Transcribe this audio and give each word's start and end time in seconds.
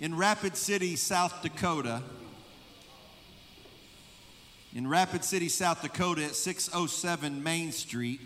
in 0.00 0.14
Rapid 0.14 0.56
City, 0.56 0.96
South 0.96 1.42
Dakota. 1.42 2.02
In 4.74 4.86
Rapid 4.86 5.24
City, 5.24 5.48
South 5.48 5.80
Dakota 5.80 6.24
at 6.24 6.34
607 6.34 7.42
Main 7.42 7.72
Street. 7.72 8.20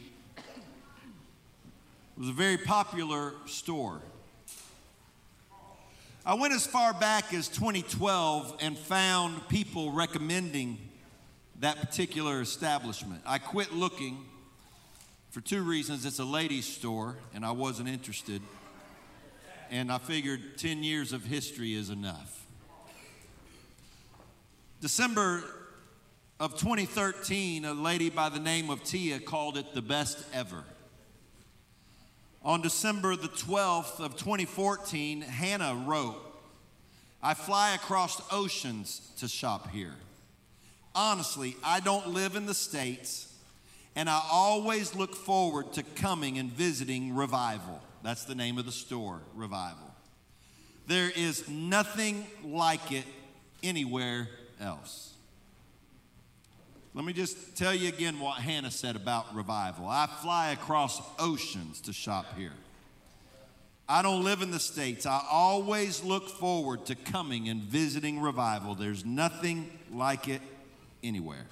Was 2.19 2.29
a 2.29 2.33
very 2.33 2.59
popular 2.59 3.33
store. 3.47 4.01
I 6.27 6.35
went 6.35 6.53
as 6.53 6.67
far 6.67 6.93
back 6.93 7.33
as 7.33 7.49
2012 7.49 8.57
and 8.61 8.77
found 8.77 9.49
people 9.49 9.93
recommending 9.93 10.77
that 11.61 11.81
particular 11.81 12.41
establishment. 12.41 13.23
I 13.25 13.39
quit 13.39 13.73
looking 13.73 14.19
for 15.31 15.41
two 15.41 15.63
reasons. 15.63 16.05
It's 16.05 16.19
a 16.19 16.25
ladies' 16.25 16.67
store, 16.67 17.17
and 17.33 17.45
I 17.45 17.53
wasn't 17.53 17.89
interested. 17.89 18.43
And 19.71 19.93
I 19.93 19.99
figured 19.99 20.59
10 20.59 20.83
years 20.83 21.13
of 21.13 21.25
history 21.25 21.75
is 21.75 21.91
enough. 21.91 22.45
December 24.81 25.45
of 26.41 26.59
2013, 26.59 27.65
a 27.65 27.73
lady 27.73 28.11
by 28.11 28.31
the 28.31 28.41
name 28.41 28.69
of 28.69 28.83
Tia 28.83 29.21
called 29.21 29.57
it 29.57 29.73
the 29.73 29.83
best 29.83 30.25
ever. 30.33 30.65
On 32.43 32.63
December 32.63 33.15
the 33.15 33.29
12th 33.29 34.01
of 34.01 34.17
2014, 34.17 35.21
Hannah 35.21 35.85
wrote, 35.87 36.17
I 37.23 37.35
fly 37.35 37.75
across 37.75 38.21
oceans 38.33 39.13
to 39.19 39.29
shop 39.29 39.71
here. 39.71 39.95
Honestly, 40.95 41.55
I 41.63 41.81
don't 41.81 42.09
live 42.09 42.35
in 42.35 42.47
the 42.47 42.55
States, 42.55 43.33
and 43.95 44.09
I 44.09 44.21
always 44.33 44.97
look 44.97 45.15
forward 45.15 45.75
to 45.75 45.83
coming 45.83 46.39
and 46.39 46.51
visiting 46.51 47.15
Revival. 47.15 47.83
That's 48.03 48.25
the 48.25 48.35
name 48.35 48.59
of 48.59 48.67
the 48.67 48.73
store, 48.73 49.21
Revival. 49.35 49.91
There 50.87 51.11
is 51.15 51.49
nothing 51.49 52.27
like 52.45 52.93
it 52.93 53.05
anywhere 53.63 54.29
else. 54.61 55.15
Let 56.95 57.05
me 57.05 57.13
just 57.13 57.57
tell 57.57 57.73
you 57.73 57.89
again 57.89 58.19
what 58.19 58.39
Hannah 58.39 58.71
said 58.71 58.97
about 58.97 59.33
revival. 59.35 59.87
I 59.87 60.09
fly 60.21 60.51
across 60.51 61.01
oceans 61.21 61.81
to 61.83 61.93
shop 61.93 62.37
here. 62.37 62.53
I 63.89 64.03
don't 64.03 64.25
live 64.25 64.43
in 64.43 64.51
the 64.51 64.59
States. 64.59 65.07
I 65.07 65.23
always 65.31 66.03
look 66.03 66.29
forward 66.29 66.87
to 66.87 66.97
coming 66.97 67.49
and 67.49 67.61
visiting 67.61 68.21
revival. 68.21 68.75
There's 68.75 69.05
nothing 69.05 69.71
like 69.93 70.29
it 70.29 70.41
anywhere. 71.03 71.47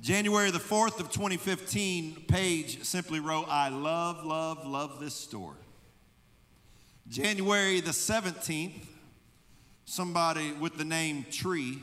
January 0.00 0.50
the 0.50 0.58
4th 0.58 1.00
of 1.00 1.10
2015, 1.10 2.24
Paige 2.28 2.84
simply 2.84 3.18
wrote, 3.18 3.46
I 3.48 3.70
love, 3.70 4.24
love, 4.24 4.66
love 4.66 5.00
this 5.00 5.14
store. 5.14 5.54
January 7.08 7.80
the 7.80 7.92
17th, 7.92 8.84
somebody 9.84 10.52
with 10.52 10.76
the 10.76 10.84
name 10.84 11.24
Tree 11.30 11.78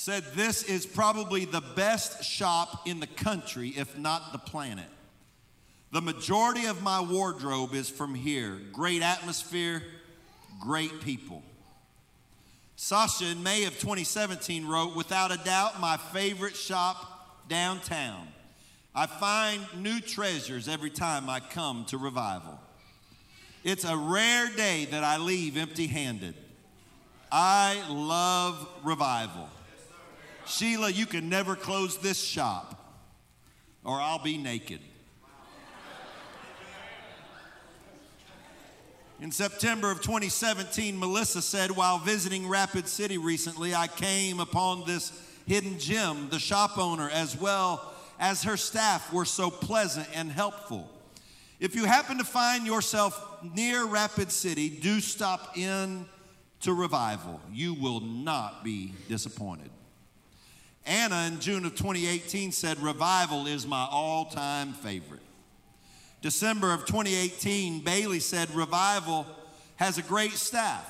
said, 0.00 0.24
This 0.34 0.62
is 0.62 0.86
probably 0.86 1.44
the 1.44 1.60
best 1.60 2.24
shop 2.24 2.88
in 2.88 3.00
the 3.00 3.06
country, 3.06 3.68
if 3.76 3.98
not 3.98 4.32
the 4.32 4.38
planet. 4.38 4.88
The 5.92 6.00
majority 6.00 6.66
of 6.66 6.82
my 6.82 7.00
wardrobe 7.00 7.74
is 7.74 7.90
from 7.90 8.14
here. 8.14 8.60
Great 8.72 9.02
atmosphere, 9.02 9.82
great 10.58 11.02
people. 11.02 11.42
Sasha, 12.82 13.26
in 13.26 13.42
May 13.42 13.64
of 13.64 13.74
2017, 13.74 14.66
wrote, 14.66 14.96
Without 14.96 15.30
a 15.30 15.36
doubt, 15.36 15.80
my 15.80 15.98
favorite 15.98 16.56
shop 16.56 17.46
downtown. 17.46 18.26
I 18.94 19.04
find 19.06 19.60
new 19.76 20.00
treasures 20.00 20.66
every 20.66 20.88
time 20.88 21.28
I 21.28 21.40
come 21.40 21.84
to 21.88 21.98
revival. 21.98 22.58
It's 23.64 23.84
a 23.84 23.94
rare 23.94 24.48
day 24.56 24.86
that 24.92 25.04
I 25.04 25.18
leave 25.18 25.58
empty 25.58 25.88
handed. 25.88 26.34
I 27.30 27.84
love 27.90 28.66
revival. 28.82 29.50
Sheila, 30.46 30.88
you 30.88 31.04
can 31.04 31.28
never 31.28 31.56
close 31.56 31.98
this 31.98 32.18
shop 32.18 32.98
or 33.84 34.00
I'll 34.00 34.22
be 34.22 34.38
naked. 34.38 34.80
In 39.20 39.30
September 39.30 39.90
of 39.90 40.00
2017, 40.00 40.98
Melissa 40.98 41.42
said, 41.42 41.72
while 41.72 41.98
visiting 41.98 42.48
Rapid 42.48 42.88
City 42.88 43.18
recently, 43.18 43.74
I 43.74 43.86
came 43.86 44.40
upon 44.40 44.86
this 44.86 45.12
hidden 45.46 45.78
gem. 45.78 46.28
The 46.30 46.38
shop 46.38 46.78
owner, 46.78 47.10
as 47.10 47.38
well 47.38 47.92
as 48.18 48.44
her 48.44 48.56
staff, 48.56 49.12
were 49.12 49.26
so 49.26 49.50
pleasant 49.50 50.08
and 50.14 50.32
helpful. 50.32 50.90
If 51.58 51.74
you 51.74 51.84
happen 51.84 52.16
to 52.16 52.24
find 52.24 52.66
yourself 52.66 53.44
near 53.54 53.84
Rapid 53.84 54.32
City, 54.32 54.70
do 54.70 55.00
stop 55.00 55.58
in 55.58 56.06
to 56.62 56.72
Revival. 56.72 57.42
You 57.52 57.74
will 57.74 58.00
not 58.00 58.64
be 58.64 58.94
disappointed. 59.06 59.70
Anna 60.86 61.26
in 61.26 61.40
June 61.40 61.66
of 61.66 61.74
2018 61.74 62.52
said, 62.52 62.78
Revival 62.78 63.46
is 63.46 63.66
my 63.66 63.86
all 63.90 64.24
time 64.30 64.72
favorite. 64.72 65.20
December 66.22 66.72
of 66.72 66.84
2018, 66.84 67.82
Bailey 67.82 68.20
said, 68.20 68.50
Revival 68.54 69.26
has 69.76 69.96
a 69.96 70.02
great 70.02 70.32
staff. 70.32 70.86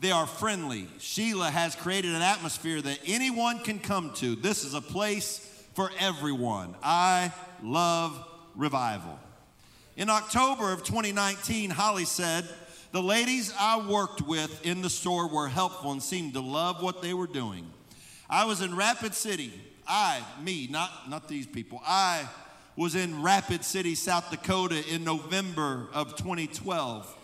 They 0.00 0.12
are 0.12 0.26
friendly. 0.26 0.88
Sheila 0.98 1.50
has 1.50 1.74
created 1.74 2.14
an 2.14 2.22
atmosphere 2.22 2.80
that 2.80 2.98
anyone 3.06 3.60
can 3.60 3.78
come 3.78 4.12
to. 4.14 4.36
This 4.36 4.64
is 4.64 4.74
a 4.74 4.80
place 4.80 5.38
for 5.74 5.90
everyone. 5.98 6.74
I 6.82 7.32
love 7.62 8.24
revival. 8.54 9.18
In 9.96 10.10
October 10.10 10.72
of 10.72 10.84
2019, 10.84 11.70
Holly 11.70 12.04
said, 12.04 12.48
The 12.92 13.02
ladies 13.02 13.52
I 13.58 13.86
worked 13.86 14.22
with 14.22 14.64
in 14.64 14.82
the 14.82 14.90
store 14.90 15.28
were 15.28 15.48
helpful 15.48 15.92
and 15.92 16.02
seemed 16.02 16.34
to 16.34 16.40
love 16.40 16.82
what 16.82 17.02
they 17.02 17.14
were 17.14 17.26
doing. 17.26 17.70
I 18.30 18.44
was 18.44 18.60
in 18.60 18.76
Rapid 18.76 19.14
City. 19.14 19.52
I, 19.86 20.22
me, 20.40 20.68
not, 20.70 21.10
not 21.10 21.28
these 21.28 21.46
people. 21.46 21.82
I 21.86 22.28
was 22.76 22.94
in 22.94 23.22
Rapid 23.22 23.64
City, 23.64 23.94
South 23.94 24.30
Dakota 24.30 24.82
in 24.92 25.04
November 25.04 25.88
of 25.92 26.16
2012, 26.16 27.16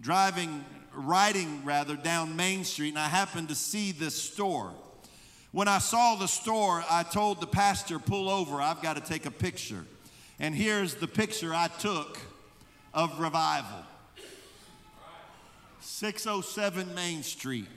driving, 0.00 0.64
riding 0.92 1.64
rather, 1.64 1.96
down 1.96 2.36
Main 2.36 2.64
Street, 2.64 2.90
and 2.90 2.98
I 2.98 3.08
happened 3.08 3.48
to 3.48 3.54
see 3.56 3.90
this 3.90 4.14
store. 4.14 4.72
When 5.50 5.66
I 5.66 5.78
saw 5.78 6.14
the 6.14 6.28
store, 6.28 6.84
I 6.88 7.02
told 7.02 7.40
the 7.40 7.46
pastor, 7.46 7.98
pull 7.98 8.28
over, 8.28 8.60
I've 8.60 8.82
got 8.82 8.94
to 8.94 9.02
take 9.02 9.26
a 9.26 9.30
picture. 9.30 9.84
And 10.38 10.54
here's 10.54 10.94
the 10.94 11.08
picture 11.08 11.54
I 11.54 11.68
took 11.68 12.18
of 12.92 13.18
revival 13.18 13.84
607 15.80 16.94
Main 16.94 17.22
Street. 17.22 17.68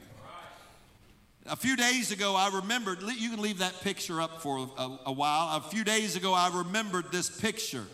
A 1.50 1.56
few 1.56 1.78
days 1.78 2.12
ago, 2.12 2.35
I 2.35 2.50
remembered, 2.53 3.02
you 3.02 3.30
can 3.30 3.41
leave 3.41 3.59
that 3.59 3.80
picture 3.80 4.19
up 4.19 4.41
for 4.41 4.69
a, 4.78 4.97
a, 5.06 5.12
while. 5.13 5.56
A 5.56 5.62
few 5.62 5.85
days 5.85 6.18
ago, 6.18 6.34
I 6.34 6.52
remembered 6.53 7.09
this 7.09 7.30
picture. 7.30 7.85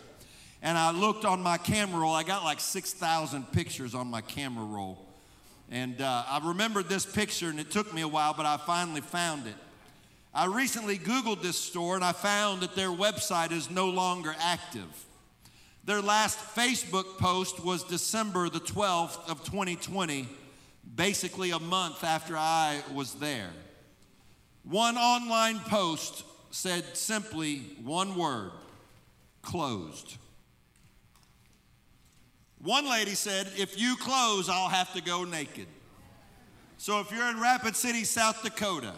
And 0.60 0.76
I 0.76 0.90
looked 0.90 1.24
on 1.24 1.40
my 1.40 1.56
camera 1.56 2.00
roll. 2.00 2.12
I 2.12 2.24
got 2.24 2.42
like 2.42 2.58
6,000 2.58 3.52
pictures 3.52 3.94
on 3.94 4.08
my 4.08 4.22
camera 4.22 4.64
roll. 4.64 5.06
And 5.70 6.00
uh, 6.00 6.24
I 6.26 6.40
remembered 6.44 6.88
this 6.88 7.06
picture, 7.06 7.48
and 7.48 7.60
it 7.60 7.70
took 7.70 7.94
me 7.94 8.00
a 8.00 8.08
while, 8.08 8.34
but 8.34 8.44
I 8.44 8.56
finally 8.56 9.02
found 9.02 9.46
it. 9.46 9.54
I 10.34 10.46
recently 10.46 10.98
Googled 10.98 11.40
this 11.40 11.56
store, 11.56 11.94
and 11.94 12.04
I 12.04 12.10
found 12.10 12.62
that 12.62 12.74
their 12.74 12.88
website 12.88 13.52
is 13.52 13.70
no 13.70 13.88
longer 13.88 14.34
active. 14.40 14.88
Their 15.84 16.02
last 16.02 16.38
Facebook 16.56 17.18
post 17.18 17.64
was 17.64 17.84
December 17.84 18.48
the 18.48 18.58
12th 18.58 19.30
of 19.30 19.44
2020 19.44 20.28
basically 20.94 21.50
a 21.50 21.58
month 21.58 22.04
after 22.04 22.36
I 22.36 22.82
was 22.92 23.14
there. 23.14 23.50
One 24.64 24.96
online 24.96 25.60
post 25.60 26.24
said 26.50 26.96
simply 26.96 27.58
one 27.82 28.16
word 28.16 28.52
closed. 29.42 30.16
One 32.58 32.88
lady 32.88 33.14
said, 33.14 33.48
If 33.58 33.78
you 33.78 33.96
close, 33.96 34.48
I'll 34.48 34.70
have 34.70 34.92
to 34.94 35.02
go 35.02 35.24
naked. 35.24 35.66
So 36.78 37.00
if 37.00 37.12
you're 37.12 37.28
in 37.28 37.40
Rapid 37.40 37.76
City, 37.76 38.04
South 38.04 38.42
Dakota, 38.42 38.94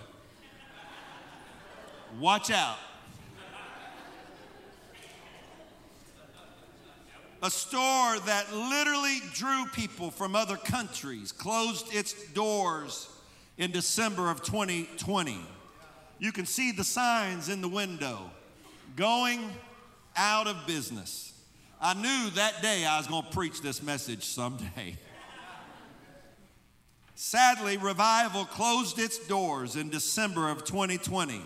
watch 2.20 2.50
out. 2.50 2.78
A 7.46 7.50
store 7.50 8.18
that 8.26 8.52
literally 8.52 9.20
drew 9.32 9.66
people 9.66 10.10
from 10.10 10.34
other 10.34 10.56
countries, 10.56 11.30
closed 11.30 11.94
its 11.94 12.12
doors 12.32 13.08
in 13.56 13.70
December 13.70 14.30
of 14.30 14.42
2020. 14.42 15.38
You 16.18 16.32
can 16.32 16.44
see 16.44 16.72
the 16.72 16.82
signs 16.82 17.48
in 17.48 17.60
the 17.60 17.68
window 17.68 18.18
going 18.96 19.48
out 20.16 20.48
of 20.48 20.66
business. 20.66 21.32
I 21.80 21.94
knew 21.94 22.30
that 22.30 22.62
day 22.62 22.84
I 22.84 22.98
was 22.98 23.06
going 23.06 23.22
to 23.22 23.30
preach 23.30 23.62
this 23.62 23.80
message 23.80 24.24
someday. 24.24 24.96
Sadly, 27.14 27.76
Revival 27.76 28.44
closed 28.46 28.98
its 28.98 29.24
doors 29.26 29.76
in 29.76 29.88
December 29.88 30.50
of 30.50 30.64
2020. 30.64 31.42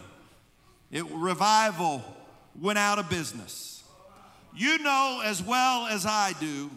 It, 0.93 1.05
revival 1.11 2.03
went 2.59 2.79
out 2.79 2.99
of 2.99 3.11
business. 3.11 3.80
You 4.55 4.79
know 4.79 5.23
as 5.25 5.43
well 5.43 5.87
as 5.87 6.07
I 6.07 6.35
do 6.41 6.71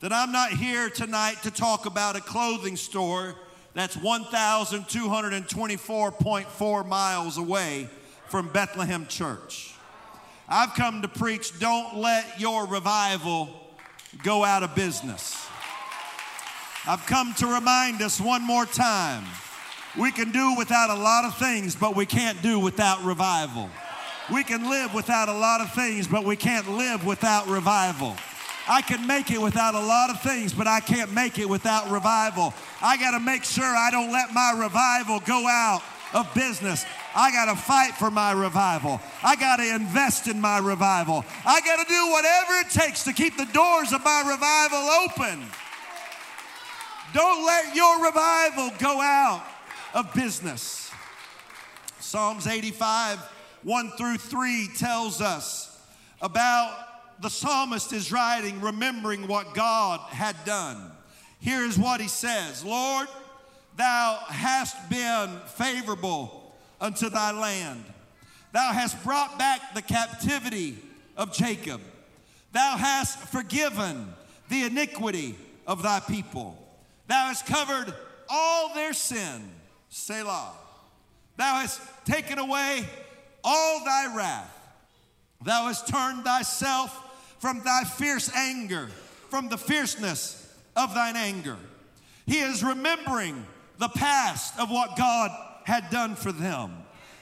that 0.00 0.12
I'm 0.12 0.32
not 0.32 0.50
here 0.50 0.90
tonight 0.90 1.36
to 1.44 1.50
talk 1.50 1.86
about 1.86 2.16
a 2.16 2.20
clothing 2.20 2.76
store 2.76 3.36
that's 3.72 3.96
1,224.4 3.96 6.86
miles 6.86 7.38
away 7.38 7.88
from 8.28 8.48
Bethlehem 8.48 9.06
Church. 9.06 9.70
I've 10.48 10.74
come 10.74 11.02
to 11.02 11.08
preach 11.08 11.58
don't 11.58 11.96
let 11.96 12.40
your 12.40 12.66
revival 12.66 13.48
go 14.22 14.44
out 14.44 14.62
of 14.62 14.74
business. 14.74 15.46
I've 16.86 17.06
come 17.06 17.32
to 17.34 17.46
remind 17.46 18.02
us 18.02 18.20
one 18.20 18.42
more 18.42 18.66
time 18.66 19.24
we 19.98 20.10
can 20.10 20.32
do 20.32 20.54
without 20.56 20.90
a 20.90 20.94
lot 20.94 21.24
of 21.24 21.38
things, 21.38 21.76
but 21.76 21.94
we 21.94 22.06
can't 22.06 22.42
do 22.42 22.58
without 22.58 23.04
revival. 23.04 23.70
We 24.32 24.42
can 24.42 24.68
live 24.70 24.94
without 24.94 25.28
a 25.28 25.34
lot 25.34 25.60
of 25.60 25.72
things, 25.72 26.08
but 26.08 26.24
we 26.24 26.36
can't 26.36 26.68
live 26.70 27.04
without 27.04 27.46
revival. 27.46 28.16
I 28.66 28.80
can 28.80 29.06
make 29.06 29.30
it 29.30 29.40
without 29.40 29.74
a 29.74 29.80
lot 29.80 30.08
of 30.08 30.22
things, 30.22 30.54
but 30.54 30.66
I 30.66 30.80
can't 30.80 31.12
make 31.12 31.38
it 31.38 31.48
without 31.48 31.90
revival. 31.90 32.54
I 32.80 32.96
got 32.96 33.10
to 33.10 33.20
make 33.20 33.44
sure 33.44 33.64
I 33.64 33.90
don't 33.90 34.10
let 34.10 34.32
my 34.32 34.54
revival 34.56 35.20
go 35.20 35.46
out 35.46 35.82
of 36.14 36.32
business. 36.32 36.86
I 37.14 37.30
got 37.30 37.46
to 37.46 37.56
fight 37.56 37.94
for 37.94 38.10
my 38.10 38.32
revival. 38.32 39.00
I 39.22 39.36
got 39.36 39.56
to 39.56 39.74
invest 39.74 40.28
in 40.28 40.40
my 40.40 40.58
revival. 40.58 41.24
I 41.44 41.60
got 41.60 41.86
to 41.86 41.92
do 41.92 42.10
whatever 42.10 42.54
it 42.60 42.70
takes 42.70 43.04
to 43.04 43.12
keep 43.12 43.36
the 43.36 43.46
doors 43.52 43.92
of 43.92 44.02
my 44.02 44.22
revival 44.26 44.78
open. 45.04 45.46
Don't 47.12 47.44
let 47.44 47.76
your 47.76 48.04
revival 48.04 48.70
go 48.78 49.00
out 49.00 49.44
of 49.92 50.12
business. 50.14 50.90
Psalms 52.00 52.46
85, 52.46 53.20
1 53.64 53.92
through 53.92 54.18
3 54.18 54.68
tells 54.76 55.20
us 55.20 55.76
about 56.20 57.20
the 57.20 57.30
psalmist 57.30 57.92
is 57.92 58.12
writing, 58.12 58.60
remembering 58.60 59.26
what 59.26 59.54
God 59.54 60.00
had 60.10 60.36
done. 60.44 60.92
Here 61.40 61.62
is 61.62 61.78
what 61.78 62.00
he 62.00 62.08
says 62.08 62.64
Lord, 62.64 63.08
thou 63.76 64.18
hast 64.28 64.90
been 64.90 65.40
favorable 65.46 66.54
unto 66.80 67.08
thy 67.08 67.32
land. 67.32 67.84
Thou 68.52 68.72
hast 68.72 69.02
brought 69.02 69.38
back 69.38 69.74
the 69.74 69.82
captivity 69.82 70.78
of 71.16 71.32
Jacob. 71.32 71.80
Thou 72.52 72.76
hast 72.76 73.18
forgiven 73.30 74.12
the 74.48 74.64
iniquity 74.64 75.36
of 75.66 75.82
thy 75.82 76.00
people. 76.00 76.56
Thou 77.08 77.26
hast 77.26 77.46
covered 77.46 77.92
all 78.28 78.74
their 78.74 78.92
sin, 78.92 79.50
Selah. 79.88 80.52
Thou 81.36 81.54
hast 81.56 81.80
taken 82.04 82.38
away 82.38 82.84
all 83.44 83.84
thy 83.84 84.14
wrath. 84.16 84.50
Thou 85.44 85.66
hast 85.66 85.86
turned 85.88 86.24
thyself 86.24 87.00
from 87.38 87.62
thy 87.62 87.84
fierce 87.84 88.34
anger, 88.34 88.88
from 89.28 89.48
the 89.48 89.58
fierceness 89.58 90.40
of 90.74 90.94
thine 90.94 91.16
anger. 91.16 91.58
He 92.26 92.40
is 92.40 92.64
remembering 92.64 93.44
the 93.78 93.88
past 93.88 94.58
of 94.58 94.70
what 94.70 94.96
God 94.96 95.30
had 95.64 95.90
done 95.90 96.14
for 96.14 96.32
them. 96.32 96.72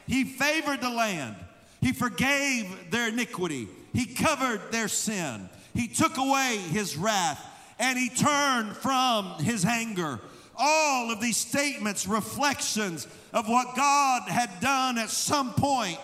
He 0.06 0.24
favored 0.24 0.80
the 0.80 0.90
land. 0.90 1.36
He 1.80 1.92
forgave 1.92 2.90
their 2.90 3.08
iniquity. 3.08 3.68
He 3.92 4.06
covered 4.06 4.60
their 4.70 4.88
sin. 4.88 5.48
He 5.74 5.88
took 5.88 6.16
away 6.16 6.58
his 6.70 6.96
wrath 6.96 7.44
and 7.78 7.98
he 7.98 8.08
turned 8.08 8.76
from 8.76 9.34
his 9.42 9.64
anger. 9.64 10.20
All 10.56 11.10
of 11.10 11.20
these 11.20 11.36
statements, 11.36 12.06
reflections 12.06 13.08
of 13.32 13.48
what 13.48 13.74
God 13.74 14.28
had 14.28 14.60
done 14.60 14.98
at 14.98 15.10
some 15.10 15.52
point 15.54 15.98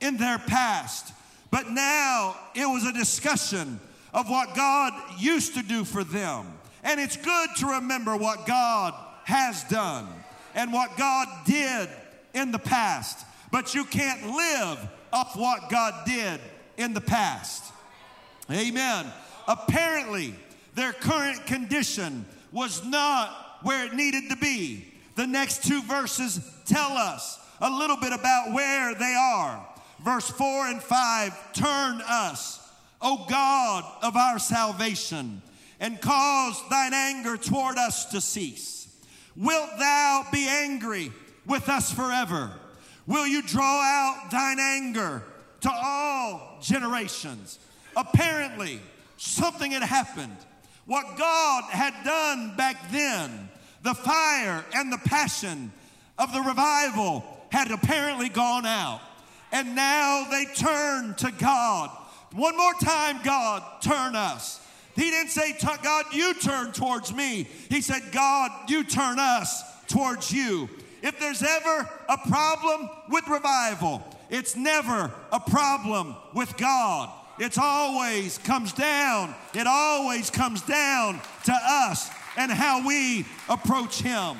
in 0.00 0.16
their 0.16 0.38
past. 0.38 1.12
But 1.50 1.70
now 1.70 2.36
it 2.54 2.66
was 2.66 2.84
a 2.84 2.92
discussion 2.92 3.80
of 4.12 4.28
what 4.28 4.54
God 4.54 4.92
used 5.18 5.54
to 5.54 5.62
do 5.62 5.84
for 5.84 6.04
them. 6.04 6.46
And 6.82 7.00
it's 7.00 7.16
good 7.16 7.48
to 7.58 7.66
remember 7.66 8.16
what 8.16 8.46
God 8.46 8.94
has 9.24 9.64
done 9.64 10.06
and 10.54 10.72
what 10.72 10.96
God 10.96 11.28
did 11.46 11.88
in 12.34 12.52
the 12.52 12.58
past. 12.58 13.26
But 13.50 13.74
you 13.74 13.84
can't 13.84 14.26
live 14.26 14.78
off 15.12 15.36
what 15.36 15.68
God 15.70 16.06
did 16.06 16.40
in 16.76 16.94
the 16.94 17.00
past. 17.00 17.72
Amen. 18.50 19.06
Apparently, 19.48 20.34
their 20.74 20.92
current 20.92 21.46
condition 21.46 22.26
was 22.52 22.84
not 22.84 23.58
where 23.62 23.86
it 23.86 23.94
needed 23.94 24.30
to 24.30 24.36
be. 24.36 24.92
The 25.14 25.26
next 25.26 25.64
two 25.64 25.82
verses 25.82 26.40
tell 26.66 26.92
us 26.92 27.38
a 27.60 27.70
little 27.70 27.96
bit 27.96 28.12
about 28.12 28.52
where 28.52 28.94
they 28.94 29.14
are. 29.18 29.66
Verse 30.06 30.30
4 30.30 30.68
and 30.68 30.80
5 30.80 31.52
Turn 31.52 32.00
us, 32.06 32.60
O 33.02 33.26
God 33.28 33.84
of 34.04 34.16
our 34.16 34.38
salvation, 34.38 35.42
and 35.80 36.00
cause 36.00 36.62
thine 36.70 36.94
anger 36.94 37.36
toward 37.36 37.76
us 37.76 38.04
to 38.12 38.20
cease. 38.20 38.86
Wilt 39.34 39.68
thou 39.80 40.24
be 40.32 40.46
angry 40.46 41.10
with 41.44 41.68
us 41.68 41.92
forever? 41.92 42.52
Will 43.08 43.26
you 43.26 43.42
draw 43.42 43.82
out 43.82 44.30
thine 44.30 44.60
anger 44.60 45.24
to 45.62 45.72
all 45.72 46.58
generations? 46.62 47.58
Apparently, 47.96 48.78
something 49.16 49.72
had 49.72 49.82
happened 49.82 50.36
what 50.84 51.18
God 51.18 51.64
had 51.64 52.04
done 52.04 52.54
back 52.56 52.92
then, 52.92 53.48
the 53.82 53.94
fire 53.94 54.64
and 54.72 54.92
the 54.92 54.98
passion 54.98 55.72
of 56.16 56.32
the 56.32 56.42
revival 56.42 57.24
had 57.50 57.72
apparently 57.72 58.28
gone 58.28 58.66
out. 58.66 59.00
And 59.56 59.74
now 59.74 60.26
they 60.30 60.44
turn 60.44 61.14
to 61.14 61.30
God. 61.30 61.88
One 62.34 62.58
more 62.58 62.74
time, 62.74 63.20
God, 63.24 63.62
turn 63.80 64.14
us. 64.14 64.60
He 64.94 65.08
didn't 65.08 65.30
say, 65.30 65.56
God, 65.82 66.04
you 66.12 66.34
turn 66.34 66.72
towards 66.72 67.14
me. 67.14 67.48
He 67.70 67.80
said, 67.80 68.02
God, 68.12 68.50
you 68.68 68.84
turn 68.84 69.18
us 69.18 69.62
towards 69.88 70.30
you. 70.30 70.68
If 71.02 71.18
there's 71.18 71.42
ever 71.42 71.88
a 72.06 72.18
problem 72.28 72.90
with 73.08 73.26
revival, 73.28 74.02
it's 74.28 74.56
never 74.56 75.10
a 75.32 75.40
problem 75.40 76.16
with 76.34 76.54
God. 76.58 77.10
It's 77.38 77.56
always 77.56 78.36
comes 78.36 78.74
down, 78.74 79.34
it 79.54 79.66
always 79.66 80.28
comes 80.28 80.60
down 80.60 81.18
to 81.44 81.54
us 81.64 82.10
and 82.36 82.52
how 82.52 82.86
we 82.86 83.24
approach 83.48 84.02
Him. 84.02 84.36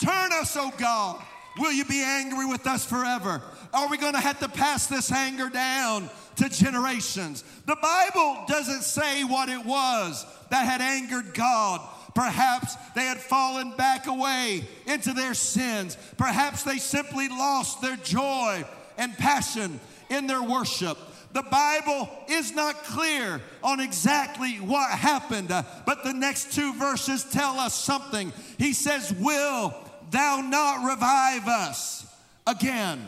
Turn 0.00 0.32
us, 0.34 0.54
oh 0.58 0.70
God. 0.76 1.24
Will 1.58 1.72
you 1.72 1.84
be 1.84 2.02
angry 2.02 2.46
with 2.46 2.66
us 2.66 2.86
forever? 2.86 3.42
Are 3.72 3.88
we 3.88 3.98
going 3.98 4.14
to 4.14 4.20
have 4.20 4.40
to 4.40 4.48
pass 4.48 4.86
this 4.86 5.12
anger 5.12 5.48
down 5.48 6.10
to 6.36 6.48
generations? 6.48 7.44
The 7.66 7.76
Bible 7.76 8.44
doesn't 8.48 8.82
say 8.82 9.24
what 9.24 9.48
it 9.48 9.64
was 9.64 10.26
that 10.50 10.66
had 10.66 10.80
angered 10.80 11.34
God. 11.34 11.80
Perhaps 12.14 12.74
they 12.94 13.04
had 13.04 13.18
fallen 13.18 13.72
back 13.76 14.06
away 14.06 14.64
into 14.86 15.12
their 15.12 15.34
sins. 15.34 15.96
Perhaps 16.16 16.64
they 16.64 16.78
simply 16.78 17.28
lost 17.28 17.80
their 17.80 17.96
joy 17.96 18.64
and 18.98 19.16
passion 19.16 19.78
in 20.08 20.26
their 20.26 20.42
worship. 20.42 20.98
The 21.32 21.42
Bible 21.42 22.08
is 22.28 22.52
not 22.52 22.82
clear 22.82 23.40
on 23.62 23.78
exactly 23.78 24.56
what 24.56 24.90
happened, 24.90 25.48
but 25.48 26.02
the 26.02 26.12
next 26.12 26.52
two 26.52 26.74
verses 26.74 27.22
tell 27.22 27.60
us 27.60 27.74
something. 27.74 28.32
He 28.58 28.72
says, 28.72 29.14
Will 29.14 29.72
thou 30.10 30.40
not 30.40 30.90
revive 30.90 31.46
us 31.46 32.04
again? 32.48 33.06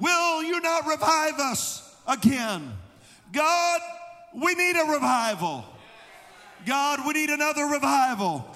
Will 0.00 0.42
you 0.42 0.60
not 0.60 0.86
revive 0.86 1.38
us 1.38 1.96
again? 2.06 2.72
God, 3.32 3.80
we 4.34 4.54
need 4.54 4.76
a 4.76 4.92
revival. 4.92 5.64
God, 6.64 7.06
we 7.06 7.12
need 7.14 7.30
another 7.30 7.66
revival. 7.66 8.46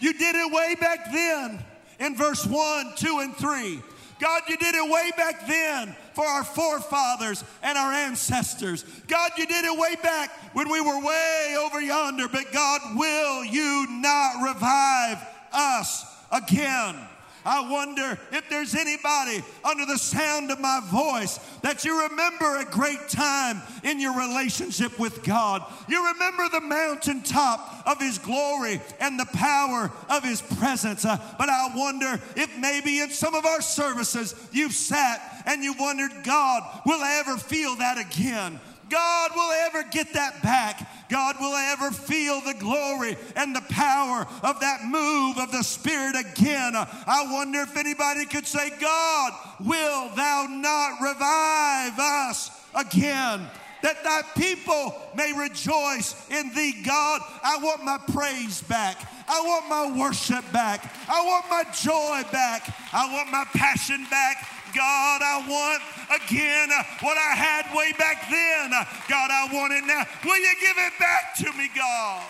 You 0.00 0.12
did 0.12 0.34
it 0.34 0.52
way 0.52 0.74
back 0.80 1.12
then 1.12 1.64
in 2.00 2.16
verse 2.16 2.44
1, 2.44 2.94
2, 2.96 3.18
and 3.20 3.36
3. 3.36 3.80
God, 4.20 4.42
you 4.48 4.56
did 4.56 4.74
it 4.74 4.90
way 4.90 5.10
back 5.16 5.46
then 5.48 5.96
for 6.14 6.24
our 6.24 6.44
forefathers 6.44 7.42
and 7.62 7.76
our 7.76 7.92
ancestors. 7.92 8.84
God, 9.08 9.32
you 9.36 9.46
did 9.46 9.64
it 9.64 9.78
way 9.78 9.96
back 10.02 10.30
when 10.54 10.70
we 10.70 10.80
were 10.80 11.04
way 11.04 11.56
over 11.58 11.80
yonder, 11.80 12.28
but 12.28 12.52
God, 12.52 12.80
will 12.96 13.44
you 13.44 13.86
not 13.90 14.44
revive 14.44 15.18
us 15.52 16.04
again? 16.30 16.96
I 17.44 17.68
wonder 17.68 18.18
if 18.30 18.48
there's 18.48 18.74
anybody 18.74 19.42
under 19.64 19.86
the 19.86 19.98
sound 19.98 20.50
of 20.50 20.60
my 20.60 20.80
voice 20.84 21.38
that 21.62 21.84
you 21.84 22.08
remember 22.08 22.58
a 22.58 22.64
great 22.64 23.08
time 23.08 23.62
in 23.82 24.00
your 24.00 24.16
relationship 24.16 24.98
with 24.98 25.24
God. 25.24 25.64
You 25.88 26.12
remember 26.12 26.48
the 26.48 26.60
mountaintop 26.60 27.86
of 27.86 28.00
His 28.00 28.18
glory 28.18 28.80
and 29.00 29.18
the 29.18 29.28
power 29.32 29.90
of 30.08 30.22
His 30.22 30.40
presence. 30.40 31.04
Uh, 31.04 31.18
but 31.38 31.48
I 31.48 31.74
wonder 31.74 32.20
if 32.36 32.56
maybe 32.58 33.00
in 33.00 33.10
some 33.10 33.34
of 33.34 33.44
our 33.44 33.62
services 33.62 34.34
you've 34.52 34.72
sat 34.72 35.42
and 35.46 35.64
you 35.64 35.74
wondered, 35.78 36.12
God, 36.24 36.62
will 36.86 37.00
I 37.00 37.22
ever 37.26 37.36
feel 37.36 37.76
that 37.76 37.98
again? 37.98 38.60
God 38.92 39.30
will 39.34 39.52
ever 39.52 39.84
get 39.90 40.12
that 40.12 40.42
back. 40.42 40.86
God 41.12 41.36
will 41.38 41.52
I 41.52 41.76
ever 41.78 41.90
feel 41.90 42.40
the 42.40 42.54
glory 42.54 43.18
and 43.36 43.54
the 43.54 43.60
power 43.68 44.26
of 44.42 44.60
that 44.60 44.82
move 44.86 45.36
of 45.36 45.52
the 45.52 45.62
Spirit 45.62 46.16
again. 46.16 46.72
I 46.74 47.26
wonder 47.30 47.60
if 47.60 47.76
anybody 47.76 48.24
could 48.24 48.46
say, 48.46 48.70
God, 48.80 49.32
will 49.60 50.08
thou 50.16 50.46
not 50.48 51.02
revive 51.02 51.98
us 51.98 52.50
again? 52.74 53.46
that 53.82 54.04
thy 54.04 54.22
people 54.40 54.94
may 55.16 55.32
rejoice 55.32 56.14
in 56.30 56.54
thee, 56.54 56.82
God. 56.86 57.20
I 57.42 57.58
want 57.58 57.84
my 57.84 57.98
praise 58.12 58.62
back. 58.62 58.96
I 59.28 59.40
want 59.40 59.68
my 59.68 59.98
worship 59.98 60.44
back. 60.52 60.94
I 61.08 61.24
want 61.24 61.50
my 61.50 61.64
joy 61.72 62.22
back. 62.30 62.72
I 62.92 63.12
want 63.12 63.32
my 63.32 63.44
passion 63.52 64.06
back. 64.08 64.48
God, 64.74 65.22
I 65.22 65.44
want 65.48 65.82
again 66.22 66.68
what 67.00 67.16
I 67.16 67.34
had 67.34 67.74
way 67.76 67.92
back 67.98 68.28
then. 68.30 68.70
God, 69.08 69.30
I 69.30 69.48
want 69.52 69.72
it 69.72 69.84
now. 69.84 70.04
Will 70.24 70.38
you 70.38 70.54
give 70.60 70.76
it 70.76 70.92
back 70.98 71.34
to 71.36 71.52
me, 71.58 71.68
God? 71.74 72.22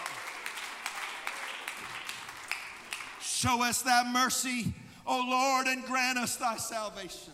Show 3.21 3.63
us 3.63 3.83
thy 3.83 4.11
mercy, 4.13 4.73
O 5.07 5.25
Lord, 5.29 5.67
and 5.67 5.85
grant 5.85 6.19
us 6.19 6.37
thy 6.37 6.57
salvation. 6.57 7.33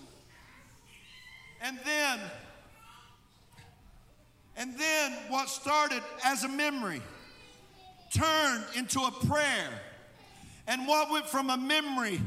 And 1.60 1.78
then, 1.84 2.20
and 4.56 4.78
then 4.78 5.12
what 5.28 5.48
started 5.48 6.02
as 6.24 6.44
a 6.44 6.48
memory 6.48 7.02
turned 8.14 8.64
into 8.76 9.00
a 9.00 9.10
prayer. 9.26 9.68
And 10.66 10.86
what 10.86 11.10
went 11.10 11.26
from 11.26 11.50
a 11.50 11.56
memory 11.56 12.20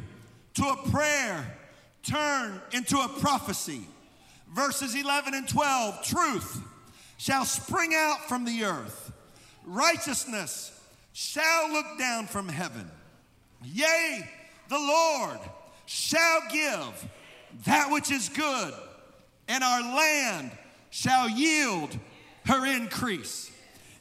to 0.55 0.63
a 0.63 0.89
prayer 0.89 1.45
turned 2.03 2.60
into 2.72 2.98
a 2.98 3.08
prophecy. 3.20 3.81
Verses 4.53 4.96
11 4.96 5.34
and 5.34 5.48
12 5.48 6.03
truth 6.05 6.62
shall 7.17 7.46
spring 7.46 7.93
out 7.96 8.27
from 8.27 8.46
the 8.46 8.63
earth, 8.63 9.12
righteousness 9.63 10.72
shall 11.13 11.72
look 11.72 11.86
down 12.00 12.25
from 12.25 12.48
heaven. 12.48 12.89
Yea, 13.63 14.27
the 14.70 14.79
Lord 14.79 15.39
shall 15.86 16.41
give 16.51 17.10
that 17.65 17.91
which 17.91 18.12
is 18.12 18.29
good, 18.29 18.74
and 19.48 19.63
our 19.63 19.81
land 19.81 20.51
shall 20.89 21.29
yield 21.29 21.98
her 22.46 22.65
increase. 22.65 23.51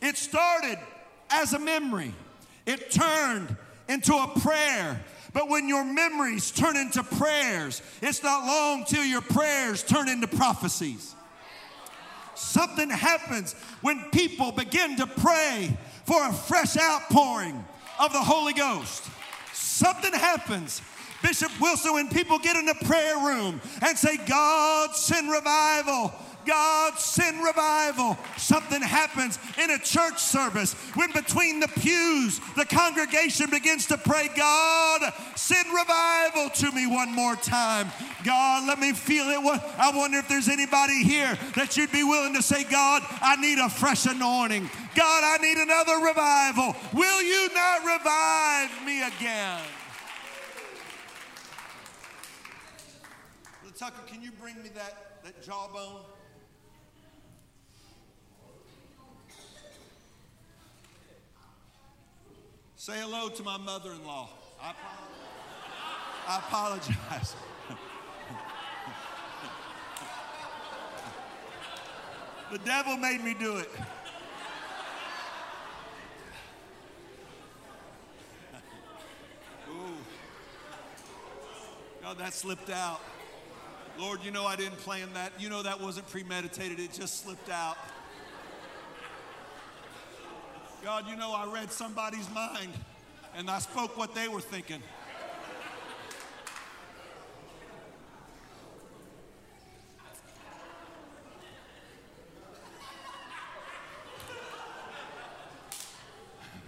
It 0.00 0.16
started 0.16 0.78
as 1.28 1.52
a 1.52 1.58
memory, 1.58 2.14
it 2.64 2.90
turned 2.90 3.56
into 3.88 4.14
a 4.14 4.32
prayer. 4.40 5.00
But 5.32 5.48
when 5.48 5.68
your 5.68 5.84
memories 5.84 6.50
turn 6.50 6.76
into 6.76 7.02
prayers, 7.02 7.82
it's 8.02 8.22
not 8.22 8.46
long 8.46 8.84
till 8.84 9.04
your 9.04 9.20
prayers 9.20 9.82
turn 9.82 10.08
into 10.08 10.26
prophecies. 10.26 11.14
Something 12.34 12.90
happens 12.90 13.54
when 13.82 14.10
people 14.10 14.50
begin 14.52 14.96
to 14.96 15.06
pray 15.06 15.76
for 16.06 16.26
a 16.26 16.32
fresh 16.32 16.76
outpouring 16.76 17.64
of 18.00 18.12
the 18.12 18.18
Holy 18.18 18.54
Ghost. 18.54 19.04
Something 19.52 20.12
happens 20.12 20.82
Bishop 21.22 21.52
Wilson, 21.60 21.92
when 21.92 22.08
people 22.08 22.38
get 22.38 22.56
in 22.56 22.66
the 22.66 22.74
prayer 22.86 23.16
room 23.18 23.60
and 23.82 23.96
say, 23.96 24.16
God, 24.26 24.94
send 24.94 25.30
revival, 25.30 26.12
God, 26.46 26.98
send 26.98 27.42
revival. 27.44 28.18
Something 28.36 28.82
happens 28.82 29.38
in 29.62 29.70
a 29.70 29.78
church 29.78 30.18
service 30.18 30.74
when 30.94 31.12
between 31.12 31.60
the 31.60 31.68
pews, 31.68 32.40
the 32.56 32.64
congregation 32.64 33.50
begins 33.50 33.86
to 33.86 33.96
pray, 33.96 34.28
God, 34.36 35.12
send 35.36 35.66
revival 35.68 36.50
to 36.50 36.72
me 36.72 36.86
one 36.86 37.12
more 37.12 37.36
time. 37.36 37.88
God, 38.24 38.66
let 38.66 38.78
me 38.78 38.92
feel 38.92 39.26
it. 39.26 39.60
I 39.78 39.92
wonder 39.94 40.18
if 40.18 40.28
there's 40.28 40.48
anybody 40.48 41.02
here 41.02 41.38
that 41.56 41.76
you'd 41.76 41.92
be 41.92 42.04
willing 42.04 42.34
to 42.34 42.42
say, 42.42 42.64
God, 42.64 43.02
I 43.20 43.36
need 43.36 43.58
a 43.58 43.68
fresh 43.68 44.06
anointing. 44.06 44.68
God, 44.94 45.24
I 45.24 45.38
need 45.40 45.58
another 45.58 46.04
revival. 46.04 46.76
Will 46.92 47.22
you 47.22 47.48
not 47.54 47.80
revive 47.84 48.86
me 48.86 49.02
again? 49.02 49.60
Tucker, 53.80 54.02
can 54.06 54.20
you 54.20 54.30
bring 54.32 54.62
me 54.62 54.68
that, 54.74 55.22
that 55.24 55.42
jawbone? 55.42 56.02
Say 62.90 62.98
hello 62.98 63.28
to 63.28 63.42
my 63.44 63.56
mother 63.56 63.92
in 63.92 64.04
law. 64.04 64.28
I 64.60 64.72
apologize. 64.72 64.96
I 66.26 66.38
apologize. 66.38 67.36
the 72.50 72.58
devil 72.58 72.96
made 72.96 73.22
me 73.22 73.36
do 73.38 73.58
it. 73.58 73.70
God, 82.02 82.18
that 82.18 82.34
slipped 82.34 82.70
out. 82.70 83.00
Lord, 84.00 84.18
you 84.24 84.32
know 84.32 84.46
I 84.46 84.56
didn't 84.56 84.78
plan 84.78 85.10
that. 85.14 85.30
You 85.38 85.48
know 85.48 85.62
that 85.62 85.80
wasn't 85.80 86.08
premeditated, 86.08 86.80
it 86.80 86.92
just 86.92 87.22
slipped 87.22 87.50
out. 87.50 87.76
God, 90.82 91.06
you 91.06 91.16
know, 91.16 91.34
I 91.34 91.46
read 91.52 91.70
somebody's 91.70 92.28
mind 92.30 92.72
and 93.36 93.50
I 93.50 93.58
spoke 93.58 93.98
what 93.98 94.14
they 94.14 94.28
were 94.28 94.40
thinking. 94.40 94.82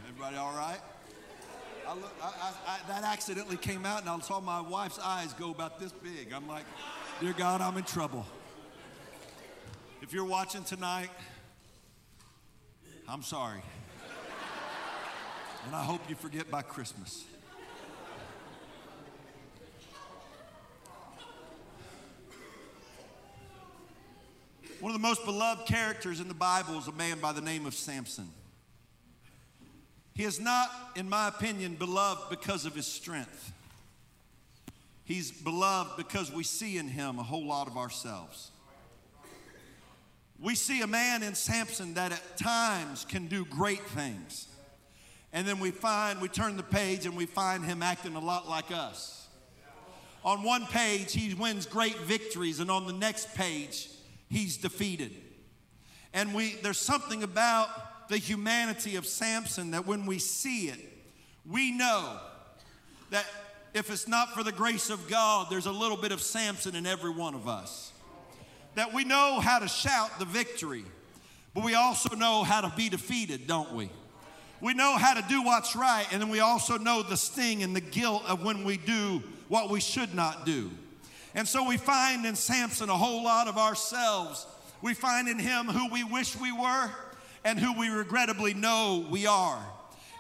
Everybody 0.07 0.37
all 0.37 0.55
right? 0.55 0.79
I 1.89 1.95
look, 1.95 2.15
I, 2.23 2.53
I, 2.67 2.79
that 2.89 3.05
accidentally 3.05 3.57
came 3.57 3.87
out 3.87 4.03
and 4.03 4.11
I 4.11 4.19
saw 4.21 4.41
my 4.41 4.61
wife's 4.61 4.99
eyes 4.99 5.33
go 5.33 5.51
about 5.51 5.81
this 5.81 5.93
big. 5.93 6.35
I'm 6.35 6.47
like, 6.47 6.65
dear 7.21 7.33
God, 7.33 7.63
I'm 7.63 7.79
in 7.79 7.85
trouble. 7.85 8.27
If 10.03 10.13
you're 10.13 10.27
watching 10.27 10.65
tonight, 10.65 11.11
I'm 13.09 13.23
sorry. 13.23 13.63
And 15.65 15.77
I 15.77 15.83
hope 15.83 16.01
you 16.09 16.15
forget 16.15 16.51
by 16.51 16.63
Christmas. 16.63 17.25
One 24.81 24.93
of 24.93 25.01
the 25.01 25.07
most 25.07 25.25
beloved 25.25 25.67
characters 25.67 26.19
in 26.19 26.27
the 26.27 26.35
Bible 26.35 26.77
is 26.77 26.89
a 26.89 26.93
man 26.93 27.21
by 27.21 27.33
the 27.33 27.41
name 27.41 27.67
of 27.67 27.75
Samson. 27.75 28.29
He 30.15 30.25
is 30.25 30.41
not, 30.41 30.69
in 30.97 31.09
my 31.09 31.29
opinion, 31.29 31.77
beloved 31.77 32.29
because 32.29 32.67
of 32.67 32.75
his 32.75 32.87
strength. 32.87 33.53
He's 35.05 35.31
beloved 35.31 35.97
because 35.97 36.33
we 36.33 36.43
see 36.43 36.79
in 36.79 36.89
him 36.89 37.21
a 37.21 37.23
whole 37.23 37.47
lot 37.47 37.69
of 37.69 37.77
ourselves. 37.77 38.51
We 40.41 40.57
see 40.57 40.83
a 40.83 40.89
man 40.89 41.23
in 41.23 41.37
Samson 41.37 41.95
that 41.95 42.11
at 42.11 42.37
times 42.37 43.05
can 43.05 43.29
do 43.29 43.45
great 43.45 43.83
things. 43.83 44.49
And 45.33 45.47
then 45.47 45.59
we 45.59 45.71
find, 45.71 46.21
we 46.21 46.29
turn 46.29 46.57
the 46.57 46.63
page 46.63 47.07
and 47.07 47.17
we 47.17 47.27
find 47.27 47.65
him 47.65 47.83
acting 47.83 48.17
a 48.17 48.21
lot 48.21 48.49
like 48.49 48.71
us. 48.71 49.27
On 50.25 50.43
one 50.43 50.67
page, 50.67 51.13
he 51.13 51.35
wins 51.35 51.67
great 51.67 51.99
victories, 51.99 52.61
and 52.61 52.71
on 52.71 52.87
the 52.87 52.93
next 52.93 53.35
page, 53.35 53.89
he's 54.29 54.57
defeated. 54.57 55.11
And 56.13 56.33
we, 56.33 56.55
there's 56.63 56.79
something 56.79 57.23
about 57.23 58.09
the 58.09 58.19
humanity 58.19 58.97
of 58.97 59.07
Samson 59.07 59.73
that 59.73 59.87
when 59.87 60.07
we 60.07 60.19
see 60.19 60.69
it, 60.69 60.79
we 61.45 61.73
know 61.73 62.21
that 63.11 63.27
if 63.75 63.91
it's 63.91 64.07
not 64.07 64.33
for 64.35 64.43
the 64.43 64.53
grace 64.53 64.91
of 64.91 65.09
God, 65.09 65.49
there's 65.51 65.67
a 65.67 65.73
little 65.73 65.97
bit 65.97 66.13
of 66.13 66.21
Samson 66.21 66.77
in 66.77 66.87
every 66.87 67.11
one 67.11 67.35
of 67.35 67.49
us. 67.49 67.93
That 68.75 68.93
we 68.93 69.05
know 69.05 69.41
how 69.41 69.59
to 69.59 69.69
shout 69.69 70.19
the 70.19 70.25
victory, 70.25 70.85
but 71.53 71.65
we 71.65 71.75
also 71.75 72.15
know 72.15 72.45
how 72.45 72.61
to 72.61 72.73
be 72.77 72.89
defeated, 72.89 73.47
don't 73.47 73.73
we? 73.73 73.91
We 74.63 74.75
know 74.75 74.97
how 74.97 75.15
to 75.15 75.23
do 75.29 75.43
what's 75.43 75.75
right, 75.75 76.07
and 76.13 76.23
then 76.23 76.29
we 76.29 76.39
also 76.39 76.79
know 76.79 77.03
the 77.03 77.17
sting 77.17 77.65
and 77.65 77.75
the 77.75 77.81
guilt 77.81 78.23
of 78.29 78.45
when 78.45 78.63
we 78.63 78.77
do 78.77 79.21
what 79.49 79.69
we 79.69 79.81
should 79.81 80.15
not 80.15 80.47
do. 80.47 80.71
And 81.35 81.49
so 81.49 81.67
we 81.67 81.77
find 81.77 82.25
in 82.25 82.37
Samson 82.37 82.89
a 82.89 82.97
whole 82.97 83.25
lot 83.25 83.49
of 83.49 83.59
ourselves. 83.59 84.47
We 84.81 84.95
find 84.95 85.29
in 85.29 85.41
him 85.41 85.67
who 85.67 85.89
we 85.89 86.05
wish 86.05 86.39
we 86.39 86.53
were 86.53 86.91
and 87.45 87.59
who 87.59 87.77
we 87.77 87.89
regrettably 87.89 88.55
know 88.55 89.05
we 89.11 89.27
are. 89.27 89.59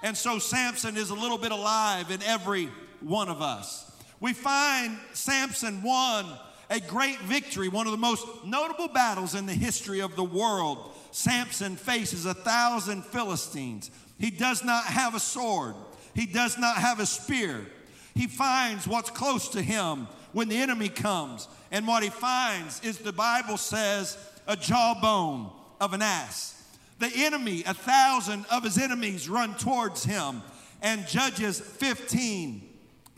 And 0.03 0.17
so 0.17 0.41
Samson 0.41 0.97
is 0.97 1.11
a 1.11 1.15
little 1.15 1.39
bit 1.39 1.53
alive 1.53 2.11
in 2.11 2.21
every 2.25 2.69
one 2.99 3.29
of 3.29 3.41
us. 3.41 3.93
We 4.19 4.33
find 4.33 4.99
Samson 5.13 5.85
won 5.85 6.27
a 6.73 6.81
great 6.81 7.21
victory, 7.21 7.69
one 7.69 7.87
of 7.87 7.93
the 7.93 7.99
most 7.99 8.27
notable 8.47 8.89
battles 8.89 9.35
in 9.35 9.45
the 9.45 9.53
history 9.53 10.01
of 10.01 10.17
the 10.17 10.25
world. 10.25 10.91
Samson 11.11 11.77
faces 11.77 12.25
a 12.25 12.33
thousand 12.33 13.05
Philistines. 13.05 13.91
He 14.19 14.31
does 14.31 14.65
not 14.65 14.85
have 14.85 15.15
a 15.15 15.21
sword, 15.21 15.75
he 16.15 16.27
does 16.27 16.59
not 16.59 16.77
have 16.77 16.99
a 16.99 17.07
spear. 17.07 17.67
He 18.15 18.27
finds 18.27 18.87
what's 18.87 19.11
close 19.11 19.51
to 19.51 19.63
him 19.63 20.07
when 20.33 20.49
the 20.49 20.57
enemy 20.57 20.91
comes. 20.91 21.49
And 21.71 21.87
what 21.87 22.03
he 22.03 22.11
finds 22.11 22.83
is 22.85 22.99
the 22.99 23.13
Bible 23.13 23.57
says 23.57 24.19
a 24.47 24.55
jawbone 24.55 25.51
of 25.81 25.95
an 25.95 26.03
ass. 26.03 26.63
The 26.99 27.11
enemy, 27.15 27.65
a 27.67 27.73
thousand 27.73 28.45
of 28.51 28.65
his 28.65 28.77
enemies 28.77 29.31
run 29.31 29.55
towards 29.55 30.05
him. 30.05 30.43
And 30.83 31.07
Judges 31.07 31.59
15, 31.59 32.69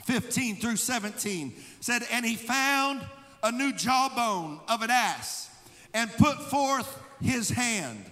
15 0.05 0.57
through 0.57 0.77
17 0.77 1.55
said, 1.81 2.03
And 2.13 2.25
he 2.25 2.37
found 2.37 3.05
a 3.45 3.53
new 3.53 3.73
jawbone 3.73 4.59
of 4.69 4.81
an 4.81 4.91
ass 4.91 5.51
and 5.93 6.11
put 6.13 6.41
forth 6.41 6.99
his 7.21 7.51
hand 7.51 8.03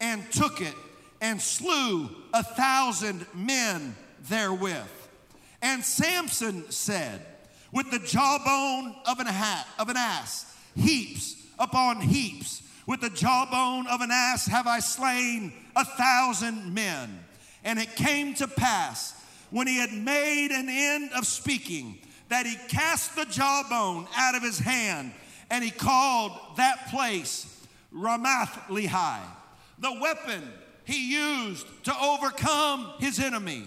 and 0.00 0.22
took 0.30 0.60
it 0.60 0.74
and 1.22 1.40
slew 1.40 2.10
a 2.34 2.42
thousand 2.42 3.26
men 3.34 3.96
therewith. 4.28 4.76
And 5.62 5.82
Samson 5.82 6.70
said, 6.70 7.24
With 7.72 7.90
the 7.90 8.00
jawbone 8.00 8.94
of 9.06 9.18
an, 9.18 9.26
hat, 9.26 9.66
of 9.78 9.88
an 9.88 9.96
ass, 9.96 10.54
heaps 10.76 11.36
upon 11.58 12.00
heaps, 12.02 12.62
with 12.86 13.00
the 13.00 13.10
jawbone 13.10 13.86
of 13.86 14.02
an 14.02 14.10
ass 14.10 14.46
have 14.46 14.66
I 14.66 14.80
slain 14.80 15.54
a 15.74 15.86
thousand 15.86 16.74
men. 16.74 17.20
And 17.64 17.78
it 17.78 17.96
came 17.96 18.34
to 18.34 18.46
pass, 18.46 19.14
when 19.50 19.66
he 19.66 19.78
had 19.78 19.92
made 19.92 20.50
an 20.50 20.68
end 20.68 21.12
of 21.16 21.26
speaking, 21.26 21.98
that 22.32 22.46
he 22.46 22.56
cast 22.68 23.14
the 23.14 23.26
jawbone 23.26 24.06
out 24.16 24.34
of 24.34 24.42
his 24.42 24.58
hand, 24.58 25.12
and 25.50 25.62
he 25.62 25.70
called 25.70 26.32
that 26.56 26.88
place 26.88 27.60
Ramath 27.94 28.54
Lehi. 28.68 29.20
The 29.78 29.92
weapon 30.00 30.42
he 30.84 31.12
used 31.12 31.66
to 31.84 31.94
overcome 32.00 32.94
his 32.98 33.18
enemy. 33.18 33.64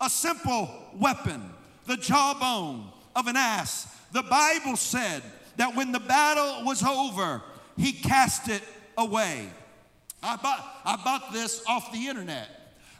A 0.00 0.10
simple 0.10 0.68
weapon, 0.94 1.48
the 1.86 1.96
jawbone 1.96 2.86
of 3.14 3.28
an 3.28 3.36
ass. 3.36 3.86
The 4.10 4.24
Bible 4.24 4.76
said 4.76 5.22
that 5.56 5.76
when 5.76 5.92
the 5.92 6.00
battle 6.00 6.64
was 6.64 6.82
over, 6.82 7.40
he 7.76 7.92
cast 7.92 8.48
it 8.48 8.62
away. 8.96 9.48
I 10.24 10.34
bought, 10.34 10.80
I 10.84 10.96
bought 10.96 11.32
this 11.32 11.62
off 11.68 11.92
the 11.92 12.08
internet. 12.08 12.48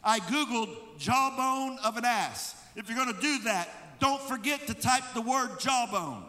I 0.04 0.20
Googled 0.20 0.76
jawbone 0.98 1.78
of 1.84 1.96
an 1.96 2.04
ass. 2.04 2.54
If 2.76 2.88
you're 2.88 2.96
going 2.96 3.12
to 3.12 3.20
do 3.20 3.40
that, 3.40 3.68
don't 4.00 4.22
forget 4.22 4.66
to 4.66 4.74
type 4.74 5.02
the 5.14 5.20
word 5.20 5.58
jawbone. 5.58 6.24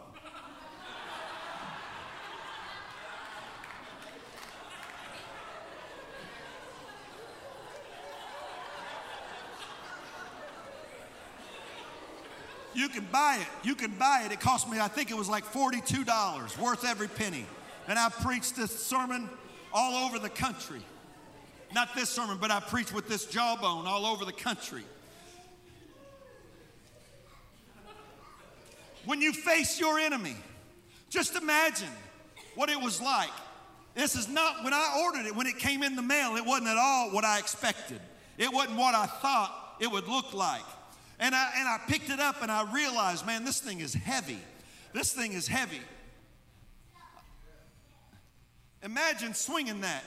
You 12.72 12.88
can 12.88 13.06
buy 13.12 13.38
it. 13.40 13.66
You 13.66 13.74
can 13.74 13.90
buy 13.90 14.22
it. 14.24 14.32
It 14.32 14.40
cost 14.40 14.70
me, 14.70 14.80
I 14.80 14.88
think 14.88 15.10
it 15.10 15.16
was 15.16 15.28
like 15.28 15.44
$42, 15.44 16.58
worth 16.58 16.84
every 16.84 17.08
penny. 17.08 17.44
And 17.88 17.98
I 17.98 18.08
preached 18.08 18.56
this 18.56 18.70
sermon 18.70 19.28
all 19.72 20.06
over 20.06 20.18
the 20.18 20.30
country. 20.30 20.80
Not 21.74 21.94
this 21.94 22.08
sermon, 22.08 22.38
but 22.40 22.50
I 22.50 22.60
preached 22.60 22.94
with 22.94 23.08
this 23.08 23.26
jawbone 23.26 23.86
all 23.86 24.06
over 24.06 24.24
the 24.24 24.32
country. 24.32 24.84
When 29.04 29.20
you 29.22 29.32
face 29.32 29.80
your 29.80 29.98
enemy, 29.98 30.36
just 31.08 31.36
imagine 31.36 31.88
what 32.54 32.70
it 32.70 32.80
was 32.80 33.00
like. 33.00 33.30
This 33.94 34.14
is 34.14 34.28
not, 34.28 34.62
when 34.62 34.72
I 34.72 35.02
ordered 35.04 35.26
it, 35.26 35.34
when 35.34 35.46
it 35.46 35.58
came 35.58 35.82
in 35.82 35.96
the 35.96 36.02
mail, 36.02 36.36
it 36.36 36.44
wasn't 36.44 36.68
at 36.68 36.76
all 36.76 37.10
what 37.10 37.24
I 37.24 37.38
expected. 37.38 38.00
It 38.38 38.52
wasn't 38.52 38.78
what 38.78 38.94
I 38.94 39.06
thought 39.06 39.76
it 39.80 39.90
would 39.90 40.06
look 40.06 40.32
like. 40.32 40.62
And 41.18 41.34
I, 41.34 41.50
and 41.56 41.68
I 41.68 41.78
picked 41.86 42.08
it 42.08 42.20
up 42.20 42.42
and 42.42 42.50
I 42.50 42.72
realized, 42.72 43.26
man, 43.26 43.44
this 43.44 43.60
thing 43.60 43.80
is 43.80 43.92
heavy. 43.92 44.38
This 44.94 45.12
thing 45.12 45.32
is 45.32 45.46
heavy. 45.46 45.80
Imagine 48.82 49.34
swinging 49.34 49.82
that. 49.82 50.04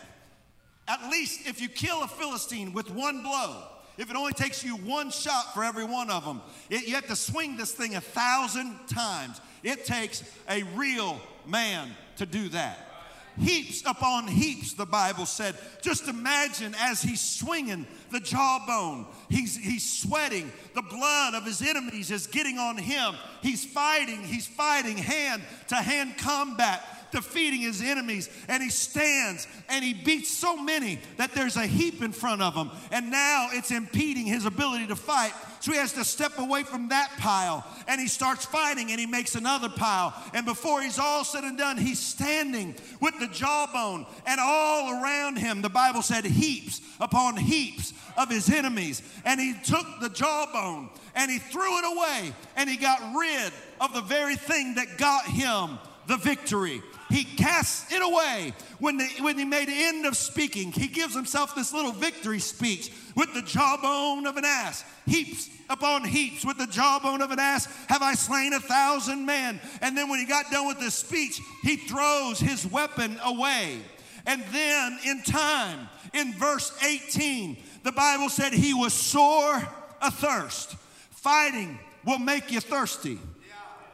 At 0.88 1.10
least 1.10 1.48
if 1.48 1.62
you 1.62 1.70
kill 1.70 2.04
a 2.04 2.08
Philistine 2.08 2.74
with 2.74 2.90
one 2.90 3.22
blow, 3.22 3.64
if 3.98 4.10
it 4.10 4.16
only 4.16 4.34
takes 4.34 4.64
you 4.64 4.76
one 4.76 5.12
shot 5.12 5.54
for 5.54 5.64
every 5.64 5.86
one 5.86 6.10
of 6.10 6.26
them, 6.26 6.42
it, 6.70 6.88
you 6.88 6.96
have 6.96 7.08
to 7.08 7.16
swing 7.16 7.58
this 7.58 7.72
thing 7.72 7.96
a 7.96 8.02
thousand 8.02 8.78
times. 8.88 9.40
It 9.64 9.86
takes 9.86 10.24
a 10.50 10.64
real 10.76 11.22
man 11.46 11.90
to 12.18 12.26
do 12.26 12.50
that 12.50 12.94
heaps 13.40 13.84
upon 13.86 14.28
heaps, 14.28 14.74
the 14.74 14.86
Bible 14.86 15.26
said. 15.26 15.56
Just 15.82 16.08
imagine 16.08 16.76
as 16.80 17.02
he's 17.02 17.22
swinging 17.22 17.88
the 18.12 18.20
jawbone, 18.20 19.06
he's, 19.30 19.58
he's 19.58 19.90
sweating. 20.02 20.52
The 20.76 20.82
blood 20.82 21.34
of 21.34 21.46
his 21.46 21.62
enemies 21.62 22.12
is 22.12 22.28
getting 22.28 22.58
on 22.58 22.78
him. 22.78 23.16
He's 23.42 23.66
fighting, 23.66 24.24
he's 24.24 24.48
fighting 24.48 24.98
hand 24.98 25.42
to 25.70 25.76
hand 25.76 26.18
combat 26.18 26.84
defeating 27.14 27.62
his 27.62 27.82
enemies. 27.82 28.30
And 28.50 28.62
he 28.62 28.70
stands 28.70 29.48
and 29.70 29.84
he 29.84 29.94
beats 29.94 30.30
so 30.30 30.58
many 30.58 31.00
that 31.18 31.34
there's 31.34 31.56
a 31.56 31.66
heap 31.66 32.02
in 32.02 32.12
front 32.12 32.42
of 32.42 32.54
him. 32.54 32.70
And 32.92 33.10
now 33.10 33.48
it's 33.54 33.72
impeding 33.72 34.26
his 34.26 34.46
ability 34.46 34.88
to 34.88 34.98
fight. 34.98 35.32
So 35.62 35.72
he 35.72 35.78
has 35.78 35.94
to 35.94 36.04
step 36.04 36.38
away 36.40 36.64
from 36.64 36.90
that 36.90 37.10
pile 37.20 37.66
and 37.88 38.02
he 38.02 38.10
starts 38.10 38.46
fighting 38.46 38.92
and 38.92 39.00
he 39.00 39.06
makes 39.06 39.36
another 39.36 39.70
pile. 39.70 40.14
And 40.34 40.46
before 40.46 40.82
he's 40.82 41.00
all 41.00 41.24
said 41.24 41.46
and 41.46 41.58
done, 41.58 41.78
he's 41.78 42.00
standing 42.00 42.76
with 43.00 43.18
the 43.20 43.28
jawbone 43.28 44.06
and 44.28 44.42
all 44.42 45.02
around 45.02 45.38
him, 45.38 45.62
the 45.62 45.70
Bible 45.70 46.02
said, 46.02 46.26
heaps 46.26 46.82
upon 47.00 47.38
heaps 47.38 47.94
of 48.18 48.30
his 48.30 48.50
enemies. 48.50 49.02
And 49.24 49.40
he 49.40 49.54
took 49.64 49.88
the 50.02 50.10
jawbone 50.10 50.90
and 51.16 51.32
he 51.32 51.40
threw 51.40 51.78
it 51.78 51.86
away 51.96 52.34
and 52.58 52.70
he 52.70 52.76
got 52.76 53.16
rid 53.16 53.54
of 53.80 53.94
the 53.94 54.02
very 54.02 54.36
thing 54.36 54.76
that 54.76 54.98
got 54.98 55.26
him 55.26 55.80
the 56.08 56.18
victory. 56.18 56.82
He 57.10 57.24
casts 57.24 57.92
it 57.92 58.02
away. 58.02 58.54
When, 58.80 58.98
the, 58.98 59.08
when 59.22 59.38
he 59.38 59.46
made 59.46 59.70
end 59.70 60.06
of 60.06 60.18
speaking, 60.18 60.72
he 60.72 60.88
gives 60.88 61.14
himself 61.14 61.54
this 61.54 61.74
little 61.74 61.92
victory 61.92 62.40
speech 62.40 62.92
with 63.16 63.34
the 63.34 63.42
jawbone 63.44 64.26
of 64.26 64.38
an 64.38 64.46
ass. 64.46 64.84
Heaps 65.06 65.50
upon 65.70 66.06
heaps 66.06 66.44
with 66.44 66.58
the 66.58 66.68
jawbone 66.68 67.22
of 67.22 67.32
an 67.32 67.40
ass 67.40 67.68
have 67.88 68.02
I 68.02 68.16
slain 68.16 68.54
a 68.54 68.60
thousand 68.60 69.26
men. 69.26 69.62
And 69.82 69.98
then 69.98 70.10
when 70.10 70.20
he 70.20 70.26
got 70.26 70.50
done 70.50 70.68
with 70.68 70.80
this 70.80 70.96
speech, 70.96 71.40
he 71.62 71.78
throws 71.78 72.40
his 72.40 72.66
weapon 72.66 73.20
away. 73.24 73.80
And 74.26 74.44
then 74.52 74.98
in 75.06 75.22
time, 75.24 75.90
in 76.14 76.34
verse 76.34 76.76
18, 76.84 77.58
the 77.84 77.92
Bible 77.92 78.30
said 78.30 78.54
he 78.54 78.74
was 78.74 78.94
sore 78.94 79.62
athirst. 80.02 80.76
Fighting 81.12 81.78
will 82.06 82.20
make 82.20 82.52
you 82.52 82.60
thirsty. 82.60 83.20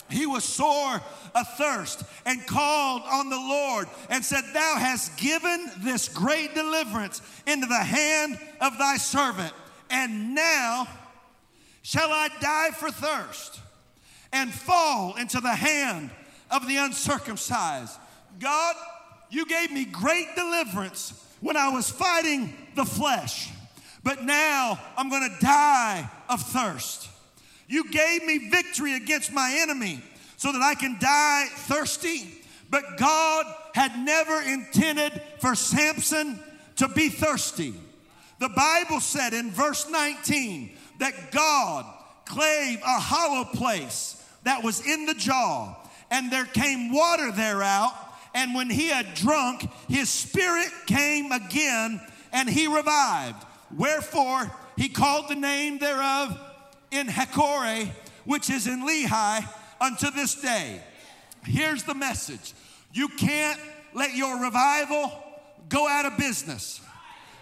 He 0.10 0.26
was 0.26 0.44
sore 0.44 1.02
athirst 1.36 2.04
and 2.26 2.46
called 2.48 3.04
on 3.06 3.30
the 3.30 3.38
Lord 3.38 3.88
and 4.10 4.24
said, 4.26 4.44
Thou 4.54 4.76
hast 4.78 5.18
given 5.18 5.72
this 5.80 6.10
great 6.10 6.56
deliverance 6.56 7.22
into 7.46 7.68
the 7.68 7.76
hand 7.76 8.40
of 8.60 8.78
thy 8.78 8.98
servant, 8.98 9.54
and 9.90 10.34
now 10.34 10.88
shall 11.82 12.12
I 12.12 12.30
die 12.40 12.72
for 12.72 12.92
thirst 12.92 13.60
and 14.32 14.54
fall 14.54 15.16
into 15.16 15.40
the 15.40 15.56
hand 15.56 16.12
of 16.52 16.68
the 16.68 16.78
uncircumcised. 16.78 17.98
God, 18.40 18.76
you 19.30 19.46
gave 19.46 19.72
me 19.72 19.86
great 19.86 20.36
deliverance 20.36 21.14
when 21.42 21.58
I 21.58 21.70
was 21.70 21.90
fighting 21.90 22.54
the 22.76 22.86
flesh, 22.86 23.50
but 24.04 24.24
now 24.24 24.80
I'm 24.98 25.10
gonna 25.10 25.38
die 25.40 26.10
of 26.30 26.42
thirst. 26.42 27.09
You 27.70 27.90
gave 27.92 28.26
me 28.26 28.50
victory 28.50 28.96
against 28.96 29.32
my 29.32 29.58
enemy 29.62 30.02
so 30.38 30.52
that 30.52 30.62
I 30.62 30.74
can 30.74 30.98
die 31.00 31.46
thirsty. 31.56 32.28
But 32.70 32.98
God 32.98 33.46
had 33.76 33.98
never 34.00 34.42
intended 34.42 35.22
for 35.40 35.56
Samson 35.56 36.40
to 36.78 36.88
be 36.88 37.10
thirsty. 37.10 37.76
The 38.40 38.50
Bible 38.50 39.00
said 39.00 39.34
in 39.34 39.52
verse 39.52 39.88
19 39.88 40.72
that 40.98 41.32
God 41.32 41.86
clave 42.26 42.80
a 42.82 43.00
hollow 43.00 43.46
place 43.46 44.16
that 44.44 44.64
was 44.64 44.86
in 44.86 45.06
the 45.06 45.14
jaw, 45.14 45.76
and 46.10 46.32
there 46.32 46.46
came 46.46 46.92
water 46.92 47.32
thereout. 47.32 47.94
And 48.34 48.56
when 48.56 48.70
he 48.70 48.88
had 48.88 49.14
drunk, 49.14 49.68
his 49.88 50.10
spirit 50.10 50.72
came 50.88 51.32
again, 51.32 52.02
and 52.32 52.50
he 52.50 52.68
revived. 52.68 53.44
Wherefore 53.76 54.50
he 54.78 54.90
called 54.90 55.28
the 55.28 55.36
name 55.36 55.78
thereof 55.78 56.40
En-hakkore, 56.92 57.90
which 58.26 58.50
is 58.50 58.68
in 58.68 58.86
Lehi, 58.86 59.48
unto 59.82 60.12
this 60.12 60.36
day. 60.36 60.82
Here's 61.44 61.84
the 61.84 61.94
message 61.94 62.54
you 62.94 63.08
can't 63.10 63.60
let 63.94 64.16
your 64.16 64.42
revival 64.42 65.12
go 65.70 65.88
out 65.88 66.06
of 66.06 66.18
business, 66.18 66.82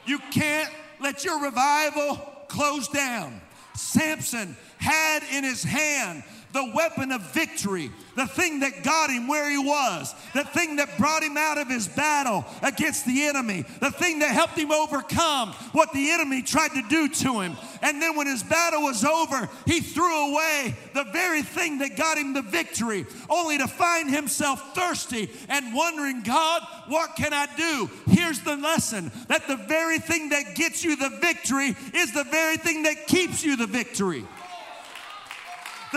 you 0.05 0.19
can't 0.31 0.71
let 0.99 1.23
your 1.23 1.43
revival 1.43 2.15
close 2.47 2.87
down. 2.87 3.41
Samson 3.75 4.57
had 4.77 5.21
in 5.31 5.43
his 5.43 5.63
hand 5.63 6.23
the 6.53 6.71
weapon 6.73 7.11
of 7.11 7.21
victory, 7.33 7.91
the 8.15 8.25
thing 8.25 8.61
that 8.61 8.83
got 8.83 9.09
him 9.09 9.27
where 9.27 9.49
he 9.49 9.57
was, 9.57 10.15
the 10.33 10.43
thing 10.43 10.77
that 10.77 10.97
brought 10.97 11.23
him 11.23 11.37
out 11.37 11.57
of 11.57 11.67
his 11.67 11.87
battle 11.87 12.45
against 12.63 13.05
the 13.05 13.23
enemy, 13.23 13.63
the 13.79 13.91
thing 13.91 14.19
that 14.19 14.31
helped 14.31 14.57
him 14.57 14.71
overcome 14.71 15.51
what 15.71 15.91
the 15.93 16.09
enemy 16.09 16.41
tried 16.41 16.69
to 16.69 16.81
do 16.89 17.09
to 17.09 17.41
him. 17.41 17.55
And 17.81 18.01
then 18.01 18.15
when 18.15 18.27
his 18.27 18.43
battle 18.43 18.81
was 18.81 19.03
over, 19.03 19.49
he 19.65 19.81
threw 19.81 20.31
away 20.31 20.75
the 20.93 21.03
very 21.05 21.41
thing 21.41 21.79
that 21.79 21.95
got 21.95 22.17
him 22.17 22.33
the 22.33 22.41
victory, 22.41 23.05
only 23.29 23.57
to 23.57 23.67
find 23.67 24.09
himself 24.09 24.75
thirsty 24.75 25.29
and 25.49 25.73
wondering, 25.73 26.23
God, 26.23 26.63
what 26.87 27.15
can 27.15 27.33
I 27.33 27.47
do? 27.55 27.89
Here's 28.07 28.39
the 28.39 28.55
lesson 28.55 29.11
that 29.27 29.47
the 29.47 29.57
very 29.57 29.99
thing 29.99 30.29
that 30.29 30.55
gets 30.55 30.83
you 30.83 30.95
the 30.95 31.09
victory 31.21 31.75
is 31.93 32.13
the 32.13 32.23
very 32.25 32.57
thing 32.57 32.83
that 32.83 33.07
keeps 33.07 33.43
you 33.43 33.55
the 33.55 33.67
victory. 33.67 34.25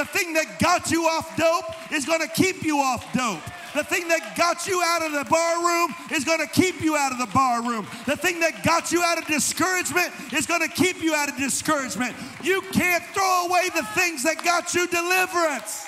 The 0.01 0.07
thing 0.07 0.33
that 0.33 0.59
got 0.59 0.91
you 0.91 1.05
off 1.05 1.37
dope 1.37 1.93
is 1.93 2.07
going 2.07 2.23
to 2.23 2.29
keep 2.29 2.63
you 2.63 2.79
off 2.79 3.05
dope. 3.13 3.43
The 3.75 3.85
thing 3.85 4.09
that 4.09 4.35
got 4.35 4.67
you 4.67 4.83
out 4.83 5.05
of 5.05 5.13
the 5.13 5.27
bar 5.29 5.63
room 5.63 5.95
is 6.11 6.25
going 6.25 6.41
to 6.41 6.47
keep 6.47 6.81
you 6.81 6.97
out 6.97 7.13
of 7.13 7.19
the 7.19 7.27
bar 7.27 7.63
room. 7.63 7.87
The 8.07 8.17
thing 8.17 8.41
that 8.41 8.65
got 8.65 8.91
you 8.93 9.03
out 9.03 9.19
of 9.19 9.27
discouragement 9.27 10.11
is 10.33 10.47
going 10.47 10.63
to 10.63 10.69
keep 10.69 11.03
you 11.03 11.15
out 11.15 11.29
of 11.29 11.37
discouragement. 11.37 12.17
You 12.43 12.63
can't 12.73 13.05
throw 13.13 13.45
away 13.47 13.69
the 13.77 13.85
things 13.93 14.23
that 14.23 14.43
got 14.43 14.73
you 14.73 14.87
deliverance. 14.87 15.87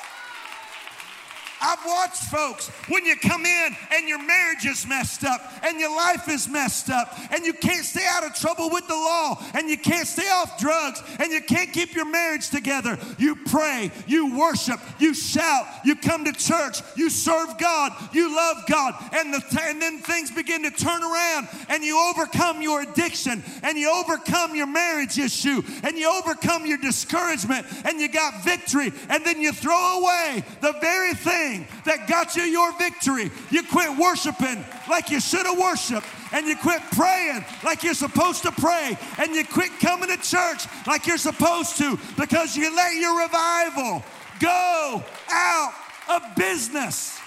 I've 1.63 1.85
watched 1.87 2.25
folks 2.25 2.69
when 2.89 3.07
you 3.07 3.15
come 3.17 3.47
in 3.47 3.77
and 3.93 4.09
your 4.09 4.23
marriage 4.23 4.67
is 4.67 4.85
messed 4.85 5.25
up 5.25 5.41
and 5.63 5.79
your 5.79 5.95
life 5.95 6.29
is 6.29 6.49
messed 6.49 6.91
up 6.91 7.17
and 7.31 7.47
you 7.47 7.53
can't 7.53 7.85
stay 7.85 8.05
out 8.11 8.25
of 8.25 8.35
trouble 8.35 8.69
with 8.69 8.89
the 8.89 8.95
law 8.95 9.41
and 9.55 9.71
you 9.71 9.79
can't 9.79 10.09
stay 10.09 10.29
off 10.29 10.59
drugs 10.59 11.01
and 11.21 11.31
you 11.31 11.41
can't 11.41 11.73
keep 11.73 11.95
your 11.95 12.05
marriage 12.05 12.51
together. 12.51 12.99
You 13.17 13.37
pray, 13.47 13.93
you 14.09 14.37
worship, 14.37 14.81
you 14.99 15.15
shout, 15.15 15.67
you 15.85 15.95
come 15.95 16.25
to 16.25 16.33
church, 16.33 16.81
you 16.97 17.09
serve 17.11 17.57
God, 17.59 17.93
you 18.13 18.35
love 18.35 18.65
God, 18.69 18.95
and, 19.13 19.33
the, 19.33 19.61
and 19.63 19.81
then 19.81 19.99
things 19.99 20.33
begin 20.33 20.65
to 20.65 20.71
turn 20.71 21.05
around 21.05 21.49
and 21.69 21.85
you 21.85 21.99
overcome 22.11 22.61
your 22.61 22.83
addiction 22.83 23.45
and 23.63 23.79
you 23.79 23.93
overcome 23.93 24.57
your 24.57 24.67
marriage 24.67 25.17
issue 25.17 25.63
and 25.85 25.97
you 25.97 26.11
overcome 26.11 26.67
your 26.67 26.79
discouragement 26.79 27.67
and 27.85 28.01
you 28.01 28.09
got 28.09 28.43
victory 28.43 28.93
and 29.09 29.25
then 29.25 29.41
you 29.41 29.53
throw 29.53 30.01
away 30.01 30.43
the 30.61 30.73
very 30.81 31.15
thing 31.15 31.52
thing 31.53 31.67
that 31.85 32.09
got 32.09 32.37
you 32.37 32.43
your 32.43 32.73
victory. 32.79 33.31
You 33.51 33.63
quit 33.63 33.97
worshiping 33.97 34.65
like 34.89 35.11
you 35.11 35.21
should 35.21 35.47
have 35.47 35.59
worshiped, 35.59 36.07
and 36.33 36.47
you 36.47 36.57
quit 36.57 36.81
praying 36.93 37.45
like 37.65 37.83
you're 37.83 37.95
supposed 37.95 38.43
to 38.43 38.53
pray, 38.53 38.97
and 39.19 39.35
you 39.35 39.45
quit 39.45 39.71
coming 39.81 40.09
to 40.09 40.17
church 40.17 40.67
like 40.87 41.07
you're 41.07 41.19
supposed 41.19 41.77
to 41.79 41.99
because 42.19 42.57
you 42.57 42.75
let 42.75 42.95
your 42.97 43.21
revival 43.21 44.03
go 44.41 45.03
out 45.31 45.73
of 46.11 46.23
business. 46.37 47.19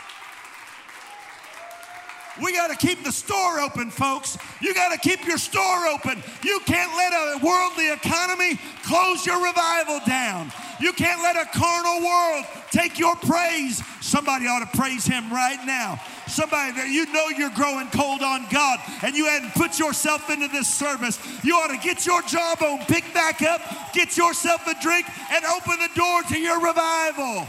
We 2.44 2.52
got 2.52 2.68
to 2.68 2.76
keep 2.76 3.02
the 3.04 3.14
store 3.14 3.62
open, 3.62 3.90
folks. 3.90 4.38
You 4.60 4.74
got 4.74 4.92
to 4.92 4.98
keep 4.98 5.26
your 5.26 5.38
store 5.38 5.88
open. 5.88 6.22
You 6.44 6.60
can't 6.66 6.94
let 6.94 7.14
a 7.14 7.40
worldly 7.46 7.94
economy 7.94 8.60
close 8.84 9.26
your 9.26 9.42
revival 9.42 10.02
down. 10.06 10.52
You 10.80 10.94
can't 10.94 11.22
let 11.22 11.36
a 11.36 11.46
carnal 11.58 12.06
world 12.06 12.46
take 12.72 13.00
your 13.00 13.16
praise. 13.16 13.82
Somebody 14.02 14.48
ought 14.48 14.60
to 14.60 14.78
praise 14.78 15.06
him 15.06 15.32
right 15.32 15.60
now. 15.66 16.02
Somebody 16.28 16.74
that 16.74 16.90
you 16.90 17.12
know 17.14 17.30
you're 17.30 17.52
growing 17.52 17.88
cold 17.90 18.22
on 18.22 18.46
God 18.52 18.80
and 19.04 19.16
you 19.16 19.26
hadn't 19.26 19.54
put 19.54 19.80
yourself 19.80 20.30
into 20.30 20.48
this 20.48 20.68
service. 20.68 21.20
You 21.44 21.56
ought 21.56 21.70
to 21.70 21.78
get 21.78 22.06
your 22.06 22.22
jawbone 22.24 22.80
picked 22.86 23.14
back 23.14 23.42
up, 23.42 23.62
get 23.94 24.18
yourself 24.18 24.66
a 24.68 24.76
drink, 24.82 25.06
and 25.32 25.46
open 25.46 25.80
the 25.80 25.90
door 25.96 26.24
to 26.24 26.40
your 26.40 26.60
revival. 26.60 27.48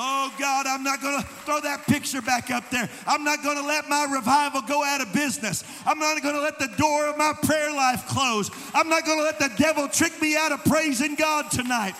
Oh 0.00 0.32
God, 0.38 0.68
I'm 0.68 0.84
not 0.84 1.02
going 1.02 1.20
to 1.20 1.26
throw 1.26 1.60
that 1.60 1.84
picture 1.88 2.22
back 2.22 2.52
up 2.52 2.70
there. 2.70 2.88
I'm 3.04 3.24
not 3.24 3.42
going 3.42 3.56
to 3.56 3.66
let 3.66 3.88
my 3.88 4.06
revival 4.08 4.62
go 4.62 4.84
out 4.84 5.00
of 5.00 5.12
business. 5.12 5.64
I'm 5.84 5.98
not 5.98 6.22
going 6.22 6.36
to 6.36 6.40
let 6.40 6.60
the 6.60 6.68
door 6.76 7.08
of 7.08 7.18
my 7.18 7.32
prayer 7.42 7.72
life 7.72 8.06
close. 8.06 8.48
I'm 8.74 8.88
not 8.88 9.04
going 9.04 9.18
to 9.18 9.24
let 9.24 9.40
the 9.40 9.50
devil 9.56 9.88
trick 9.88 10.22
me 10.22 10.36
out 10.36 10.52
of 10.52 10.64
praising 10.64 11.16
God 11.16 11.50
tonight. 11.50 11.96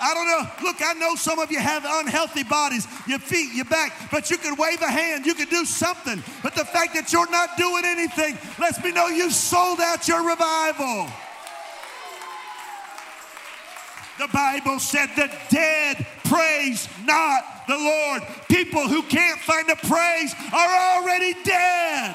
I 0.00 0.14
don't 0.14 0.26
know. 0.26 0.68
Look, 0.68 0.76
I 0.80 0.92
know 0.94 1.16
some 1.16 1.40
of 1.40 1.50
you 1.50 1.58
have 1.58 1.84
unhealthy 1.84 2.44
bodies, 2.44 2.86
your 3.08 3.18
feet, 3.18 3.52
your 3.52 3.64
back, 3.64 4.10
but 4.12 4.30
you 4.30 4.38
can 4.38 4.54
wave 4.54 4.80
a 4.80 4.90
hand, 4.90 5.26
you 5.26 5.34
can 5.34 5.48
do 5.48 5.64
something. 5.64 6.22
But 6.40 6.54
the 6.54 6.64
fact 6.64 6.94
that 6.94 7.12
you're 7.12 7.30
not 7.32 7.56
doing 7.56 7.82
anything 7.84 8.38
lets 8.60 8.82
me 8.82 8.92
know 8.92 9.08
you've 9.08 9.34
sold 9.34 9.80
out 9.80 10.06
your 10.06 10.24
revival. 10.24 11.08
The 14.22 14.28
Bible 14.28 14.78
said 14.78 15.08
the 15.16 15.28
dead 15.50 16.06
praise 16.22 16.88
not 17.04 17.42
the 17.66 17.76
Lord. 17.76 18.22
People 18.48 18.86
who 18.86 19.02
can't 19.02 19.40
find 19.40 19.68
a 19.68 19.74
praise 19.74 20.32
are 20.54 20.94
already 20.94 21.34
dead. 21.42 22.14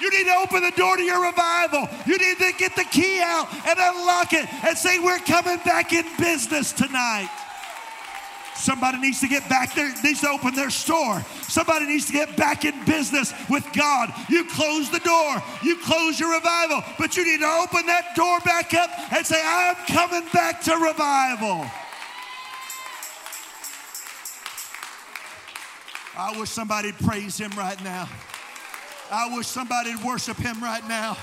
You 0.00 0.10
need 0.10 0.24
to 0.24 0.34
open 0.42 0.64
the 0.64 0.72
door 0.72 0.96
to 0.96 1.02
your 1.04 1.24
revival. 1.24 1.88
You 2.04 2.18
need 2.18 2.38
to 2.38 2.52
get 2.58 2.74
the 2.74 2.82
key 2.82 3.20
out 3.22 3.46
and 3.64 3.78
unlock 3.78 4.32
it 4.32 4.52
and 4.66 4.76
say, 4.76 4.98
We're 4.98 5.20
coming 5.20 5.58
back 5.58 5.92
in 5.92 6.04
business 6.18 6.72
tonight. 6.72 7.30
Somebody 8.60 8.98
needs 8.98 9.20
to 9.20 9.28
get 9.28 9.48
back 9.48 9.74
there, 9.74 9.90
needs 10.04 10.20
to 10.20 10.28
open 10.28 10.54
their 10.54 10.68
store. 10.68 11.24
Somebody 11.48 11.86
needs 11.86 12.06
to 12.06 12.12
get 12.12 12.36
back 12.36 12.66
in 12.66 12.84
business 12.84 13.32
with 13.48 13.66
God. 13.72 14.12
You 14.28 14.44
close 14.44 14.90
the 14.90 14.98
door, 14.98 15.42
you 15.62 15.78
close 15.78 16.20
your 16.20 16.34
revival, 16.34 16.82
but 16.98 17.16
you 17.16 17.24
need 17.24 17.40
to 17.40 17.46
open 17.46 17.86
that 17.86 18.14
door 18.14 18.38
back 18.40 18.74
up 18.74 18.90
and 19.12 19.26
say, 19.26 19.40
I'm 19.42 19.76
coming 19.86 20.28
back 20.32 20.60
to 20.64 20.76
revival. 20.76 21.64
I 26.18 26.38
wish 26.38 26.50
somebody'd 26.50 26.98
praise 26.98 27.38
him 27.38 27.52
right 27.52 27.82
now. 27.82 28.10
I 29.10 29.34
wish 29.34 29.46
somebody'd 29.46 30.04
worship 30.04 30.36
him 30.36 30.62
right 30.62 30.86
now. 30.86 31.16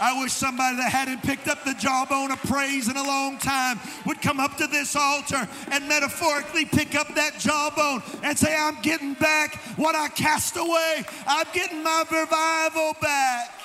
I 0.00 0.20
wish 0.20 0.32
somebody 0.32 0.76
that 0.76 0.92
hadn't 0.92 1.22
picked 1.22 1.48
up 1.48 1.64
the 1.64 1.74
jawbone 1.74 2.30
of 2.30 2.42
praise 2.42 2.88
in 2.88 2.96
a 2.96 3.02
long 3.02 3.38
time 3.38 3.80
would 4.04 4.20
come 4.20 4.40
up 4.40 4.56
to 4.58 4.66
this 4.66 4.94
altar 4.94 5.48
and 5.70 5.88
metaphorically 5.88 6.64
pick 6.64 6.94
up 6.94 7.14
that 7.14 7.38
jawbone 7.38 8.02
and 8.22 8.38
say, 8.38 8.54
I'm 8.56 8.80
getting 8.82 9.14
back 9.14 9.56
what 9.76 9.94
I 9.94 10.08
cast 10.08 10.56
away. 10.56 11.04
I'm 11.26 11.46
getting 11.52 11.82
my 11.82 12.04
revival 12.10 12.94
back. 13.00 13.55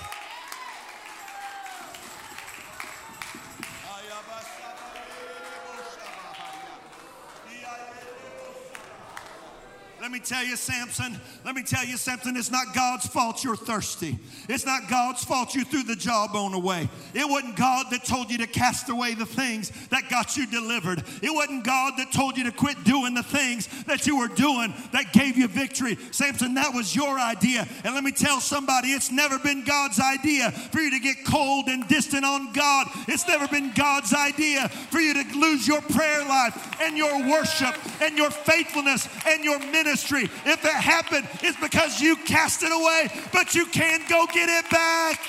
Let 10.01 10.09
me 10.09 10.17
tell 10.17 10.43
you, 10.43 10.55
Samson, 10.55 11.15
let 11.45 11.53
me 11.53 11.61
tell 11.61 11.85
you 11.85 11.95
something. 11.95 12.35
It's 12.35 12.49
not 12.49 12.73
God's 12.73 13.05
fault 13.05 13.43
you're 13.43 13.55
thirsty. 13.55 14.17
It's 14.49 14.65
not 14.65 14.89
God's 14.89 15.23
fault 15.23 15.53
you 15.53 15.63
threw 15.63 15.83
the 15.83 15.95
jawbone 15.95 16.55
away. 16.55 16.89
It 17.13 17.29
wasn't 17.29 17.55
God 17.55 17.85
that 17.91 18.03
told 18.03 18.31
you 18.31 18.39
to 18.39 18.47
cast 18.47 18.89
away 18.89 19.13
the 19.13 19.27
things 19.27 19.71
that 19.89 20.09
got 20.09 20.35
you 20.35 20.47
delivered. 20.47 21.03
It 21.21 21.31
wasn't 21.31 21.65
God 21.65 21.93
that 21.97 22.11
told 22.11 22.35
you 22.35 22.45
to 22.45 22.51
quit 22.51 22.83
doing 22.83 23.13
the 23.13 23.21
things 23.21 23.67
that 23.83 24.07
you 24.07 24.17
were 24.17 24.27
doing 24.27 24.73
that 24.91 25.13
gave 25.13 25.37
you 25.37 25.47
victory. 25.47 25.99
Samson, 26.09 26.55
that 26.55 26.73
was 26.73 26.95
your 26.95 27.19
idea. 27.19 27.67
And 27.83 27.93
let 27.93 28.03
me 28.03 28.11
tell 28.11 28.41
somebody, 28.41 28.87
it's 28.87 29.11
never 29.11 29.37
been 29.37 29.63
God's 29.63 29.99
idea 29.99 30.49
for 30.49 30.79
you 30.79 30.89
to 30.89 30.99
get 30.99 31.23
cold 31.25 31.67
and 31.67 31.87
distant 31.87 32.25
on 32.25 32.51
God. 32.53 32.87
It's 33.07 33.27
never 33.27 33.47
been 33.47 33.71
God's 33.75 34.15
idea 34.15 34.67
for 34.67 34.99
you 34.99 35.13
to 35.13 35.37
lose 35.37 35.67
your 35.67 35.81
prayer 35.81 36.25
life 36.25 36.81
and 36.81 36.97
your 36.97 37.29
worship 37.29 37.75
and 38.01 38.17
your 38.17 38.31
faithfulness 38.31 39.07
and 39.27 39.43
your 39.43 39.59
ministry 39.59 39.90
ministry. 39.91 40.23
If 40.45 40.63
it 40.63 40.71
happened, 40.71 41.27
it's 41.43 41.60
because 41.60 41.99
you 41.99 42.15
cast 42.15 42.63
it 42.63 42.71
away, 42.71 43.10
but 43.34 43.54
you 43.54 43.65
can't 43.65 44.08
go 44.08 44.25
get 44.34 44.47
it 44.47 44.69
back. 44.71 45.19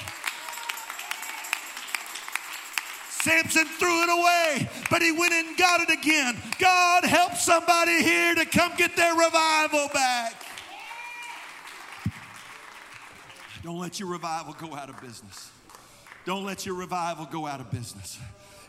Samson 3.10 3.64
threw 3.64 4.02
it 4.02 4.08
away, 4.08 4.68
but 4.90 5.02
he 5.02 5.12
went 5.12 5.32
and 5.32 5.56
got 5.56 5.80
it 5.80 5.90
again. 5.90 6.36
God 6.58 7.04
help 7.04 7.34
somebody 7.34 8.02
here 8.02 8.34
to 8.34 8.44
come 8.44 8.72
get 8.76 8.96
their 8.96 9.14
revival 9.14 9.88
back. 9.92 10.34
Don't 13.62 13.78
let 13.78 14.00
your 14.00 14.08
revival 14.08 14.54
go 14.54 14.74
out 14.74 14.88
of 14.88 15.00
business. 15.00 15.50
Don't 16.24 16.44
let 16.44 16.66
your 16.66 16.74
revival 16.74 17.26
go 17.26 17.46
out 17.46 17.60
of 17.60 17.70
business. 17.70 18.18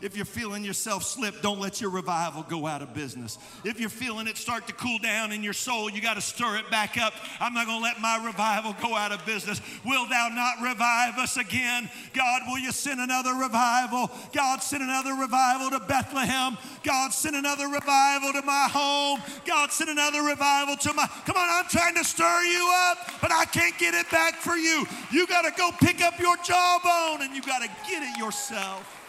If 0.04 0.18
you're 0.18 0.26
feeling 0.26 0.66
yourself 0.66 1.04
slip, 1.04 1.42
don't 1.42 1.62
let 1.62 1.80
your 1.80 1.90
revival 1.90 2.46
go 2.50 2.68
out 2.68 2.82
of 2.82 2.94
business. 2.94 3.38
If 3.64 3.80
you're 3.80 3.88
feeling 3.88 4.28
it 4.28 4.36
start 4.36 4.68
to 4.68 4.74
cool 4.74 5.00
down 5.00 5.32
in 5.32 5.42
your 5.42 5.54
soul, 5.54 5.90
you 5.90 6.02
got 6.02 6.16
to 6.16 6.22
stir 6.22 6.58
it 6.58 6.70
back 6.70 6.98
up. 6.98 7.14
I'm 7.40 7.54
not 7.54 7.68
going 7.68 7.80
to 7.80 7.84
let 7.84 8.02
my 8.02 8.22
revival 8.26 8.76
go 8.82 8.98
out 8.98 9.14
of 9.14 9.26
business. 9.26 9.62
Will 9.86 10.06
thou 10.10 10.28
not 10.28 10.62
revive 10.62 11.18
us 11.20 11.38
again? 11.38 11.90
God, 12.14 12.42
will 12.48 12.60
you 12.60 12.74
send 12.74 13.00
another 13.00 13.34
revival? 13.34 14.12
God, 14.34 14.62
send 14.62 14.84
another 14.84 15.14
revival 15.14 15.70
to 15.70 15.80
Bethlehem. 15.80 16.58
God, 16.84 17.14
send 17.14 17.38
another 17.38 17.70
revival 17.70 18.34
to 18.34 18.42
my 18.42 18.68
home. 18.70 19.22
God, 19.46 19.72
send 19.72 19.90
another 19.90 20.22
revival 20.22 20.76
to 20.76 20.92
my. 20.92 21.08
Come 21.26 21.38
on, 21.38 21.48
I'm 21.50 21.70
trying 21.70 21.96
to 21.96 22.04
stir 22.04 22.44
you 22.44 22.70
up, 22.90 23.22
but 23.22 23.32
I 23.32 23.46
can't 23.46 23.78
get 23.80 23.94
it 23.94 24.12
back 24.12 24.36
for 24.36 24.58
you. 24.58 24.86
You 25.14 25.26
got 25.28 25.44
to 25.44 25.52
go 25.58 25.72
pick 25.80 26.02
up 26.02 26.20
your 26.20 26.36
jawbone 26.44 27.22
and 27.22 27.34
you 27.34 27.42
got 27.42 27.62
to 27.62 27.70
get 27.90 28.04
it 28.04 28.18
yourself. 28.18 29.03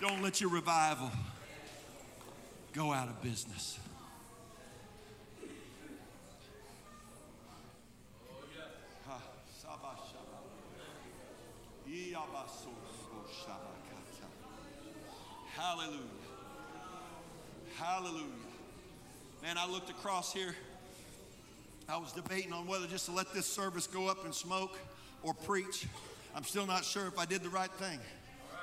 Don't 0.00 0.22
let 0.22 0.40
your 0.40 0.50
revival 0.50 1.10
go 2.72 2.92
out 2.92 3.08
of 3.08 3.22
business. 3.22 3.78
Hallelujah. 15.56 16.00
Hallelujah. 17.76 18.24
Man, 19.42 19.56
I 19.56 19.66
looked 19.68 19.90
across 19.90 20.32
here. 20.32 20.54
I 21.88 21.96
was 21.96 22.12
debating 22.12 22.52
on 22.52 22.66
whether 22.66 22.86
just 22.86 23.06
to 23.06 23.12
let 23.12 23.32
this 23.32 23.46
service 23.46 23.86
go 23.86 24.08
up 24.08 24.24
and 24.24 24.34
smoke 24.34 24.78
or 25.22 25.32
preach. 25.34 25.86
I'm 26.34 26.44
still 26.44 26.66
not 26.66 26.84
sure 26.84 27.06
if 27.06 27.18
I 27.18 27.24
did 27.24 27.42
the 27.42 27.48
right 27.48 27.70
thing. 27.72 27.98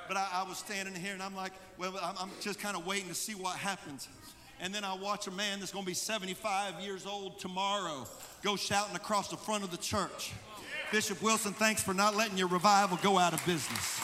But 0.08 0.16
I, 0.16 0.28
I 0.32 0.48
was 0.48 0.58
standing 0.58 0.94
here 0.94 1.12
and 1.12 1.22
I'm 1.22 1.34
like, 1.36 1.52
well, 1.78 1.98
I'm, 2.02 2.14
I'm 2.18 2.30
just 2.40 2.58
kind 2.58 2.76
of 2.76 2.86
waiting 2.86 3.08
to 3.08 3.14
see 3.14 3.34
what 3.34 3.56
happens. 3.56 4.08
And 4.60 4.72
then 4.72 4.84
I 4.84 4.94
watch 4.94 5.26
a 5.26 5.30
man 5.30 5.58
that's 5.58 5.72
going 5.72 5.84
to 5.84 5.90
be 5.90 5.94
75 5.94 6.80
years 6.80 7.06
old 7.06 7.38
tomorrow 7.38 8.06
go 8.42 8.56
shouting 8.56 8.94
across 8.96 9.28
the 9.28 9.36
front 9.36 9.64
of 9.64 9.70
the 9.70 9.76
church. 9.76 10.32
Bishop 10.92 11.22
Wilson, 11.22 11.52
thanks 11.52 11.82
for 11.82 11.94
not 11.94 12.16
letting 12.16 12.36
your 12.36 12.48
revival 12.48 12.98
go 13.02 13.18
out 13.18 13.32
of 13.32 13.44
business. 13.46 13.98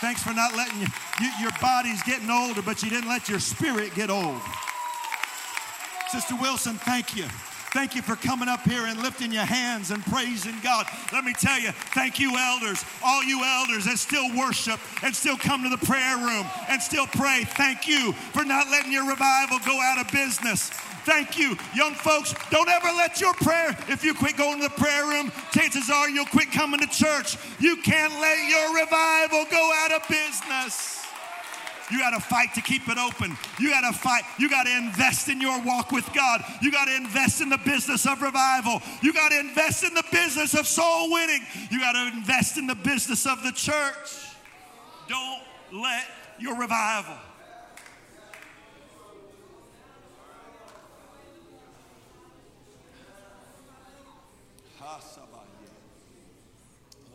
Thanks 0.00 0.22
for 0.22 0.32
not 0.32 0.56
letting 0.56 0.80
you, 0.80 0.86
you, 1.20 1.30
your 1.40 1.50
body's 1.60 2.02
getting 2.04 2.30
older, 2.30 2.62
but 2.62 2.82
you 2.82 2.88
didn't 2.88 3.08
let 3.08 3.28
your 3.28 3.38
spirit 3.38 3.94
get 3.94 4.08
old. 4.08 4.40
Sister 6.10 6.34
Wilson, 6.40 6.74
thank 6.76 7.14
you. 7.14 7.26
Thank 7.72 7.94
you 7.94 8.02
for 8.02 8.16
coming 8.16 8.48
up 8.48 8.62
here 8.62 8.86
and 8.86 9.00
lifting 9.00 9.32
your 9.32 9.44
hands 9.44 9.92
and 9.92 10.04
praising 10.06 10.56
God. 10.60 10.86
Let 11.12 11.24
me 11.24 11.32
tell 11.32 11.60
you, 11.60 11.70
thank 11.94 12.18
you, 12.18 12.36
elders, 12.36 12.84
all 13.04 13.22
you 13.22 13.44
elders 13.44 13.84
that 13.84 13.98
still 13.98 14.36
worship 14.36 14.80
and 15.04 15.14
still 15.14 15.36
come 15.36 15.62
to 15.62 15.68
the 15.68 15.86
prayer 15.86 16.16
room 16.16 16.46
and 16.68 16.82
still 16.82 17.06
pray. 17.06 17.44
Thank 17.44 17.86
you 17.86 18.12
for 18.32 18.44
not 18.44 18.68
letting 18.70 18.92
your 18.92 19.08
revival 19.08 19.60
go 19.64 19.80
out 19.80 20.04
of 20.04 20.10
business. 20.10 20.70
Thank 21.06 21.38
you. 21.38 21.56
Young 21.74 21.94
folks, 21.94 22.34
don't 22.50 22.68
ever 22.68 22.88
let 22.88 23.20
your 23.20 23.34
prayer, 23.34 23.76
if 23.88 24.04
you 24.04 24.14
quit 24.14 24.36
going 24.36 24.60
to 24.60 24.68
the 24.68 24.74
prayer 24.74 25.06
room, 25.06 25.30
chances 25.52 25.90
are 25.90 26.10
you'll 26.10 26.26
quit 26.26 26.50
coming 26.50 26.80
to 26.80 26.86
church. 26.88 27.36
You 27.60 27.76
can't 27.76 28.12
let 28.20 28.48
your 28.48 28.74
revival 28.74 29.46
go 29.50 29.72
out 29.84 29.92
of 29.92 30.08
business. 30.08 30.99
You 31.90 31.98
got 31.98 32.10
to 32.10 32.20
fight 32.20 32.54
to 32.54 32.60
keep 32.60 32.88
it 32.88 32.98
open. 32.98 33.36
You 33.58 33.70
got 33.70 33.90
to 33.90 33.98
fight. 33.98 34.22
You 34.38 34.48
got 34.48 34.64
to 34.64 34.76
invest 34.76 35.28
in 35.28 35.40
your 35.40 35.60
walk 35.62 35.92
with 35.92 36.10
God. 36.12 36.42
You 36.62 36.70
got 36.70 36.86
to 36.86 36.96
invest 36.96 37.40
in 37.40 37.48
the 37.48 37.58
business 37.58 38.06
of 38.06 38.22
revival. 38.22 38.80
You 39.02 39.12
got 39.12 39.30
to 39.30 39.40
invest 39.40 39.84
in 39.84 39.94
the 39.94 40.04
business 40.12 40.54
of 40.54 40.66
soul 40.66 41.10
winning. 41.10 41.42
You 41.70 41.80
got 41.80 41.92
to 41.92 42.16
invest 42.16 42.56
in 42.58 42.66
the 42.66 42.74
business 42.74 43.26
of 43.26 43.42
the 43.42 43.52
church. 43.52 44.34
Don't 45.08 45.42
let 45.72 46.04
your 46.38 46.56
revival. 46.56 47.16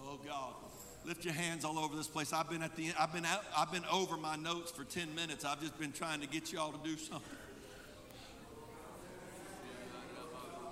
Oh 0.08 0.20
God. 0.26 0.65
Lift 1.06 1.24
your 1.24 1.36
hands 1.36 1.64
all 1.64 1.78
over 1.78 1.96
this 1.96 2.08
place. 2.08 2.34
I've 2.34 2.50
been 2.50 2.64
at 2.64 2.76
the 2.76 2.90
I've 3.00 3.14
been 3.14 3.26
out, 3.26 3.44
I've 3.56 3.72
been 3.72 3.86
over 3.92 4.18
my 4.18 4.36
notes 4.36 4.72
for 4.72 4.84
10 4.84 5.14
minutes. 5.14 5.46
I've 5.46 5.62
just 5.62 5.78
been 5.80 5.92
trying 5.92 6.20
to 6.22 6.28
get 6.28 6.52
you 6.52 6.60
all 6.60 6.72
to 6.72 6.80
do 6.84 6.98
something. 6.98 7.38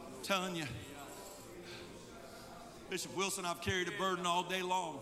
I'm 0.08 0.24
telling 0.24 0.56
you. 0.56 0.66
Bishop 2.90 3.16
Wilson, 3.16 3.46
I've 3.46 3.62
carried 3.62 3.88
a 3.88 3.92
burden 3.92 4.26
all 4.26 4.44
day 4.44 4.64
long. 4.64 5.00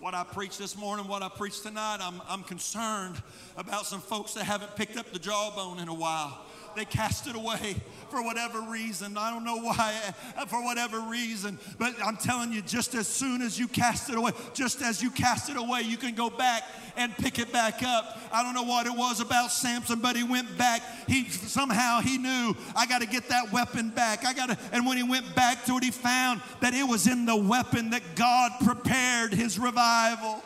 What 0.00 0.14
I 0.14 0.22
preached 0.22 0.58
this 0.58 0.76
morning, 0.76 1.08
what 1.08 1.22
I 1.22 1.28
preached 1.28 1.62
tonight, 1.62 1.98
I'm, 2.00 2.20
I'm 2.28 2.42
concerned 2.42 3.20
about 3.56 3.86
some 3.86 4.00
folks 4.00 4.34
that 4.34 4.44
haven't 4.44 4.76
picked 4.76 4.96
up 4.96 5.12
the 5.12 5.18
jawbone 5.18 5.78
in 5.78 5.88
a 5.88 5.94
while. 5.94 6.44
They 6.78 6.84
cast 6.84 7.26
it 7.26 7.34
away 7.34 7.74
for 8.08 8.22
whatever 8.22 8.60
reason. 8.60 9.18
I 9.18 9.32
don't 9.32 9.44
know 9.44 9.56
why, 9.56 9.92
uh, 10.36 10.46
for 10.46 10.62
whatever 10.62 11.00
reason. 11.00 11.58
But 11.76 11.94
I'm 12.00 12.16
telling 12.16 12.52
you, 12.52 12.62
just 12.62 12.94
as 12.94 13.08
soon 13.08 13.42
as 13.42 13.58
you 13.58 13.66
cast 13.66 14.10
it 14.10 14.16
away, 14.16 14.30
just 14.54 14.80
as 14.80 15.02
you 15.02 15.10
cast 15.10 15.50
it 15.50 15.56
away, 15.56 15.80
you 15.82 15.96
can 15.96 16.14
go 16.14 16.30
back 16.30 16.62
and 16.96 17.12
pick 17.16 17.40
it 17.40 17.52
back 17.52 17.82
up. 17.82 18.20
I 18.30 18.44
don't 18.44 18.54
know 18.54 18.62
what 18.62 18.86
it 18.86 18.92
was 18.92 19.18
about 19.18 19.50
Samson, 19.50 19.98
but 19.98 20.14
he 20.14 20.22
went 20.22 20.56
back. 20.56 20.82
He 21.08 21.28
somehow 21.28 21.98
he 22.00 22.16
knew 22.16 22.54
I 22.76 22.86
got 22.86 23.00
to 23.00 23.08
get 23.08 23.28
that 23.30 23.52
weapon 23.52 23.90
back. 23.90 24.24
I 24.24 24.32
got 24.32 24.50
to, 24.50 24.58
and 24.70 24.86
when 24.86 24.98
he 24.98 25.02
went 25.02 25.34
back 25.34 25.64
to 25.64 25.78
it, 25.78 25.82
he 25.82 25.90
found 25.90 26.42
that 26.60 26.74
it 26.74 26.86
was 26.86 27.08
in 27.08 27.26
the 27.26 27.34
weapon 27.34 27.90
that 27.90 28.02
God 28.14 28.52
prepared 28.64 29.34
his 29.34 29.58
revival. 29.58 30.44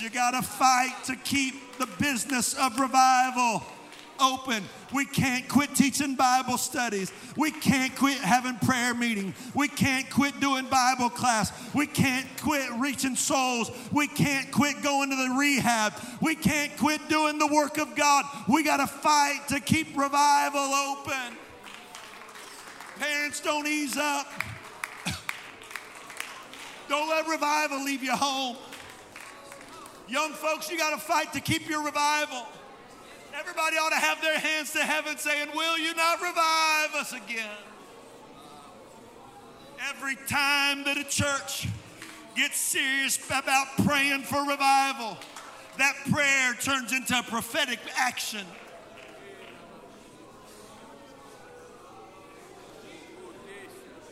You 0.00 0.10
got 0.10 0.32
to 0.32 0.42
fight 0.42 0.96
to 1.04 1.14
keep 1.14 1.54
the 1.78 1.86
business 2.00 2.54
of 2.54 2.80
revival 2.80 3.62
open. 4.20 4.62
We 4.92 5.04
can't 5.04 5.48
quit 5.48 5.74
teaching 5.74 6.14
Bible 6.14 6.58
studies. 6.58 7.12
We 7.36 7.50
can't 7.50 7.94
quit 7.96 8.18
having 8.18 8.56
prayer 8.56 8.94
meeting. 8.94 9.34
We 9.54 9.68
can't 9.68 10.08
quit 10.10 10.38
doing 10.40 10.66
Bible 10.66 11.10
class. 11.10 11.52
We 11.74 11.86
can't 11.86 12.26
quit 12.40 12.70
reaching 12.78 13.16
souls. 13.16 13.70
We 13.92 14.06
can't 14.06 14.50
quit 14.52 14.82
going 14.82 15.10
to 15.10 15.16
the 15.16 15.34
rehab. 15.38 15.94
We 16.20 16.34
can't 16.34 16.76
quit 16.76 17.08
doing 17.08 17.38
the 17.38 17.46
work 17.46 17.78
of 17.78 17.94
God. 17.94 18.24
We 18.48 18.62
got 18.62 18.78
to 18.78 18.86
fight 18.86 19.40
to 19.48 19.60
keep 19.60 19.96
revival 19.96 20.60
open. 20.60 21.36
Parents, 22.98 23.40
don't 23.40 23.66
ease 23.66 23.96
up. 23.96 24.26
Don't 26.88 27.08
let 27.10 27.28
revival 27.28 27.84
leave 27.84 28.02
your 28.02 28.16
home. 28.16 28.56
Young 30.08 30.32
folks, 30.32 30.70
you 30.70 30.78
got 30.78 30.90
to 30.90 31.04
fight 31.04 31.32
to 31.32 31.40
keep 31.40 31.68
your 31.68 31.84
revival. 31.84 32.46
Everybody 33.38 33.76
ought 33.76 33.90
to 33.90 33.96
have 33.96 34.22
their 34.22 34.38
hands 34.38 34.72
to 34.72 34.78
heaven 34.78 35.18
saying, 35.18 35.48
Will 35.54 35.78
you 35.78 35.94
not 35.94 36.22
revive 36.22 36.94
us 36.94 37.12
again? 37.12 37.50
Every 39.90 40.16
time 40.26 40.84
that 40.84 40.96
a 40.96 41.04
church 41.04 41.68
gets 42.34 42.58
serious 42.58 43.18
about 43.26 43.66
praying 43.84 44.22
for 44.22 44.40
revival, 44.48 45.18
that 45.76 45.94
prayer 46.10 46.54
turns 46.54 46.92
into 46.92 47.18
a 47.18 47.22
prophetic 47.22 47.78
action. 47.98 48.46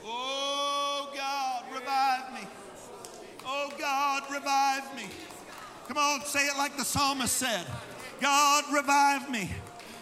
Oh 0.05 1.11
God, 1.17 1.65
revive 1.73 2.35
me. 2.35 2.47
Oh 3.47 3.73
God, 3.79 4.23
revive 4.31 4.95
me. 4.97 5.05
Come 5.89 5.97
on, 5.97 6.21
say 6.27 6.47
it 6.47 6.59
like 6.59 6.77
the 6.77 6.85
psalmist 6.85 7.35
said. 7.35 7.67
God, 8.25 8.65
revive 8.73 9.29
me. 9.29 9.51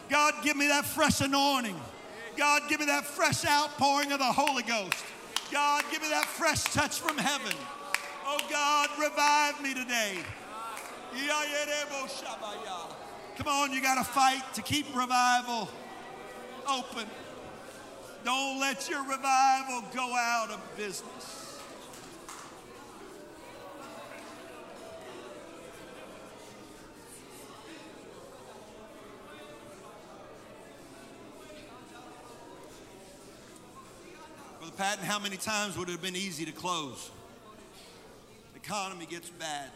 God, 0.08 0.34
give 0.44 0.56
me 0.56 0.68
that 0.68 0.84
fresh 0.84 1.20
anointing. 1.20 1.74
God, 2.36 2.62
give 2.68 2.78
me 2.78 2.86
that 2.86 3.04
fresh 3.04 3.44
outpouring 3.44 4.12
of 4.12 4.20
the 4.20 4.24
Holy 4.24 4.62
Ghost. 4.62 5.04
God, 5.50 5.82
give 5.90 6.02
me 6.02 6.08
that 6.08 6.26
fresh 6.26 6.62
touch 6.62 7.00
from 7.00 7.18
heaven. 7.18 7.52
Oh 8.24 8.38
God, 8.48 8.90
revive 8.96 9.60
me 9.60 9.74
today. 9.74 10.18
Come 13.38 13.48
on, 13.48 13.72
you 13.72 13.82
got 13.82 13.96
to 13.96 14.04
fight 14.04 14.44
to 14.54 14.62
keep 14.62 14.86
revival 14.94 15.68
open. 16.70 17.08
Don't 18.24 18.60
let 18.60 18.88
your 18.88 19.02
revival 19.02 19.82
go 19.92 20.14
out 20.14 20.52
of 20.52 20.60
business. 20.76 21.41
Patton, 34.76 35.04
how 35.04 35.18
many 35.18 35.36
times 35.36 35.76
would 35.76 35.88
it 35.88 35.92
have 35.92 36.02
been 36.02 36.16
easy 36.16 36.46
to 36.46 36.52
close? 36.52 37.10
The 38.54 38.60
economy 38.60 39.06
gets 39.06 39.28
bad. 39.28 39.70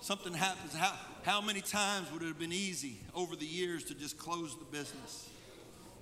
Something 0.00 0.32
happens. 0.32 0.74
How, 0.74 0.94
how 1.24 1.40
many 1.40 1.60
times 1.60 2.12
would 2.12 2.22
it 2.22 2.26
have 2.26 2.38
been 2.38 2.52
easy 2.52 2.98
over 3.14 3.34
the 3.34 3.46
years 3.46 3.84
to 3.84 3.94
just 3.94 4.16
close 4.16 4.56
the 4.56 4.64
business? 4.64 5.28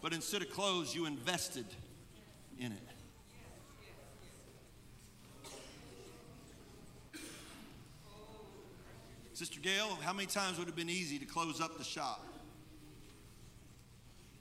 But 0.03 0.13
instead 0.13 0.43
of 0.43 0.51
close, 0.51 0.95
you 0.95 1.07
invested 1.07 1.65
in 2.59 2.73
it. 2.73 2.79
Sister 9.33 9.61
Gail, 9.61 9.99
how 10.03 10.13
many 10.13 10.27
times 10.27 10.59
would 10.59 10.69
it 10.69 10.71
have 10.71 10.77
been 10.77 10.91
easy 10.91 11.19
to 11.19 11.25
close 11.25 11.61
up 11.61 11.79
the 11.79 11.85
shop 11.85 12.25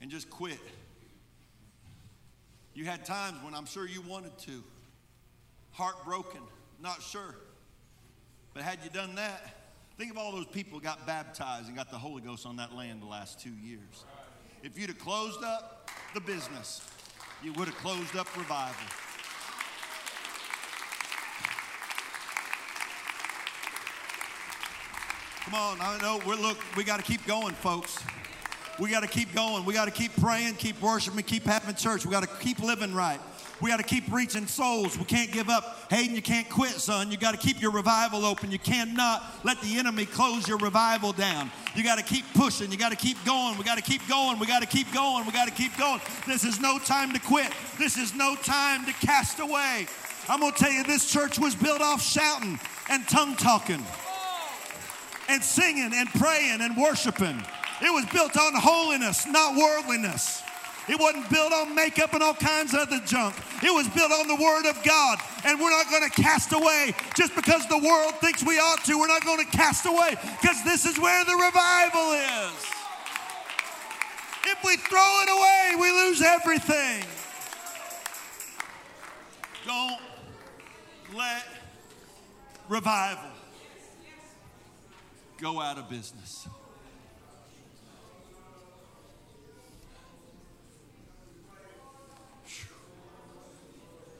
and 0.02 0.10
just 0.10 0.28
quit? 0.28 0.60
You 2.74 2.84
had 2.84 3.04
times 3.04 3.36
when 3.42 3.54
I'm 3.54 3.66
sure 3.66 3.86
you 3.86 4.02
wanted 4.02 4.36
to, 4.38 4.64
heartbroken, 5.72 6.40
not 6.82 7.02
sure. 7.02 7.36
But 8.52 8.64
had 8.64 8.80
you 8.82 8.90
done 8.90 9.14
that, 9.14 9.54
think 9.96 10.10
of 10.10 10.18
all 10.18 10.32
those 10.32 10.46
people 10.46 10.80
got 10.80 11.06
baptized 11.06 11.68
and 11.68 11.76
got 11.76 11.90
the 11.90 11.98
Holy 11.98 12.20
Ghost 12.20 12.46
on 12.46 12.56
that 12.56 12.74
land 12.74 13.00
the 13.00 13.06
last 13.06 13.40
two 13.40 13.52
years. 13.62 14.04
If 14.64 14.76
you'd 14.76 14.88
have 14.88 14.98
closed 14.98 15.42
up 15.44 15.90
the 16.14 16.20
business, 16.20 16.82
you 17.44 17.52
would 17.52 17.68
have 17.68 17.76
closed 17.76 18.16
up 18.16 18.26
revival. 18.36 18.74
Come 25.44 25.54
on, 25.54 25.78
I 25.80 25.98
know 26.00 26.20
we're 26.26 26.36
look, 26.36 26.58
we 26.76 26.82
got 26.82 26.96
to 26.96 27.02
keep 27.04 27.24
going, 27.26 27.54
folks. 27.54 27.98
We 28.80 28.90
got 28.90 29.00
to 29.00 29.08
keep 29.08 29.34
going. 29.34 29.64
We 29.64 29.72
got 29.72 29.84
to 29.84 29.90
keep 29.90 30.14
praying, 30.20 30.54
keep 30.54 30.80
worshiping, 30.80 31.22
keep 31.22 31.44
having 31.44 31.74
church. 31.74 32.04
We 32.04 32.10
got 32.10 32.24
to 32.24 32.30
keep 32.40 32.58
living 32.58 32.94
right. 32.94 33.20
We 33.60 33.70
got 33.70 33.76
to 33.76 33.84
keep 33.84 34.12
reaching 34.12 34.48
souls. 34.48 34.98
We 34.98 35.04
can't 35.04 35.30
give 35.30 35.48
up. 35.48 35.86
Hayden, 35.90 36.14
you 36.16 36.22
can't 36.22 36.48
quit, 36.50 36.72
son. 36.72 37.10
You 37.12 37.16
got 37.16 37.32
to 37.32 37.36
keep 37.38 37.62
your 37.62 37.70
revival 37.70 38.24
open. 38.24 38.50
You 38.50 38.58
cannot 38.58 39.22
let 39.44 39.60
the 39.60 39.78
enemy 39.78 40.06
close 40.06 40.48
your 40.48 40.58
revival 40.58 41.12
down. 41.12 41.52
You 41.76 41.84
got 41.84 41.98
to 41.98 42.04
keep 42.04 42.24
pushing. 42.34 42.72
You 42.72 42.78
got 42.78 42.90
to 42.90 42.96
keep 42.96 43.16
going. 43.24 43.56
We 43.56 43.64
got 43.64 43.76
to 43.76 43.82
keep 43.82 44.06
going. 44.08 44.40
We 44.40 44.46
got 44.46 44.62
to 44.62 44.68
keep 44.68 44.92
going. 44.92 45.24
We 45.24 45.32
got 45.32 45.46
to 45.46 45.54
keep 45.54 45.76
going. 45.78 46.00
This 46.26 46.42
is 46.42 46.58
no 46.60 46.78
time 46.78 47.12
to 47.12 47.20
quit. 47.20 47.52
This 47.78 47.96
is 47.96 48.12
no 48.12 48.34
time 48.34 48.84
to 48.86 48.92
cast 48.94 49.38
away. 49.38 49.86
I'm 50.28 50.40
going 50.40 50.52
to 50.52 50.58
tell 50.58 50.72
you, 50.72 50.82
this 50.82 51.10
church 51.10 51.38
was 51.38 51.54
built 51.54 51.80
off 51.80 52.02
shouting 52.02 52.58
and 52.90 53.06
tongue 53.08 53.36
talking 53.36 53.84
and 55.28 55.42
singing 55.42 55.92
and 55.94 56.08
praying 56.10 56.60
and 56.60 56.76
worshiping. 56.76 57.42
It 57.82 57.92
was 57.92 58.06
built 58.06 58.36
on 58.36 58.52
holiness, 58.54 59.26
not 59.26 59.56
worldliness. 59.56 60.42
It 60.88 61.00
wasn't 61.00 61.30
built 61.30 61.52
on 61.52 61.74
makeup 61.74 62.12
and 62.12 62.22
all 62.22 62.34
kinds 62.34 62.74
of 62.74 62.80
other 62.80 63.00
junk. 63.06 63.34
It 63.62 63.72
was 63.72 63.88
built 63.88 64.12
on 64.12 64.28
the 64.28 64.36
Word 64.36 64.68
of 64.68 64.82
God. 64.84 65.18
And 65.46 65.58
we're 65.58 65.70
not 65.70 65.88
going 65.90 66.08
to 66.08 66.22
cast 66.22 66.52
away 66.52 66.94
just 67.16 67.34
because 67.34 67.66
the 67.68 67.78
world 67.78 68.14
thinks 68.20 68.44
we 68.44 68.58
ought 68.58 68.84
to. 68.84 68.98
We're 68.98 69.08
not 69.08 69.24
going 69.24 69.44
to 69.44 69.50
cast 69.56 69.86
away 69.86 70.16
because 70.40 70.62
this 70.64 70.84
is 70.84 70.98
where 70.98 71.24
the 71.24 71.34
revival 71.34 72.12
is. 72.12 72.74
If 74.46 74.62
we 74.62 74.76
throw 74.76 75.22
it 75.22 75.28
away, 75.30 75.80
we 75.80 75.90
lose 75.90 76.20
everything. 76.20 77.04
Don't 79.66 80.00
let 81.16 81.44
revival 82.68 83.30
go 85.40 85.60
out 85.62 85.78
of 85.78 85.88
business. 85.88 86.46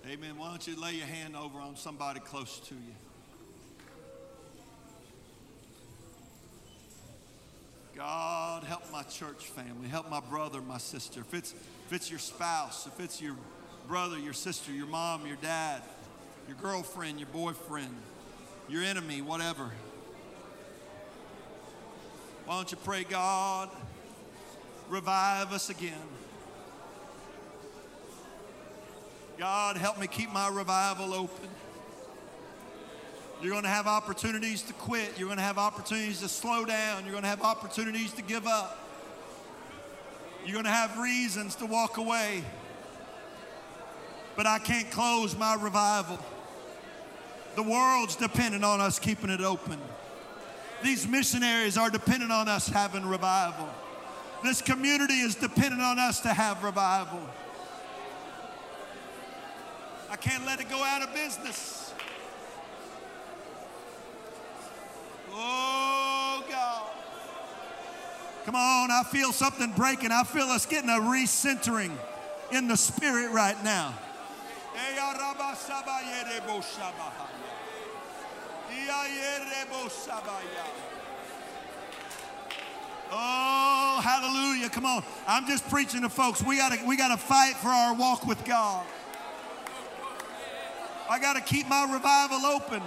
Amen. 0.06 0.36
Why 0.36 0.48
don't 0.48 0.66
you 0.66 0.78
lay 0.78 0.92
your 0.92 1.06
hand 1.06 1.34
over 1.34 1.58
on 1.58 1.76
somebody 1.76 2.20
close 2.20 2.60
to 2.68 2.74
you? 2.74 2.94
God, 7.96 8.64
help 8.64 8.82
my 8.92 9.02
church 9.04 9.46
family. 9.46 9.88
Help 9.88 10.10
my 10.10 10.20
brother, 10.20 10.60
my 10.60 10.76
sister. 10.76 11.20
If 11.20 11.32
it's, 11.32 11.52
if 11.86 11.92
it's 11.92 12.10
your 12.10 12.18
spouse, 12.18 12.86
if 12.86 13.00
it's 13.00 13.22
your 13.22 13.34
brother, 13.88 14.18
your 14.18 14.34
sister, 14.34 14.72
your 14.72 14.86
mom, 14.86 15.26
your 15.26 15.36
dad, 15.36 15.80
your 16.48 16.58
girlfriend, 16.58 17.18
your 17.18 17.28
boyfriend, 17.28 17.94
your 18.68 18.82
enemy, 18.82 19.22
whatever. 19.22 19.70
Why 22.44 22.56
don't 22.56 22.70
you 22.70 22.76
pray, 22.76 23.04
God, 23.04 23.70
revive 24.90 25.52
us 25.54 25.70
again. 25.70 25.94
God, 29.38 29.76
help 29.76 29.98
me 29.98 30.06
keep 30.06 30.32
my 30.32 30.48
revival 30.48 31.12
open. 31.12 31.48
You're 33.42 33.50
going 33.50 33.64
to 33.64 33.68
have 33.68 33.86
opportunities 33.86 34.62
to 34.62 34.72
quit. 34.74 35.18
You're 35.18 35.28
going 35.28 35.38
to 35.38 35.44
have 35.44 35.58
opportunities 35.58 36.20
to 36.20 36.28
slow 36.28 36.64
down. 36.64 37.02
You're 37.02 37.12
going 37.12 37.24
to 37.24 37.28
have 37.28 37.42
opportunities 37.42 38.12
to 38.12 38.22
give 38.22 38.46
up. 38.46 38.78
You're 40.44 40.54
going 40.54 40.64
to 40.64 40.70
have 40.70 40.98
reasons 40.98 41.56
to 41.56 41.66
walk 41.66 41.96
away. 41.96 42.44
But 44.36 44.46
I 44.46 44.58
can't 44.58 44.90
close 44.90 45.36
my 45.36 45.54
revival. 45.54 46.18
The 47.56 47.62
world's 47.62 48.16
dependent 48.16 48.64
on 48.64 48.80
us 48.80 48.98
keeping 48.98 49.30
it 49.30 49.40
open. 49.40 49.78
These 50.82 51.08
missionaries 51.08 51.76
are 51.76 51.90
dependent 51.90 52.30
on 52.30 52.48
us 52.48 52.68
having 52.68 53.06
revival. 53.06 53.68
This 54.42 54.60
community 54.60 55.14
is 55.14 55.34
dependent 55.34 55.80
on 55.80 55.98
us 55.98 56.20
to 56.20 56.28
have 56.28 56.62
revival. 56.62 57.22
I 60.14 60.16
can't 60.16 60.46
let 60.46 60.60
it 60.60 60.70
go 60.70 60.80
out 60.80 61.02
of 61.02 61.12
business. 61.12 61.92
Oh, 65.32 66.44
God. 66.48 66.90
Come 68.44 68.54
on, 68.54 68.92
I 68.92 69.02
feel 69.10 69.32
something 69.32 69.72
breaking. 69.72 70.12
I 70.12 70.22
feel 70.22 70.44
us 70.44 70.66
getting 70.66 70.88
a 70.88 71.00
recentering 71.00 71.90
in 72.52 72.68
the 72.68 72.76
spirit 72.76 73.32
right 73.32 73.56
now. 73.64 73.92
Oh, 83.10 84.00
hallelujah. 84.00 84.68
Come 84.68 84.86
on. 84.86 85.02
I'm 85.26 85.48
just 85.48 85.68
preaching 85.68 86.02
to 86.02 86.08
folks. 86.08 86.40
We 86.40 86.58
got 86.58 86.70
to 86.70 86.86
we 86.86 86.96
got 86.96 87.08
to 87.08 87.16
fight 87.16 87.56
for 87.56 87.66
our 87.68 87.94
walk 87.94 88.24
with 88.24 88.44
God. 88.44 88.86
I 91.08 91.18
got 91.18 91.34
to 91.34 91.42
keep 91.42 91.68
my 91.68 91.92
revival 91.92 92.46
open. 92.46 92.82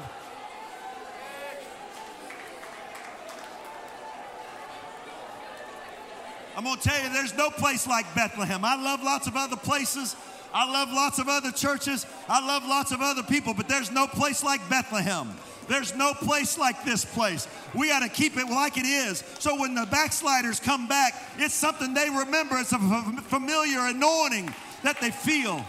I'm 6.55 6.63
going 6.63 6.77
to 6.77 6.81
tell 6.81 7.03
you, 7.03 7.13
there's 7.13 7.37
no 7.37 7.51
place 7.51 7.85
like 7.85 8.05
Bethlehem. 8.15 8.65
I 8.65 8.75
love 8.75 9.03
lots 9.03 9.27
of 9.27 9.35
other 9.35 9.55
places. 9.55 10.15
I 10.51 10.71
love 10.71 10.91
lots 10.91 11.19
of 11.19 11.29
other 11.29 11.51
churches. 11.51 12.07
I 12.27 12.45
love 12.45 12.63
lots 12.67 12.91
of 12.91 12.99
other 12.99 13.21
people, 13.21 13.53
but 13.53 13.67
there's 13.67 13.91
no 13.91 14.07
place 14.07 14.43
like 14.43 14.67
Bethlehem. 14.67 15.29
There's 15.67 15.95
no 15.95 16.13
place 16.13 16.57
like 16.57 16.83
this 16.83 17.05
place. 17.05 17.47
We 17.75 17.89
got 17.89 17.99
to 17.99 18.09
keep 18.09 18.37
it 18.37 18.49
like 18.49 18.77
it 18.77 18.85
is. 18.85 19.23
So 19.37 19.59
when 19.59 19.75
the 19.75 19.85
backsliders 19.85 20.59
come 20.59 20.87
back, 20.87 21.13
it's 21.37 21.53
something 21.53 21.93
they 21.93 22.09
remember. 22.09 22.57
It's 22.57 22.71
a 22.71 22.79
familiar 22.79 23.81
anointing 23.81 24.51
that 24.83 24.99
they 24.99 25.11
feel. 25.11 25.63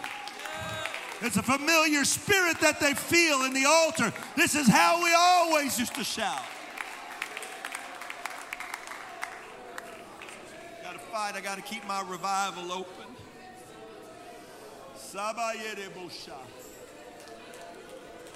It's 1.20 1.37
a 1.37 1.42
familiar 1.42 2.04
spirit 2.04 2.61
that 2.61 2.78
they 2.78 2.94
feel 2.94 3.42
in 3.42 3.52
the 3.52 3.64
altar. 3.64 4.12
This 4.37 4.54
is 4.54 4.68
how 4.68 5.02
we 5.02 5.12
always 5.16 5.78
used 5.78 5.94
to 5.96 6.04
shout. 6.04 6.42
Got 10.83 10.92
to 10.92 10.98
fight. 10.98 11.35
I 11.35 11.40
got 11.40 11.57
to 11.57 11.62
keep 11.62 11.87
my 11.88 12.02
revival 12.09 12.70
open. 12.70 13.07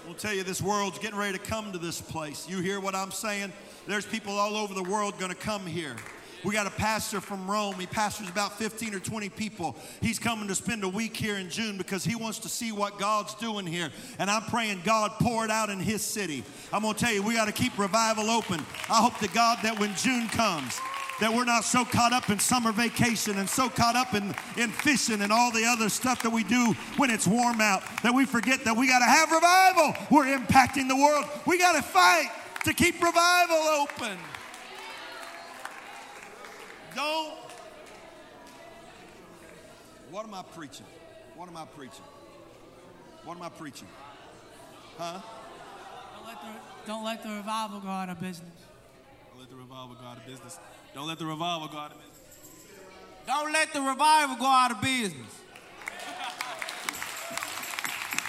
I'll 0.09 0.14
tell 0.14 0.35
you, 0.35 0.42
this 0.42 0.61
world's 0.61 0.99
getting 0.99 1.18
ready 1.18 1.38
to 1.38 1.45
come 1.45 1.71
to 1.71 1.79
this 1.79 2.01
place. 2.01 2.49
You 2.49 2.59
hear 2.59 2.81
what 2.81 2.97
I'm 2.97 3.12
saying? 3.12 3.53
There's 3.87 4.05
people 4.05 4.37
all 4.37 4.57
over 4.57 4.75
the 4.75 4.83
world 4.83 5.18
going 5.18 5.31
to 5.31 5.37
come 5.37 5.64
here. 5.66 5.95
We 6.44 6.52
got 6.52 6.66
a 6.66 6.70
pastor 6.70 7.20
from 7.20 7.48
Rome. 7.48 7.76
He 7.76 7.87
pastors 7.87 8.28
about 8.28 8.59
15 8.59 8.94
or 8.94 8.98
20 8.98 9.28
people. 9.28 9.76
He's 10.00 10.18
coming 10.18 10.48
to 10.48 10.55
spend 10.55 10.83
a 10.83 10.88
week 10.88 11.16
here 11.16 11.37
in 11.37 11.48
June 11.48 11.78
because 11.78 12.05
he 12.05 12.16
wants 12.16 12.40
to 12.40 12.48
see 12.48 12.72
what 12.72 12.98
God's 12.98 13.35
doing 13.37 13.66
here. 13.66 13.90
And 14.18 14.28
I'm 14.28 14.42
praying 14.42 14.83
God 14.85 15.12
pour 15.20 15.44
it 15.44 15.50
out 15.50 15.70
in 15.70 15.78
his 15.78 16.02
city. 16.02 16.42
I'm 16.72 16.83
going 16.83 16.94
to 16.94 17.00
tell 17.00 17.12
you, 17.12 17.22
we 17.22 17.35
got 17.35 17.46
to 17.46 17.52
keep 17.52 17.78
revival 17.78 18.28
open. 18.28 18.61
I 18.90 18.96
hope 18.96 19.18
to 19.18 19.28
God 19.28 19.59
that 19.62 19.78
when 19.78 19.94
June 19.94 20.28
comes, 20.28 20.81
that 21.20 21.33
we're 21.33 21.44
not 21.44 21.62
so 21.62 21.85
caught 21.85 22.12
up 22.12 22.28
in 22.31 22.38
summer 22.40 22.72
vacation 22.72 23.38
and 23.38 23.48
so 23.48 23.68
caught 23.68 23.94
up 23.94 24.14
in, 24.14 24.35
in 24.57 24.70
fishing 24.70 25.22
and 25.22 25.33
all 25.33 25.52
the 25.52 25.64
other 25.64 25.88
stuff 25.88 26.22
that 26.22 26.31
we 26.31 26.42
do 26.42 26.74
when 26.96 27.11
it's 27.11 27.28
warm 27.28 27.61
out 27.61 27.85
that 28.02 28.12
we 28.12 28.24
forget 28.24 28.64
that 28.64 28.76
we 28.76 28.88
got 28.88 28.98
to 28.98 29.05
have 29.05 29.31
revival. 29.31 29.94
We're 30.11 30.37
impacting 30.37 30.88
the 30.88 30.96
world. 30.96 31.24
We 31.46 31.59
got 31.59 31.76
to 31.76 31.83
fight 31.83 32.31
to 32.64 32.74
keep 32.74 33.00
revival 33.00 33.57
open. 33.57 34.18
Don't. 36.94 37.38
What 40.11 40.26
am 40.26 40.35
I 40.35 40.42
preaching? 40.55 40.87
What 41.37 41.48
am 41.48 41.57
I 41.57 41.64
preaching? 41.64 42.05
What 43.24 43.37
am 43.37 43.42
I 43.42 43.48
preaching? 43.48 43.88
Huh? 44.98 45.20
Don't 46.14 46.26
let 46.26 46.40
the, 46.42 46.48
don't 46.87 47.05
let 47.05 47.22
the 47.22 47.28
revival 47.31 47.81
go 47.81 47.88
out 47.88 48.09
of 48.11 48.20
business. 48.20 48.52
Don't 49.31 49.40
let 49.40 49.48
the 49.48 49.57
revival 49.57 49.96
go 49.98 50.07
out 50.07 50.18
of 50.18 50.26
business. 50.26 50.59
Don't 50.94 51.09
let 51.09 51.18
the 51.18 51.26
revival 51.26 51.68
go 51.68 51.78
out 51.78 51.92
of 51.92 51.98
business. 51.98 52.12
Don't 53.26 53.52
let 53.52 53.72
the 53.72 53.81
revival 53.81 54.37
go 54.37 54.46
out 54.46 54.70
of 54.72 54.81
business. 54.83 55.33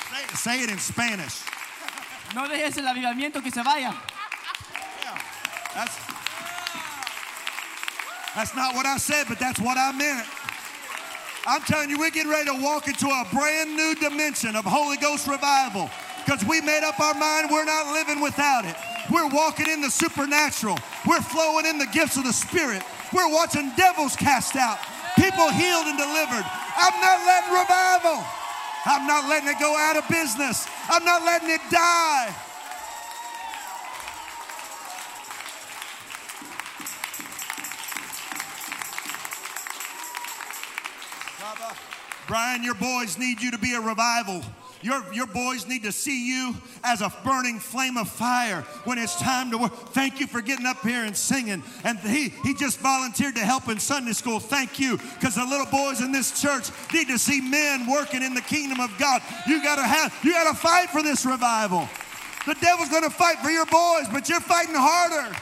Say, 0.10 0.36
say 0.36 0.64
it 0.64 0.70
in 0.70 0.78
Spanish. 0.78 1.42
No 2.36 2.48
dejes 2.48 2.78
el 2.78 2.86
avivamiento 2.86 3.42
que 3.44 3.52
se 3.52 3.62
vaya. 3.62 3.94
Yeah, 5.02 5.22
that's, 5.76 6.13
that's 8.36 8.56
not 8.56 8.76
what 8.76 8.86
I 8.86 8.98
said, 8.98 9.26
but 9.28 9.40
that's 9.40 9.60
what 9.60 9.78
I 9.78 9.92
meant. 9.92 10.26
I'm 11.46 11.62
telling 11.62 11.90
you, 11.90 12.00
we're 12.00 12.10
getting 12.10 12.32
ready 12.32 12.50
to 12.50 12.64
walk 12.64 12.88
into 12.88 13.08
a 13.08 13.28
brand 13.34 13.76
new 13.76 13.96
dimension 13.96 14.56
of 14.56 14.64
Holy 14.66 14.98
Ghost 14.98 15.28
revival 15.28 15.90
because 16.24 16.44
we 16.46 16.62
made 16.62 16.84
up 16.84 17.00
our 17.00 17.14
mind 17.14 17.50
we're 17.52 17.66
not 17.66 17.92
living 17.94 18.22
without 18.22 18.64
it. 18.66 18.76
We're 19.12 19.28
walking 19.28 19.68
in 19.68 19.82
the 19.82 19.92
supernatural, 19.92 20.80
we're 21.06 21.22
flowing 21.22 21.66
in 21.66 21.78
the 21.78 21.88
gifts 21.88 22.16
of 22.16 22.24
the 22.24 22.32
Spirit, 22.32 22.82
we're 23.12 23.30
watching 23.30 23.70
devils 23.76 24.16
cast 24.16 24.56
out, 24.56 24.80
people 25.18 25.50
healed 25.50 25.88
and 25.88 25.98
delivered. 25.98 26.46
I'm 26.78 26.98
not 27.04 27.20
letting 27.28 27.52
revival, 27.52 28.24
I'm 28.86 29.06
not 29.06 29.28
letting 29.28 29.50
it 29.50 29.60
go 29.60 29.76
out 29.76 29.98
of 29.98 30.08
business, 30.08 30.66
I'm 30.90 31.04
not 31.04 31.26
letting 31.26 31.50
it 31.50 31.62
die. 31.70 32.34
Brian, 42.34 42.64
your 42.64 42.74
boys 42.74 43.20
need 43.20 43.44
you 43.44 43.52
to 43.52 43.60
be 43.60 43.76
a 43.76 43.80
revival 43.80 44.42
Your, 44.82 45.04
your 45.14 45.28
boys 45.28 45.68
need 45.68 45.84
to 45.84 45.92
see 45.92 46.28
you 46.28 46.56
as 46.84 47.02
a 47.02 47.14
burning 47.24 47.60
flame 47.60 47.96
of 47.96 48.10
fire 48.10 48.62
when 48.86 48.98
it's 48.98 49.16
time 49.22 49.52
to 49.52 49.58
work. 49.60 49.72
Thank 49.90 50.20
you 50.20 50.26
for 50.26 50.42
getting 50.42 50.66
up 50.66 50.82
here 50.82 51.04
and 51.04 51.16
singing. 51.16 51.62
And 51.84 52.00
he, 52.00 52.30
he 52.44 52.56
just 52.56 52.80
volunteered 52.80 53.36
to 53.36 53.42
help 53.42 53.70
in 53.70 53.80
Sunday 53.80 54.14
school. 54.14 54.40
Thank 54.40 54.80
you. 54.80 54.98
Because 54.98 55.36
the 55.36 55.46
little 55.46 55.68
boys 55.68 56.02
in 56.02 56.12
this 56.12 56.42
church 56.42 56.72
need 56.92 57.08
to 57.10 57.20
see 57.20 57.40
men 57.40 57.86
working 57.86 58.24
in 58.24 58.34
the 58.34 58.42
kingdom 58.42 58.80
of 58.80 58.90
God. 58.98 59.22
You 59.48 59.62
gotta 59.62 59.84
have, 59.84 60.18
you 60.24 60.32
gotta 60.32 60.58
fight 60.58 60.90
for 60.90 61.04
this 61.04 61.28
revival. 61.28 61.88
The 62.48 62.56
devil's 62.56 62.90
gonna 62.90 63.12
fight 63.12 63.38
for 63.44 63.52
your 63.52 63.68
boys, 63.68 64.08
but 64.12 64.28
you're 64.28 64.42
fighting 64.42 64.74
harder. 64.76 65.38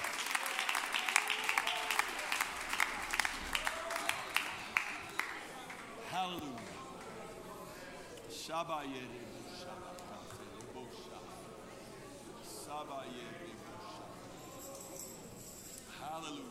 Hallelujah. 16.02 16.43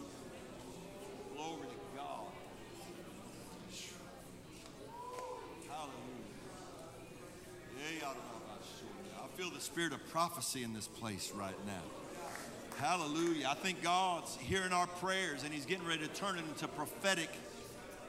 Glory 1.34 1.66
to 1.68 1.76
God. 1.94 2.32
Hallelujah. 5.68 6.01
I 9.22 9.36
feel 9.36 9.51
the 9.51 9.61
spirit 9.61 9.92
of 9.92 10.09
prophecy 10.09 10.62
in 10.62 10.72
this 10.72 10.88
place 10.88 11.32
right 11.36 11.66
now. 11.66 11.82
Hallelujah. 12.78 13.48
I 13.51 13.55
think 13.55 13.82
God's 13.82 14.36
hearing 14.36 14.72
our 14.72 14.86
prayers 14.86 15.44
and 15.44 15.53
He's 15.53 15.66
getting 15.66 15.86
ready 15.86 16.07
to 16.07 16.14
turn 16.14 16.38
it 16.38 16.44
into 16.48 16.66
prophetic 16.66 17.28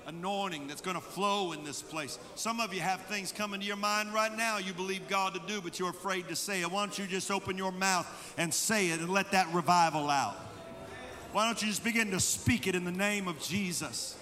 anointing 0.08 0.68
that's 0.68 0.82
going 0.82 0.96
to 0.96 1.02
flow 1.02 1.52
in 1.52 1.64
this 1.64 1.82
place. 1.82 2.20
Some 2.36 2.60
of 2.60 2.74
you 2.74 2.82
have 2.82 3.02
things 3.02 3.32
coming 3.32 3.60
to 3.60 3.66
your 3.66 3.76
mind 3.76 4.14
right 4.14 4.36
now 4.36 4.58
you 4.58 4.74
believe 4.74 5.08
God 5.08 5.34
to 5.34 5.42
do, 5.48 5.62
but 5.62 5.80
you're 5.80 5.90
afraid 5.90 6.28
to 6.30 6.36
say 6.36 6.62
it. 6.62 6.72
Why 6.72 6.86
don't 6.86 6.98
you 6.98 7.08
just 7.08 7.32
open 7.32 7.58
your 7.58 7.72
mouth 7.72 8.08
and 8.38 8.54
say 8.54 8.90
it 8.90 9.00
and 9.00 9.10
let 9.10 9.32
that 9.32 9.54
revival 9.54 10.10
out? 10.10 10.36
Why 11.32 11.46
don't 11.46 11.62
you 11.62 11.68
just 11.68 11.84
begin 11.84 12.12
to 12.12 12.20
speak 12.20 12.68
it 12.68 12.76
in 12.76 12.84
the 12.84 12.92
name 12.92 13.28
of 13.28 13.40
Jesus? 13.42 14.18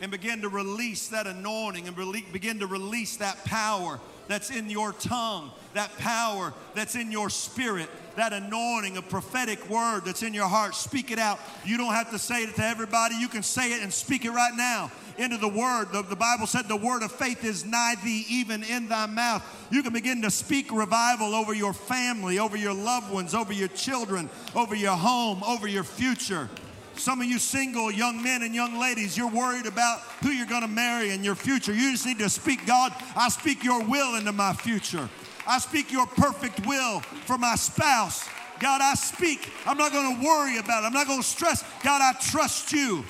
And 0.00 0.10
begin 0.10 0.42
to 0.42 0.48
release 0.48 1.08
that 1.08 1.26
anointing 1.26 1.88
and 1.88 1.96
begin 2.32 2.58
to 2.58 2.66
release 2.66 3.16
that 3.18 3.44
power 3.44 4.00
that's 4.28 4.50
in 4.50 4.70
your 4.70 4.92
tongue, 4.92 5.50
that 5.74 5.96
power 5.98 6.52
that's 6.74 6.94
in 6.94 7.12
your 7.12 7.30
spirit, 7.30 7.88
that 8.16 8.32
anointing, 8.32 8.96
a 8.96 9.02
prophetic 9.02 9.68
word 9.68 10.02
that's 10.04 10.22
in 10.22 10.34
your 10.34 10.48
heart. 10.48 10.74
Speak 10.74 11.10
it 11.10 11.18
out. 11.18 11.38
You 11.64 11.76
don't 11.76 11.92
have 11.92 12.10
to 12.10 12.18
say 12.18 12.42
it 12.42 12.54
to 12.56 12.64
everybody. 12.64 13.16
You 13.16 13.28
can 13.28 13.42
say 13.42 13.72
it 13.72 13.82
and 13.82 13.92
speak 13.92 14.24
it 14.24 14.30
right 14.30 14.54
now 14.56 14.90
into 15.18 15.36
the 15.36 15.48
word. 15.48 15.92
The, 15.92 16.02
the 16.02 16.16
Bible 16.16 16.46
said 16.46 16.68
the 16.68 16.76
word 16.76 17.02
of 17.02 17.12
faith 17.12 17.44
is 17.44 17.64
nigh 17.64 17.94
thee, 18.02 18.24
even 18.28 18.62
in 18.64 18.88
thy 18.88 19.06
mouth. 19.06 19.44
You 19.70 19.82
can 19.82 19.92
begin 19.92 20.22
to 20.22 20.30
speak 20.30 20.72
revival 20.72 21.34
over 21.34 21.54
your 21.54 21.72
family, 21.72 22.38
over 22.38 22.56
your 22.56 22.74
loved 22.74 23.12
ones, 23.12 23.34
over 23.34 23.52
your 23.52 23.68
children, 23.68 24.28
over 24.54 24.74
your 24.74 24.96
home, 24.96 25.42
over 25.44 25.66
your 25.66 25.84
future. 25.84 26.48
Some 26.96 27.20
of 27.20 27.26
you 27.26 27.38
single 27.38 27.90
young 27.90 28.22
men 28.22 28.42
and 28.42 28.54
young 28.54 28.78
ladies, 28.78 29.16
you're 29.16 29.30
worried 29.30 29.66
about 29.66 30.00
who 30.22 30.30
you're 30.30 30.46
going 30.46 30.62
to 30.62 30.68
marry 30.68 31.10
in 31.10 31.24
your 31.24 31.34
future. 31.34 31.72
You 31.72 31.92
just 31.92 32.06
need 32.06 32.18
to 32.20 32.30
speak, 32.30 32.66
God, 32.66 32.92
I 33.16 33.28
speak 33.28 33.64
your 33.64 33.82
will 33.82 34.16
into 34.16 34.32
my 34.32 34.52
future. 34.52 35.08
I 35.46 35.58
speak 35.58 35.92
your 35.92 36.06
perfect 36.06 36.66
will 36.66 37.00
for 37.00 37.36
my 37.36 37.56
spouse. 37.56 38.26
God, 38.60 38.80
I 38.80 38.94
speak. 38.94 39.50
I'm 39.66 39.76
not 39.76 39.92
going 39.92 40.16
to 40.16 40.24
worry 40.24 40.58
about 40.58 40.84
it. 40.84 40.86
I'm 40.86 40.92
not 40.92 41.06
going 41.06 41.20
to 41.20 41.26
stress. 41.26 41.64
God, 41.82 42.00
I 42.00 42.18
trust 42.30 42.72
you. 42.72 43.04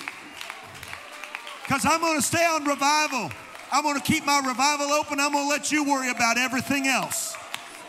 Because 1.63 1.85
I'm 1.85 2.01
going 2.01 2.17
to 2.17 2.23
stay 2.23 2.45
on 2.45 2.65
revival. 2.65 3.31
I'm 3.71 3.83
going 3.83 3.97
to 3.97 4.03
keep 4.03 4.25
my 4.25 4.41
revival 4.47 4.93
open. 4.93 5.21
I'm 5.21 5.33
going 5.33 5.45
to 5.45 5.49
let 5.49 5.71
you 5.71 5.85
worry 5.85 6.11
about 6.11 6.39
everything 6.39 6.87
else. 6.87 7.37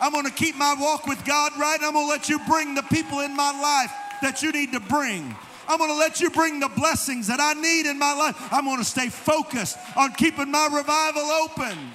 I'm 0.00 0.12
going 0.12 0.26
to 0.26 0.32
keep 0.32 0.56
my 0.56 0.74
walk 0.78 1.06
with 1.06 1.24
God 1.24 1.52
right. 1.58 1.78
I'm 1.82 1.94
going 1.94 2.06
to 2.06 2.10
let 2.10 2.28
you 2.28 2.38
bring 2.48 2.74
the 2.74 2.82
people 2.82 3.20
in 3.20 3.34
my 3.34 3.50
life 3.50 3.92
that 4.22 4.42
you 4.42 4.52
need 4.52 4.72
to 4.72 4.80
bring. 4.80 5.34
I'm 5.68 5.78
going 5.78 5.90
to 5.90 5.96
let 5.96 6.20
you 6.20 6.30
bring 6.30 6.60
the 6.60 6.68
blessings 6.68 7.26
that 7.26 7.40
I 7.40 7.54
need 7.54 7.86
in 7.86 7.98
my 7.98 8.14
life. 8.14 8.36
I'm 8.52 8.64
going 8.64 8.78
to 8.78 8.84
stay 8.84 9.08
focused 9.08 9.76
on 9.96 10.12
keeping 10.12 10.50
my 10.50 10.68
revival 10.72 11.22
open. 11.22 11.92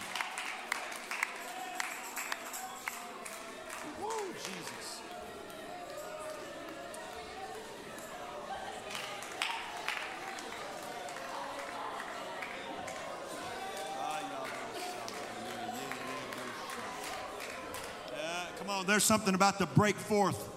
Uh, 18.13 18.45
come 18.57 18.69
on, 18.69 18.85
there's 18.85 19.03
something 19.03 19.33
about 19.33 19.57
to 19.59 19.65
break 19.65 19.95
forth. 19.95 20.50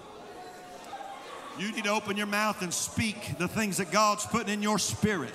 You 1.57 1.71
need 1.71 1.85
to 1.85 1.91
open 1.91 2.17
your 2.17 2.27
mouth 2.27 2.61
and 2.61 2.73
speak 2.73 3.37
the 3.37 3.47
things 3.47 3.77
that 3.77 3.91
God's 3.91 4.25
putting 4.25 4.53
in 4.53 4.61
your 4.61 4.77
spirit. 4.77 5.33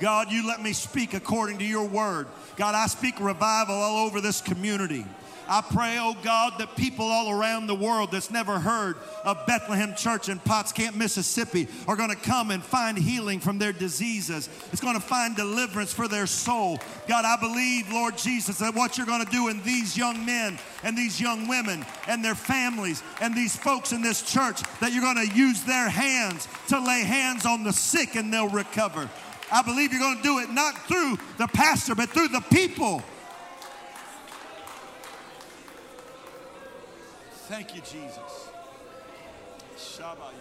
God, 0.00 0.30
you 0.30 0.46
let 0.46 0.62
me 0.62 0.74
speak 0.74 1.14
according 1.14 1.58
to 1.58 1.64
your 1.64 1.86
word. 1.86 2.26
God, 2.56 2.74
I 2.74 2.86
speak 2.86 3.18
revival 3.18 3.74
all 3.74 4.06
over 4.06 4.20
this 4.20 4.42
community. 4.42 5.06
I 5.48 5.60
pray, 5.60 5.96
oh 5.98 6.16
God, 6.22 6.54
that 6.58 6.76
people 6.76 7.06
all 7.06 7.30
around 7.30 7.66
the 7.66 7.74
world 7.74 8.10
that's 8.10 8.30
never 8.30 8.58
heard 8.58 8.96
of 9.24 9.46
Bethlehem 9.46 9.94
Church 9.94 10.28
in 10.28 10.38
Potts 10.40 10.72
Camp, 10.72 10.96
Mississippi, 10.96 11.68
are 11.86 11.96
going 11.96 12.10
to 12.10 12.16
come 12.16 12.50
and 12.50 12.62
find 12.62 12.98
healing 12.98 13.40
from 13.40 13.58
their 13.58 13.72
diseases. 13.72 14.48
It's 14.72 14.80
going 14.80 14.94
to 14.94 15.00
find 15.00 15.36
deliverance 15.36 15.92
for 15.92 16.08
their 16.08 16.26
soul. 16.26 16.78
God, 17.08 17.24
I 17.24 17.36
believe, 17.36 17.92
Lord 17.92 18.18
Jesus, 18.18 18.58
that 18.58 18.74
what 18.74 18.96
you're 18.96 19.06
going 19.06 19.24
to 19.24 19.30
do 19.30 19.48
in 19.48 19.62
these 19.62 19.96
young 19.96 20.24
men 20.26 20.58
and 20.82 20.96
these 20.96 21.20
young 21.20 21.48
women 21.48 21.84
and 22.08 22.24
their 22.24 22.34
families 22.34 23.02
and 23.20 23.34
these 23.34 23.56
folks 23.56 23.92
in 23.92 24.02
this 24.02 24.22
church, 24.22 24.62
that 24.80 24.92
you're 24.92 25.02
going 25.02 25.28
to 25.28 25.34
use 25.36 25.62
their 25.62 25.88
hands 25.88 26.48
to 26.68 26.78
lay 26.80 27.00
hands 27.02 27.46
on 27.46 27.62
the 27.62 27.72
sick 27.72 28.16
and 28.16 28.32
they'll 28.32 28.48
recover. 28.48 29.08
I 29.50 29.62
believe 29.62 29.92
you're 29.92 30.00
going 30.00 30.16
to 30.16 30.22
do 30.22 30.38
it 30.40 30.50
not 30.50 30.76
through 30.88 31.18
the 31.38 31.46
pastor, 31.46 31.94
but 31.94 32.10
through 32.10 32.28
the 32.28 32.44
people 32.50 33.02
Thank 37.56 37.74
you, 37.74 37.80
Jesus. 37.80 38.50
Shabbat. 39.78 40.34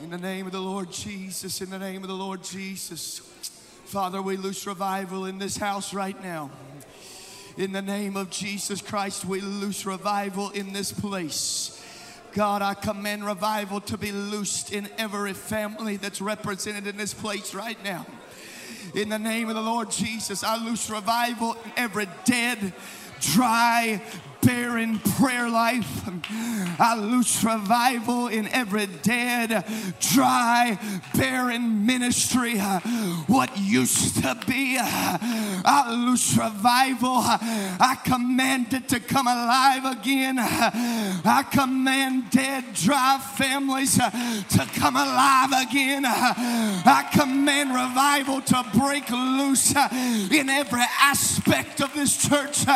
In 0.00 0.10
the 0.10 0.18
name 0.18 0.46
of 0.46 0.52
the 0.52 0.60
Lord 0.60 0.92
Jesus, 0.92 1.60
in 1.60 1.70
the 1.70 1.80
name 1.80 2.02
of 2.02 2.08
the 2.08 2.14
Lord 2.14 2.44
Jesus. 2.44 3.18
Father, 3.86 4.22
we 4.22 4.36
loose 4.36 4.64
revival 4.64 5.24
in 5.24 5.40
this 5.40 5.56
house 5.56 5.92
right 5.92 6.22
now. 6.22 6.52
In 7.56 7.72
the 7.72 7.82
name 7.82 8.16
of 8.16 8.30
Jesus 8.30 8.80
Christ, 8.80 9.24
we 9.24 9.40
loose 9.40 9.86
revival 9.86 10.50
in 10.50 10.72
this 10.72 10.92
place. 10.92 11.81
God, 12.32 12.62
I 12.62 12.74
command 12.74 13.26
revival 13.26 13.80
to 13.82 13.98
be 13.98 14.10
loosed 14.10 14.72
in 14.72 14.88
every 14.96 15.34
family 15.34 15.98
that's 15.98 16.20
represented 16.20 16.86
in 16.86 16.96
this 16.96 17.12
place 17.12 17.54
right 17.54 17.82
now. 17.84 18.06
In 18.94 19.10
the 19.10 19.18
name 19.18 19.48
of 19.48 19.54
the 19.54 19.62
Lord 19.62 19.90
Jesus, 19.90 20.42
I 20.42 20.56
loose 20.56 20.88
revival 20.88 21.56
in 21.64 21.72
every 21.76 22.06
dead, 22.24 22.72
dry, 23.20 24.02
barren 24.42 24.98
prayer 24.98 25.48
life. 25.48 26.08
I 26.78 26.96
loose 26.96 27.44
revival 27.44 28.28
in 28.28 28.48
every 28.48 28.86
dead, 28.86 29.64
dry, 30.00 30.78
barren 31.14 31.86
ministry. 31.86 32.58
What 32.58 33.56
used 33.56 34.22
to 34.22 34.38
be, 34.46 34.78
I 34.80 35.90
loose 35.90 36.36
revival. 36.36 37.18
I 37.18 37.98
command 38.04 38.72
it 38.72 38.88
to 38.88 39.00
come 39.00 39.26
alive 39.26 39.84
again. 39.84 40.36
I 40.38 41.44
command 41.50 42.30
dead, 42.30 42.64
dry 42.74 43.18
families 43.36 43.94
to 43.96 44.66
come 44.74 44.96
alive 44.96 45.52
again. 45.68 46.02
I 46.04 47.08
command 47.12 47.70
revival 47.70 48.40
to 48.42 48.64
break 48.78 49.08
loose 49.10 49.74
in 50.32 50.48
every 50.48 50.84
aspect 51.00 51.80
of 51.80 51.94
this 51.94 52.16
church, 52.16 52.66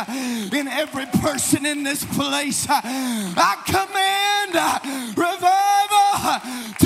in 0.52 0.68
every 0.68 1.06
person 1.06 1.55
in 1.64 1.82
this 1.82 2.04
place. 2.04 2.66
I 2.68 3.56
command 3.64 4.56
uh, 4.56 4.78
revival 5.16 6.10
uh, 6.28 6.40
to 6.80 6.85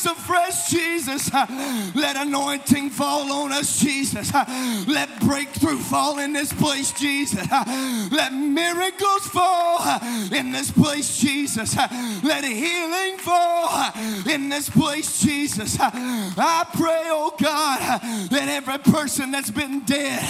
us 0.00 0.12
afresh 0.12 0.70
Jesus. 0.70 1.32
Uh, 1.32 1.46
let 1.94 2.16
anointing 2.16 2.90
fall 2.90 3.30
on 3.32 3.52
us, 3.52 3.78
Jesus. 3.78 4.32
Uh, 4.34 4.44
let 4.86 5.08
breakthrough 5.20 5.78
fall 5.78 6.18
in 6.18 6.32
this 6.32 6.52
place, 6.52 6.92
Jesus. 6.92 7.46
Uh, 7.50 7.64
let 8.10 8.32
miracles 8.32 9.26
fall 9.26 10.00
in 10.32 10.52
this 10.52 10.70
place, 10.70 11.18
Jesus. 11.18 11.76
Let 11.76 12.44
healing 12.44 13.18
fall 13.18 13.92
in 14.28 14.48
this 14.48 14.70
place, 14.70 15.20
Jesus. 15.20 15.76
I 15.80 16.66
pray, 16.74 17.02
oh 17.06 17.34
God, 17.40 18.00
that 18.30 18.48
every 18.48 18.78
person 18.78 19.30
that's 19.30 19.50
been 19.50 19.80
dead, 19.80 20.20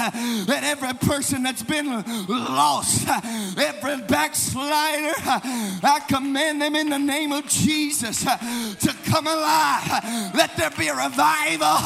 that 0.47 0.65
every 0.65 0.95
person 0.95 1.43
that's 1.43 1.63
been 1.63 2.05
lost, 2.29 3.09
every 3.59 4.01
backslider, 4.03 5.15
I 5.83 6.03
command 6.09 6.61
them 6.61 6.77
in 6.77 6.89
the 6.91 6.99
name 6.99 7.33
of 7.33 7.47
Jesus 7.47 8.25
to 8.25 8.95
come 9.05 9.27
alive. 9.27 9.60
Let 10.35 10.57
there 10.57 10.71
be 10.71 10.89
a 10.89 10.95
revival 10.95 11.77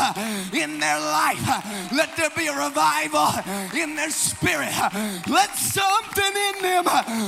in 0.52 0.78
their 0.80 0.98
life. 1.00 1.44
Let 1.92 2.16
there 2.16 2.30
be 2.36 2.46
a 2.46 2.56
revival 2.56 3.28
in 3.76 3.96
their 3.96 4.10
spirit. 4.10 4.72
Let 5.28 5.54
something 5.56 6.34
in 6.48 6.62
them 6.62 6.84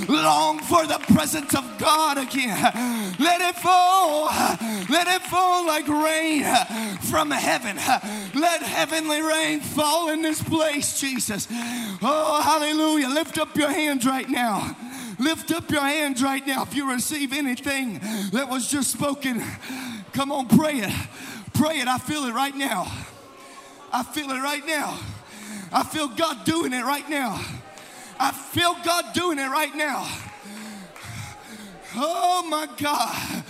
long 0.09 0.61
for 0.61 0.87
the 0.87 0.99
presence 1.13 1.55
of 1.55 1.65
God 1.79 2.19
again. 2.19 2.57
Let 3.19 3.41
it 3.41 3.57
fall. 3.57 4.27
Let 4.89 5.09
it 5.09 5.23
fall 5.23 5.67
like 5.67 5.89
rain 5.89 6.45
from 7.11 7.31
heaven. 7.31 7.77
Let 8.35 8.63
heavenly 8.63 9.23
rain 9.23 9.61
fall 9.61 10.11
in 10.11 10.23
this 10.23 10.43
place, 10.43 11.01
Jesus. 11.01 11.49
Oh, 11.51 12.41
hallelujah. 12.43 13.09
Lift 13.09 13.39
up 13.39 13.57
your 13.57 13.71
hands 13.71 14.07
right 14.07 14.29
now. 14.29 14.77
Lift 15.19 15.51
up 15.51 15.71
your 15.71 15.81
hands 15.81 16.23
right 16.23 16.47
now 16.47 16.63
if 16.63 16.75
you 16.75 16.91
receive 16.91 17.33
anything 17.33 18.01
that 18.33 18.49
was 18.51 18.71
just 18.71 18.93
spoken. 18.93 19.43
Come 20.17 20.33
on, 20.33 20.49
pray 20.49 20.79
it. 20.79 21.09
Pray 21.53 21.81
it. 21.81 21.89
I 21.89 21.99
feel 21.99 22.25
it 22.25 22.33
right 22.33 22.57
now. 22.57 22.91
I 23.93 24.03
feel 24.03 24.31
it 24.31 24.41
right 24.41 24.67
now. 24.67 24.99
I 25.71 25.83
feel 25.83 26.09
God 26.09 26.47
doing 26.47 26.73
it 26.73 26.85
right 26.85 27.07
now. 27.11 27.39
I 28.19 28.33
feel 28.33 28.75
God 28.83 29.13
doing 29.13 29.39
it 29.39 29.47
right 29.47 29.75
now. 29.75 30.09
Oh 31.97 32.47
my 32.49 32.67
God. 32.79 33.45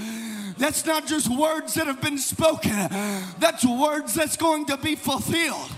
That's 0.59 0.85
not 0.85 1.07
just 1.07 1.29
words 1.29 1.75
that 1.75 1.87
have 1.87 2.01
been 2.01 2.19
spoken, 2.19 2.73
that's 3.39 3.65
words 3.65 4.15
that's 4.15 4.37
going 4.37 4.67
to 4.67 4.77
be 4.77 4.97
fulfilled. 4.97 5.71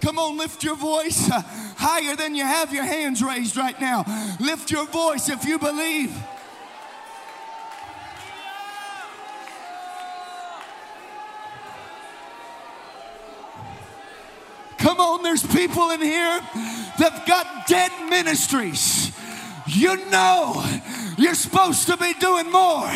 Come 0.00 0.18
on, 0.18 0.38
lift 0.38 0.64
your 0.64 0.74
voice 0.74 1.28
higher 1.30 2.16
than 2.16 2.34
you 2.34 2.42
have 2.42 2.74
your 2.74 2.82
hands 2.82 3.22
raised 3.22 3.56
right 3.56 3.80
now. 3.80 4.04
Lift 4.40 4.72
your 4.72 4.86
voice 4.86 5.28
if 5.28 5.44
you 5.44 5.60
believe. 5.60 6.12
Come 14.82 14.98
on, 14.98 15.22
there's 15.22 15.46
people 15.46 15.90
in 15.90 16.00
here 16.00 16.40
that've 16.98 17.24
got 17.24 17.68
dead 17.68 17.92
ministries. 18.10 19.12
You 19.68 19.94
know 20.10 20.60
you're 21.16 21.36
supposed 21.36 21.86
to 21.86 21.96
be 21.96 22.12
doing 22.14 22.50
more. 22.50 22.90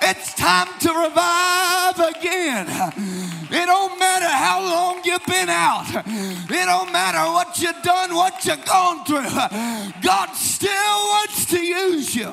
It's 0.00 0.34
time 0.34 0.68
to 0.78 0.88
revive 0.88 1.98
again. 2.16 2.66
It 3.50 3.66
don't 3.66 3.98
matter 3.98 4.28
how 4.28 4.60
long 4.62 5.00
you've 5.04 5.26
been 5.26 5.48
out. 5.48 5.86
It 6.06 6.66
don't 6.66 6.92
matter 6.92 7.24
what 7.32 7.58
you've 7.60 7.82
done, 7.82 8.14
what 8.14 8.44
you've 8.44 8.64
gone 8.64 9.04
through. 9.04 9.28
God 10.00 10.32
still 10.34 10.70
wants 10.70 11.44
to 11.46 11.60
use 11.60 12.14
you. 12.14 12.32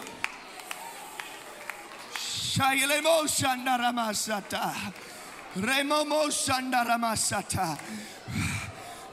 Remomo 5.56 6.30
shandaramasata. 6.30 7.80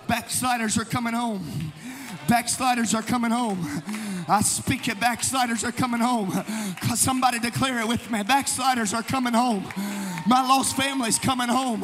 Backsliders 0.09 0.78
are 0.78 0.84
coming 0.84 1.14
home. 1.14 1.72
Backsliders 2.28 2.94
are 2.94 3.02
coming 3.02 3.30
home. 3.30 3.82
I 4.28 4.42
speak 4.42 4.88
it. 4.88 4.98
Backsliders 4.98 5.62
are 5.64 5.72
coming 5.72 6.00
home. 6.00 6.32
Somebody 6.94 7.38
declare 7.38 7.80
it 7.80 7.88
with 7.88 8.11
me. 8.11 8.22
Backsliders 8.22 8.92
are 8.92 9.02
coming 9.02 9.32
home. 9.32 9.64
My 10.26 10.42
lost 10.42 10.76
family's 10.76 11.20
coming 11.20 11.48
home. 11.48 11.80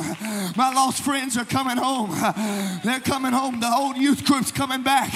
My 0.57 0.73
lost 0.75 1.05
friends 1.05 1.37
are 1.37 1.45
coming 1.45 1.77
home. 1.77 2.11
They're 2.85 2.99
coming 2.99 3.33
home. 3.33 3.61
The 3.61 3.73
old 3.73 3.97
youth 3.97 4.25
group's 4.25 4.51
coming 4.51 4.83
back. 4.83 5.13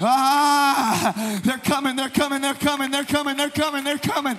Ah, 0.00 1.40
they're 1.44 1.58
coming. 1.58 1.96
They're 1.96 2.08
coming. 2.08 2.40
They're 2.40 2.54
coming. 2.54 2.90
They're 2.90 3.04
coming. 3.04 3.36
They're 3.36 3.50
coming. 3.50 3.84
They're 3.84 3.98
coming. 3.98 4.38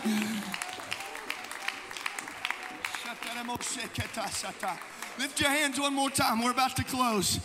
Lift 5.19 5.39
your 5.39 5.49
hands 5.49 5.79
one 5.79 5.93
more 5.93 6.09
time. 6.09 6.43
We're 6.43 6.51
about 6.51 6.75
to 6.75 6.83
close. 6.83 7.39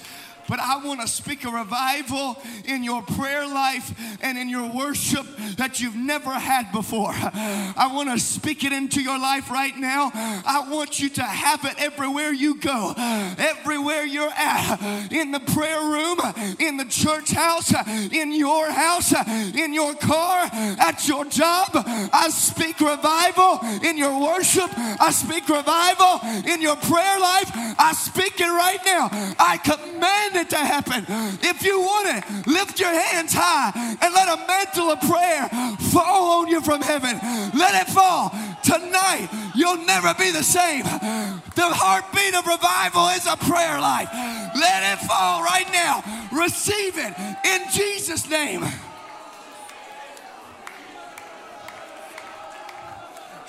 But 0.49 0.61
I 0.61 0.85
want 0.85 1.01
to 1.01 1.09
speak 1.09 1.45
a 1.45 1.51
revival 1.51 2.37
in 2.65 2.83
your 2.85 3.03
prayer 3.03 3.47
life 3.47 3.95
and 4.23 4.37
in 4.37 4.49
your 4.49 4.71
worship 4.73 5.27
that 5.57 5.81
you've 5.81 5.97
never 5.97 6.31
had 6.31 6.73
before. 6.73 7.13
I 7.13 7.91
want 7.93 8.11
to 8.11 8.19
speak 8.19 8.65
it 8.65 8.73
into 8.73 9.03
your 9.03 9.19
life 9.19 9.51
right 9.51 9.77
now. 9.77 10.11
I 10.15 10.67
want 10.71 11.01
you 11.01 11.09
to 11.11 11.23
have 11.23 11.65
it 11.65 11.75
everywhere 11.79 12.33
you 12.33 12.59
go, 12.59 12.95
everywhere 13.39 14.05
you're 14.05 14.31
at, 14.31 15.13
in 15.13 15.31
the 15.31 15.41
prayer 15.41 15.81
room, 15.81 16.19
in 16.59 16.77
the 16.77 16.87
church 16.87 17.31
house, 17.31 17.73
in 18.13 18.33
your 18.33 18.71
house, 18.71 19.13
in 19.55 19.73
your 19.73 19.95
car, 19.95 20.49
at 20.53 21.07
your 21.09 21.25
job. 21.25 21.71
I 21.75 22.29
speak 22.31 22.81
revival 22.81 23.61
in 23.83 23.97
your 23.97 24.21
worship. 24.21 24.71
I 24.77 25.11
speak 25.11 25.49
revival 25.49 26.21
in 26.49 26.61
your 26.61 26.77
prayer 26.77 27.19
life. 27.21 27.51
I 27.79 27.93
speak 27.95 28.41
it 28.41 28.47
right 28.47 28.81
now. 28.85 29.09
I 29.39 29.59
command 29.59 30.32
it 30.37 30.51
to 30.51 30.59
happen. 30.59 31.05
If 31.43 31.65
you 31.65 31.81
want 31.81 32.09
it, 32.17 32.47
lift 32.47 32.81
your 32.81 32.93
hands 32.93 33.33
high 33.35 33.73
and 33.75 34.15
let 34.15 34.29
a 34.29 34.47
mantle 34.47 34.91
of 34.91 35.01
prayer 35.01 35.49
fall 35.93 36.43
on 36.43 36.49
you 36.49 36.61
from 36.61 36.81
heaven. 36.81 37.19
Let 37.59 37.75
it 37.87 37.93
fall. 37.93 38.31
Tonight, 38.63 39.29
you'll 39.55 39.85
never 39.85 40.15
be 40.15 40.31
the 40.31 40.43
same. 40.43 40.85
The 40.85 41.69
heartbeat 41.69 42.35
of 42.35 42.47
revival 42.47 43.09
is 43.09 43.27
a 43.27 43.37
prayer 43.37 43.81
life. 43.81 44.09
Let 44.55 44.83
it 44.93 45.05
fall 45.07 45.43
right 45.43 45.67
now. 45.73 46.03
Receive 46.33 46.97
it 46.97 47.15
in 47.45 47.61
Jesus' 47.73 48.29
name. 48.29 48.65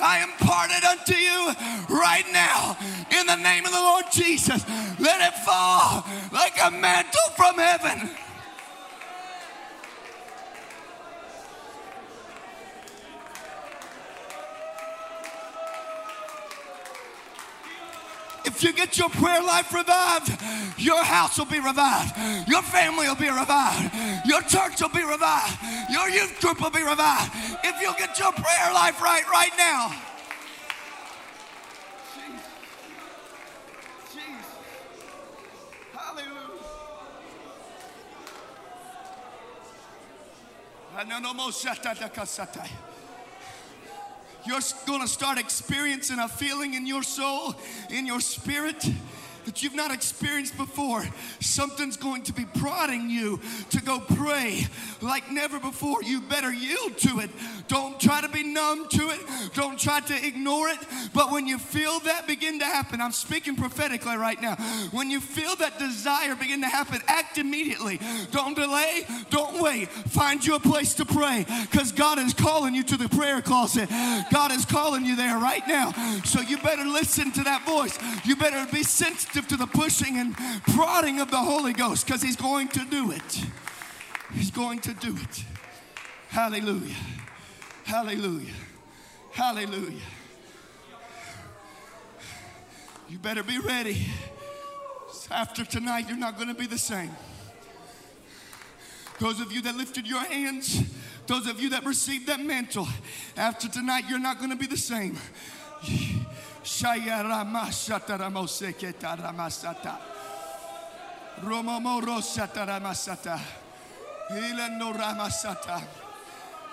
I 0.05 0.21
impart 0.21 0.69
it 0.71 0.83
unto 0.83 1.15
you 1.15 1.95
right 1.95 2.25
now 2.33 2.75
in 3.09 3.25
the 3.25 3.37
name 3.37 3.65
of 3.65 3.71
the 3.71 3.79
Lord 3.79 4.03
Jesus. 4.11 4.67
Let 4.99 5.21
it 5.21 5.33
fall 5.45 6.05
like 6.33 6.59
a 6.61 6.69
mantle 6.71 7.29
from 7.37 7.55
heaven. 7.55 8.09
You 18.63 18.73
get 18.73 18.97
your 18.97 19.09
prayer 19.09 19.41
life 19.41 19.73
revived, 19.73 20.29
your 20.77 21.03
house 21.03 21.37
will 21.37 21.45
be 21.45 21.59
revived. 21.59 22.15
Your 22.47 22.61
family 22.61 23.07
will 23.07 23.15
be 23.15 23.29
revived. 23.29 23.93
Your 24.25 24.41
church 24.41 24.81
will 24.81 24.89
be 24.89 25.03
revived. 25.03 25.57
Your 25.89 26.09
youth 26.09 26.39
group 26.39 26.61
will 26.61 26.71
be 26.71 26.83
revived. 26.83 27.31
If 27.63 27.81
you'll 27.81 27.93
get 27.93 28.17
your 28.19 28.31
prayer 28.31 28.73
life 28.73 29.01
right 29.01 29.27
right 29.29 29.51
now. 29.57 29.91
Jesus. 32.15 32.47
Jesus. 34.13 34.45
Hallelujah. 35.93 36.53
You're 44.45 44.59
going 44.85 45.01
to 45.01 45.07
start 45.07 45.37
experiencing 45.37 46.19
a 46.19 46.27
feeling 46.27 46.73
in 46.73 46.85
your 46.85 47.01
soul, 47.01 47.55
in 47.89 48.05
your 48.05 48.19
spirit 48.19 48.85
that 49.45 49.63
you've 49.63 49.75
not 49.75 49.91
experienced 49.91 50.57
before. 50.57 51.03
Something's 51.39 51.97
going 51.97 52.23
to 52.23 52.33
be 52.33 52.45
prodding 52.45 53.09
you 53.09 53.39
to 53.71 53.81
go 53.81 53.99
pray 53.99 54.67
like 55.01 55.31
never 55.31 55.59
before. 55.59 56.03
You 56.03 56.21
better 56.21 56.51
yield 56.51 56.97
to 56.99 57.19
it. 57.19 57.29
Don't 57.67 57.99
try 57.99 58.21
to 58.21 58.29
be 58.29 58.43
numb 58.43 58.87
to 58.89 59.09
it. 59.09 59.19
Don't 59.53 59.79
try 59.79 59.99
to 59.99 60.25
ignore 60.25 60.69
it. 60.69 60.77
But 61.13 61.31
when 61.31 61.47
you 61.47 61.57
feel 61.57 61.99
that 62.01 62.27
begin 62.27 62.59
to 62.59 62.65
happen, 62.65 63.01
I'm 63.01 63.11
speaking 63.11 63.55
prophetically 63.55 64.17
right 64.17 64.41
now. 64.41 64.55
When 64.91 65.09
you 65.09 65.19
feel 65.19 65.55
that 65.57 65.79
desire 65.79 66.35
begin 66.35 66.61
to 66.61 66.67
happen, 66.67 67.01
act 67.07 67.37
immediately. 67.37 67.99
Don't 68.31 68.55
delay. 68.55 69.05
Don't 69.29 69.61
wait. 69.61 69.89
Find 69.89 70.45
you 70.45 70.55
a 70.55 70.59
place 70.59 70.93
to 70.95 71.05
pray 71.05 71.45
because 71.69 71.91
God 71.91 72.19
is 72.19 72.33
calling 72.33 72.75
you 72.75 72.83
to 72.83 72.97
the 72.97 73.09
prayer 73.09 73.41
closet. 73.41 73.89
God 74.31 74.51
is 74.51 74.65
calling 74.65 75.05
you 75.05 75.15
there 75.15 75.37
right 75.37 75.67
now. 75.67 75.91
So 76.23 76.41
you 76.41 76.57
better 76.57 76.85
listen 76.85 77.31
to 77.33 77.43
that 77.43 77.65
voice. 77.65 77.97
You 78.25 78.35
better 78.35 78.65
be 78.71 78.83
sensitive 78.83 79.32
to 79.41 79.57
the 79.57 79.67
pushing 79.67 80.17
and 80.17 80.35
prodding 80.73 81.19
of 81.19 81.31
the 81.31 81.37
Holy 81.37 81.73
Ghost 81.73 82.05
because 82.05 82.21
He's 82.21 82.35
going 82.35 82.67
to 82.69 82.85
do 82.85 83.11
it. 83.11 83.45
He's 84.33 84.51
going 84.51 84.79
to 84.79 84.93
do 84.93 85.15
it. 85.15 85.43
Hallelujah. 86.29 86.95
Hallelujah. 87.83 88.53
Hallelujah. 89.31 89.99
You 93.09 93.19
better 93.19 93.43
be 93.43 93.59
ready. 93.59 94.07
After 95.29 95.63
tonight, 95.63 96.07
you're 96.07 96.17
not 96.17 96.35
going 96.35 96.47
to 96.47 96.53
be 96.53 96.67
the 96.67 96.77
same. 96.77 97.11
Those 99.19 99.39
of 99.39 99.51
you 99.51 99.61
that 99.61 99.75
lifted 99.75 100.07
your 100.07 100.19
hands, 100.19 100.81
those 101.27 101.47
of 101.47 101.61
you 101.61 101.69
that 101.69 101.85
received 101.85 102.27
that 102.27 102.39
mantle, 102.39 102.87
after 103.37 103.69
tonight, 103.69 104.05
you're 104.09 104.19
not 104.19 104.37
going 104.39 104.49
to 104.49 104.55
be 104.55 104.67
the 104.67 104.77
same. 104.77 105.17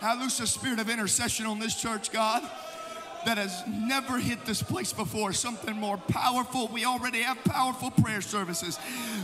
I 0.02 0.14
loose 0.14 0.38
the 0.38 0.46
spirit 0.46 0.78
of 0.78 0.88
intercession 0.88 1.46
on 1.46 1.58
this 1.58 1.74
church, 1.74 2.10
God, 2.12 2.42
that 3.26 3.38
has 3.38 3.62
never 3.66 4.18
hit 4.18 4.44
this 4.46 4.62
place 4.62 4.92
before. 4.92 5.32
Something 5.32 5.76
more 5.76 5.96
powerful. 5.96 6.68
We 6.68 6.84
already 6.84 7.22
have 7.22 7.42
powerful 7.44 7.90
prayer 7.90 8.20
services, 8.20 8.78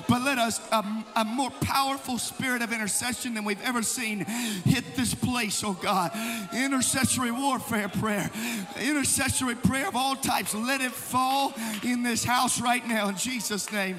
but 0.09 0.23
let 0.23 0.39
us 0.39 0.61
a, 0.73 1.25
more 1.25 1.51
powerful 1.61 2.19
spirit 2.19 2.63
of 2.63 2.73
intercession 2.73 3.35
than 3.35 3.45
we've 3.45 3.63
ever 3.63 3.83
seen 3.83 4.21
hit 4.21 4.97
this 4.97 5.15
place, 5.15 5.63
oh 5.65 5.75
God. 5.75 6.13
Intercessory 6.55 7.31
warfare 7.31 7.89
prayer, 7.89 8.31
intercessory 8.81 9.55
prayer 9.55 9.89
of 9.89 9.97
all 9.97 10.17
types. 10.17 10.55
Let 10.55 10.81
it 10.81 10.93
fall 10.93 11.53
in 11.83 12.03
this 12.03 12.25
house 12.25 12.61
right 12.61 12.87
now 12.87 13.09
in 13.09 13.17
Jesus' 13.17 13.71
name. 13.73 13.99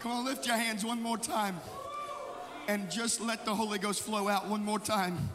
Come 0.00 0.12
on, 0.12 0.24
lift 0.24 0.46
your 0.46 0.56
hands 0.56 0.84
one 0.84 1.02
more 1.02 1.18
time 1.18 1.56
and 2.68 2.90
just 2.90 3.20
let 3.20 3.44
the 3.44 3.54
Holy 3.54 3.78
Ghost 3.78 4.02
flow 4.02 4.28
out 4.28 4.48
one 4.48 4.64
more 4.64 4.78
time. 4.78 5.30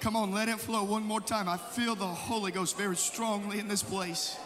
Come 0.00 0.16
on, 0.16 0.32
let 0.32 0.48
it 0.48 0.58
flow 0.58 0.84
one 0.84 1.02
more 1.02 1.20
time. 1.20 1.48
I 1.48 1.56
feel 1.56 1.94
the 1.94 2.06
Holy 2.06 2.52
Ghost 2.52 2.76
very 2.76 2.96
strongly 2.96 3.58
in 3.58 3.68
this 3.68 3.82
place. 3.82 4.36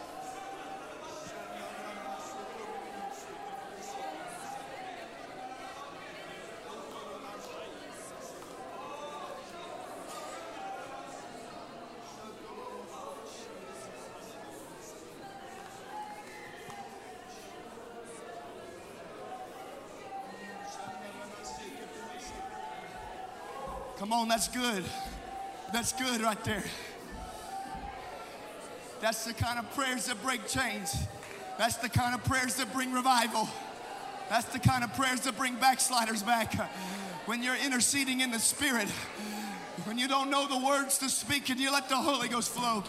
On, 24.21 24.29
that's 24.29 24.49
good. 24.49 24.85
That's 25.73 25.93
good 25.93 26.21
right 26.21 26.43
there. 26.45 26.65
That's 29.01 29.25
the 29.25 29.33
kind 29.33 29.59
of 29.59 29.73
prayers 29.75 30.07
that 30.07 30.23
break 30.23 30.47
chains. 30.47 30.95
That's 31.59 31.77
the 31.77 31.89
kind 31.89 32.15
of 32.15 32.23
prayers 32.25 32.57
that 32.57 32.73
bring 32.73 32.93
revival. 32.93 33.49
That's 34.29 34.47
the 34.47 34.59
kind 34.59 34.85
of 34.85 34.95
prayers 34.95 35.21
that 35.23 35.37
bring 35.37 35.57
backsliders 35.57 36.23
back. 36.23 36.55
When 37.27 37.43
you're 37.43 37.57
interceding 37.57 38.21
in 38.21 38.31
the 38.31 38.39
spirit, 38.39 38.89
when 39.85 39.99
you 39.99 40.07
don't 40.07 40.31
know 40.31 40.47
the 40.47 40.59
words 40.65 40.99
to 40.99 41.09
speak 41.09 41.49
and 41.49 41.59
you 41.59 41.73
let 41.73 41.89
the 41.89 41.97
Holy 41.97 42.29
Ghost 42.29 42.51
flow. 42.51 42.85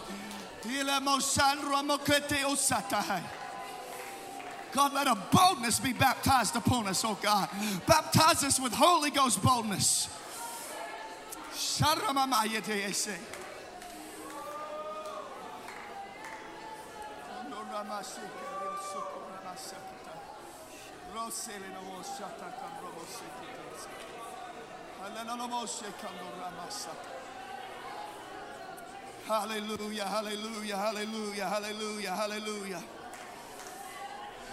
God, 4.72 4.94
let 4.94 5.06
a 5.06 5.16
boldness 5.32 5.80
be 5.80 5.92
baptized 5.92 6.56
upon 6.56 6.86
us, 6.86 7.04
oh 7.04 7.18
God. 7.22 7.48
Baptize 7.86 8.44
us 8.44 8.60
with 8.60 8.72
Holy 8.72 9.10
Ghost 9.10 9.42
boldness. 9.42 10.08
Sharamamayete 11.54 12.84
ese. 12.84 13.18
Hallelujah, 29.28 30.04
hallelujah, 30.04 30.76
hallelujah, 30.76 31.48
hallelujah, 31.48 32.16
hallelujah. 32.16 32.82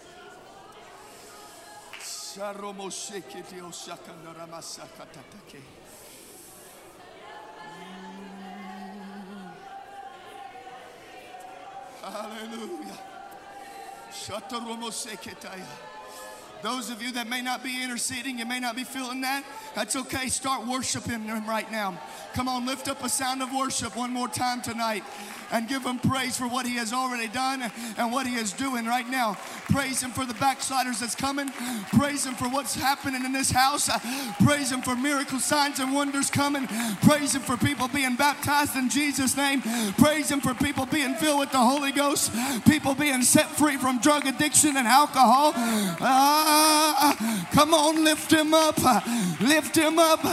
Mm. 7.61 9.51
Hallelujah. 12.01 12.99
Shataromoseketaya. 14.11 15.65
Those 16.61 16.89
of 16.89 17.01
you 17.01 17.11
that 17.13 17.27
may 17.27 17.41
not 17.41 17.63
be 17.63 17.83
interceding, 17.83 18.39
you 18.39 18.45
may 18.45 18.59
not 18.59 18.75
be 18.75 18.83
feeling 18.83 19.21
that, 19.21 19.43
that's 19.75 19.95
okay. 19.95 20.27
Start 20.27 20.65
worshiping 20.67 21.23
Him 21.23 21.45
right 21.47 21.69
now. 21.71 21.99
Come 22.33 22.47
on, 22.47 22.65
lift 22.65 22.87
up 22.87 23.03
a 23.03 23.09
sound 23.09 23.41
of 23.41 23.51
worship 23.53 23.97
one 23.97 24.11
more 24.11 24.27
time 24.29 24.61
tonight 24.61 25.03
and 25.51 25.67
give 25.67 25.83
Him 25.83 25.99
praise 25.99 26.37
for 26.37 26.47
what 26.47 26.65
He 26.65 26.75
has 26.75 26.93
already 26.93 27.27
done 27.27 27.71
and 27.97 28.11
what 28.11 28.25
He 28.27 28.35
is 28.35 28.53
doing 28.53 28.85
right 28.85 29.07
now. 29.09 29.37
Praise 29.69 30.01
Him 30.01 30.11
for 30.11 30.25
the 30.25 30.33
backsliders 30.35 30.99
that's 30.99 31.15
coming. 31.15 31.49
Praise 31.89 32.25
Him 32.25 32.35
for 32.35 32.49
what's 32.49 32.75
happening 32.75 33.25
in 33.25 33.31
this 33.31 33.51
house. 33.51 33.89
Praise 34.43 34.71
Him 34.71 34.81
for 34.81 34.95
miracle 34.95 35.39
signs 35.39 35.79
and 35.79 35.93
wonders 35.93 36.29
coming. 36.29 36.67
Praise 37.01 37.35
Him 37.35 37.41
for 37.41 37.57
people 37.57 37.87
being 37.87 38.15
baptized 38.15 38.75
in 38.75 38.89
Jesus' 38.89 39.35
name. 39.35 39.61
Praise 39.97 40.29
Him 40.29 40.39
for 40.41 40.53
people 40.53 40.85
being 40.85 41.15
filled 41.15 41.39
with 41.39 41.51
the 41.51 41.57
Holy 41.57 41.91
Ghost, 41.91 42.31
people 42.65 42.95
being 42.95 43.21
set 43.21 43.47
free 43.47 43.77
from 43.77 43.99
drug 43.99 44.25
addiction 44.25 44.77
and 44.77 44.87
alcohol. 44.87 45.53
Ah, 45.55 47.47
come 47.51 47.73
on, 47.73 48.03
lift 48.03 48.31
Him 48.31 48.53
up. 48.53 48.77
Lift 49.41 49.75
Him 49.75 49.99
up. 49.99 50.23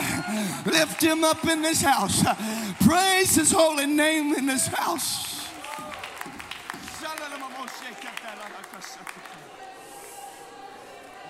Lift 0.66 1.03
Him 1.03 1.25
up 1.25 1.45
in 1.47 1.62
this 1.62 1.83
house. 1.83 2.23
Praise 2.85 3.35
His 3.35 3.53
holy 3.53 3.87
name 3.87 4.35
in 4.35 4.47
this 4.47 4.66
house. 4.66 5.08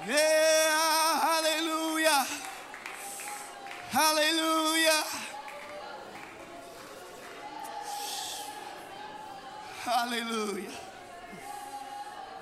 Yeah, 0.07 1.21
hallelujah. 1.21 2.27
Hallelujah. 3.91 5.05
Hallelujah. 9.85 10.71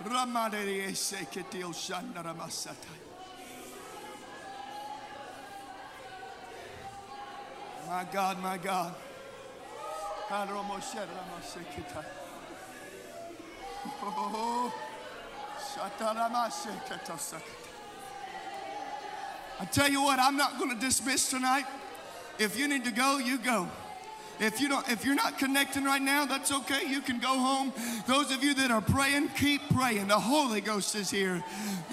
Ramadere 0.04 0.94
sekete 0.94 1.64
oshandara 1.64 2.34
masata. 2.34 2.92
My 7.88 8.04
God, 8.12 8.42
my 8.42 8.58
God. 8.58 8.94
Haromoshera 10.28 12.25
I 19.58 19.64
tell 19.64 19.90
you 19.90 20.02
what, 20.02 20.18
I'm 20.18 20.36
not 20.36 20.58
going 20.58 20.70
to 20.70 20.76
dismiss 20.76 21.30
tonight. 21.30 21.64
If 22.38 22.58
you 22.58 22.68
need 22.68 22.84
to 22.84 22.90
go, 22.90 23.18
you 23.18 23.38
go. 23.38 23.68
If 24.38 24.60
you 24.60 24.68
don't, 24.68 24.88
if 24.88 25.04
you're 25.04 25.14
not 25.14 25.38
connecting 25.38 25.84
right 25.84 26.00
now, 26.00 26.26
that's 26.26 26.52
okay. 26.52 26.86
You 26.86 27.00
can 27.00 27.18
go 27.18 27.38
home. 27.38 27.72
Those 28.06 28.30
of 28.32 28.44
you 28.44 28.54
that 28.54 28.70
are 28.70 28.80
praying, 28.80 29.28
keep 29.30 29.62
praying. 29.74 30.08
The 30.08 30.18
Holy 30.18 30.60
Ghost 30.60 30.94
is 30.94 31.10
here. 31.10 31.42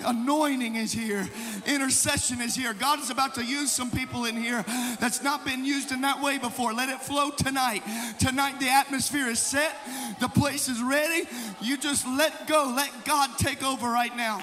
Anointing 0.05 0.75
is 0.75 0.91
here. 0.91 1.27
Intercession 1.65 2.41
is 2.41 2.55
here. 2.55 2.73
God 2.73 2.99
is 2.99 3.09
about 3.09 3.35
to 3.35 3.45
use 3.45 3.71
some 3.71 3.89
people 3.89 4.25
in 4.25 4.35
here 4.35 4.63
that's 4.99 5.23
not 5.23 5.45
been 5.45 5.63
used 5.63 5.91
in 5.91 6.01
that 6.01 6.21
way 6.21 6.37
before. 6.37 6.73
Let 6.73 6.89
it 6.89 7.01
flow 7.01 7.29
tonight. 7.29 7.83
Tonight 8.19 8.59
the 8.59 8.69
atmosphere 8.69 9.27
is 9.27 9.39
set. 9.39 9.75
The 10.19 10.29
place 10.29 10.67
is 10.67 10.81
ready. 10.81 11.27
You 11.61 11.77
just 11.77 12.05
let 12.07 12.47
go. 12.47 12.73
Let 12.75 13.05
God 13.05 13.29
take 13.37 13.63
over 13.63 13.87
right 13.87 14.15
now. 14.15 14.41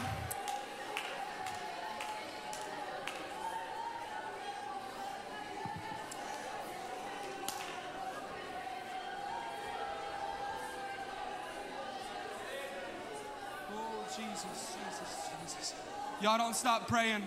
Y'all 16.20 16.36
don't 16.36 16.54
stop 16.54 16.86
praying, 16.86 17.22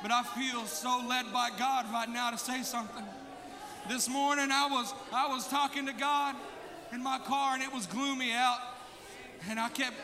but 0.00 0.10
I 0.10 0.22
feel 0.22 0.64
so 0.64 1.02
led 1.06 1.30
by 1.34 1.50
God 1.58 1.84
right 1.92 2.08
now 2.08 2.30
to 2.30 2.38
say 2.38 2.62
something. 2.62 3.04
This 3.90 4.08
morning 4.08 4.50
I 4.50 4.68
was 4.68 4.94
I 5.12 5.28
was 5.28 5.46
talking 5.48 5.84
to 5.84 5.92
God 5.92 6.34
in 6.90 7.02
my 7.02 7.18
car 7.18 7.52
and 7.52 7.62
it 7.62 7.70
was 7.70 7.84
gloomy 7.84 8.32
out. 8.32 8.58
And 9.50 9.60
I 9.60 9.68
kept 9.68 9.96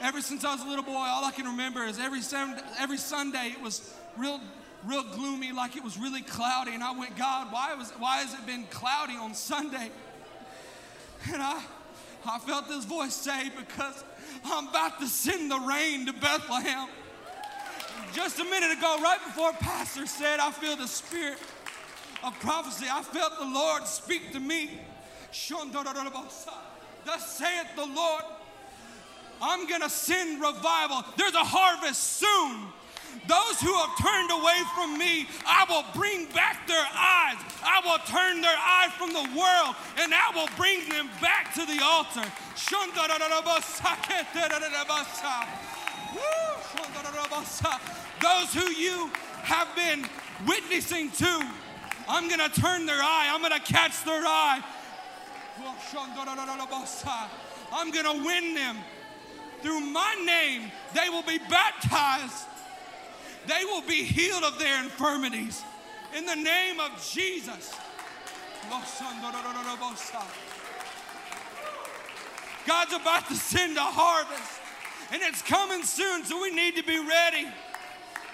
ever 0.00 0.22
since 0.22 0.42
I 0.42 0.54
was 0.54 0.62
a 0.62 0.66
little 0.66 0.84
boy, 0.84 0.92
all 0.92 1.22
I 1.26 1.32
can 1.32 1.44
remember 1.44 1.84
is 1.84 1.98
every 1.98 2.22
Sunday, 2.22 2.62
every 2.78 2.96
Sunday 2.96 3.48
it 3.48 3.60
was 3.60 3.94
real 4.16 4.40
real 4.86 5.02
gloomy, 5.02 5.52
like 5.52 5.76
it 5.76 5.84
was 5.84 5.98
really 5.98 6.22
cloudy. 6.22 6.72
And 6.72 6.82
I 6.82 6.92
went, 6.92 7.14
God, 7.18 7.52
why 7.52 7.74
was 7.74 7.90
why 7.98 8.18
has 8.18 8.32
it 8.32 8.46
been 8.46 8.64
cloudy 8.70 9.16
on 9.16 9.34
Sunday? 9.34 9.90
And 11.30 11.42
I 11.42 11.62
I 12.24 12.38
felt 12.38 12.68
this 12.68 12.86
voice 12.86 13.14
say, 13.14 13.50
because 13.50 14.02
I'm 14.46 14.68
about 14.68 14.98
to 15.00 15.08
send 15.08 15.50
the 15.50 15.58
rain 15.58 16.06
to 16.06 16.14
Bethlehem. 16.14 16.88
Just 18.16 18.40
a 18.40 18.44
minute 18.44 18.72
ago, 18.72 18.96
right 19.02 19.18
before 19.26 19.52
Pastor 19.52 20.06
said, 20.06 20.40
I 20.40 20.50
feel 20.50 20.74
the 20.74 20.88
spirit 20.88 21.36
of 22.24 22.32
prophecy. 22.40 22.86
I 22.90 23.02
felt 23.02 23.38
the 23.38 23.44
Lord 23.44 23.86
speak 23.86 24.32
to 24.32 24.40
me. 24.40 24.70
Thus 27.04 27.36
saith 27.36 27.76
the 27.76 27.84
Lord, 27.84 28.22
I'm 29.42 29.68
gonna 29.68 29.90
send 29.90 30.40
revival. 30.40 31.04
There's 31.18 31.34
a 31.34 31.44
harvest 31.44 32.16
soon. 32.16 32.72
Those 33.28 33.60
who 33.60 33.74
have 33.76 33.92
turned 34.00 34.30
away 34.30 34.62
from 34.74 34.96
me, 34.96 35.28
I 35.44 35.66
will 35.68 35.84
bring 35.92 36.24
back 36.32 36.66
their 36.66 36.88
eyes. 36.88 37.36
I 37.62 37.82
will 37.84 38.00
turn 38.08 38.40
their 38.40 38.56
eyes 38.56 38.92
from 38.96 39.12
the 39.12 39.28
world 39.38 39.76
and 40.00 40.14
I 40.14 40.32
will 40.34 40.48
bring 40.56 40.88
them 40.88 41.10
back 41.20 41.52
to 41.52 41.66
the 41.66 41.84
altar. 41.84 42.24
Those 48.22 48.54
who 48.54 48.70
you 48.70 49.10
have 49.42 49.68
been 49.76 50.06
witnessing 50.46 51.10
to, 51.10 51.50
I'm 52.08 52.28
gonna 52.28 52.48
turn 52.48 52.86
their 52.86 53.02
eye, 53.02 53.30
I'm 53.32 53.42
gonna 53.42 53.60
catch 53.60 54.04
their 54.04 54.22
eye. 54.24 54.62
I'm 57.72 57.90
gonna 57.90 58.24
win 58.24 58.54
them. 58.54 58.76
Through 59.62 59.80
my 59.80 60.14
name, 60.24 60.70
they 60.94 61.08
will 61.08 61.22
be 61.22 61.38
baptized. 61.38 62.46
They 63.46 63.64
will 63.64 63.82
be 63.82 64.02
healed 64.04 64.44
of 64.44 64.58
their 64.58 64.82
infirmities. 64.82 65.62
In 66.16 66.24
the 66.26 66.36
name 66.36 66.80
of 66.80 66.90
Jesus. 67.12 67.74
God's 72.66 72.92
about 72.92 73.28
to 73.28 73.34
send 73.34 73.76
a 73.76 73.80
harvest, 73.80 74.60
and 75.12 75.22
it's 75.22 75.42
coming 75.42 75.84
soon, 75.84 76.24
so 76.24 76.40
we 76.40 76.50
need 76.50 76.74
to 76.76 76.82
be 76.82 76.98
ready 76.98 77.46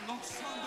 l'ensemble 0.08 0.61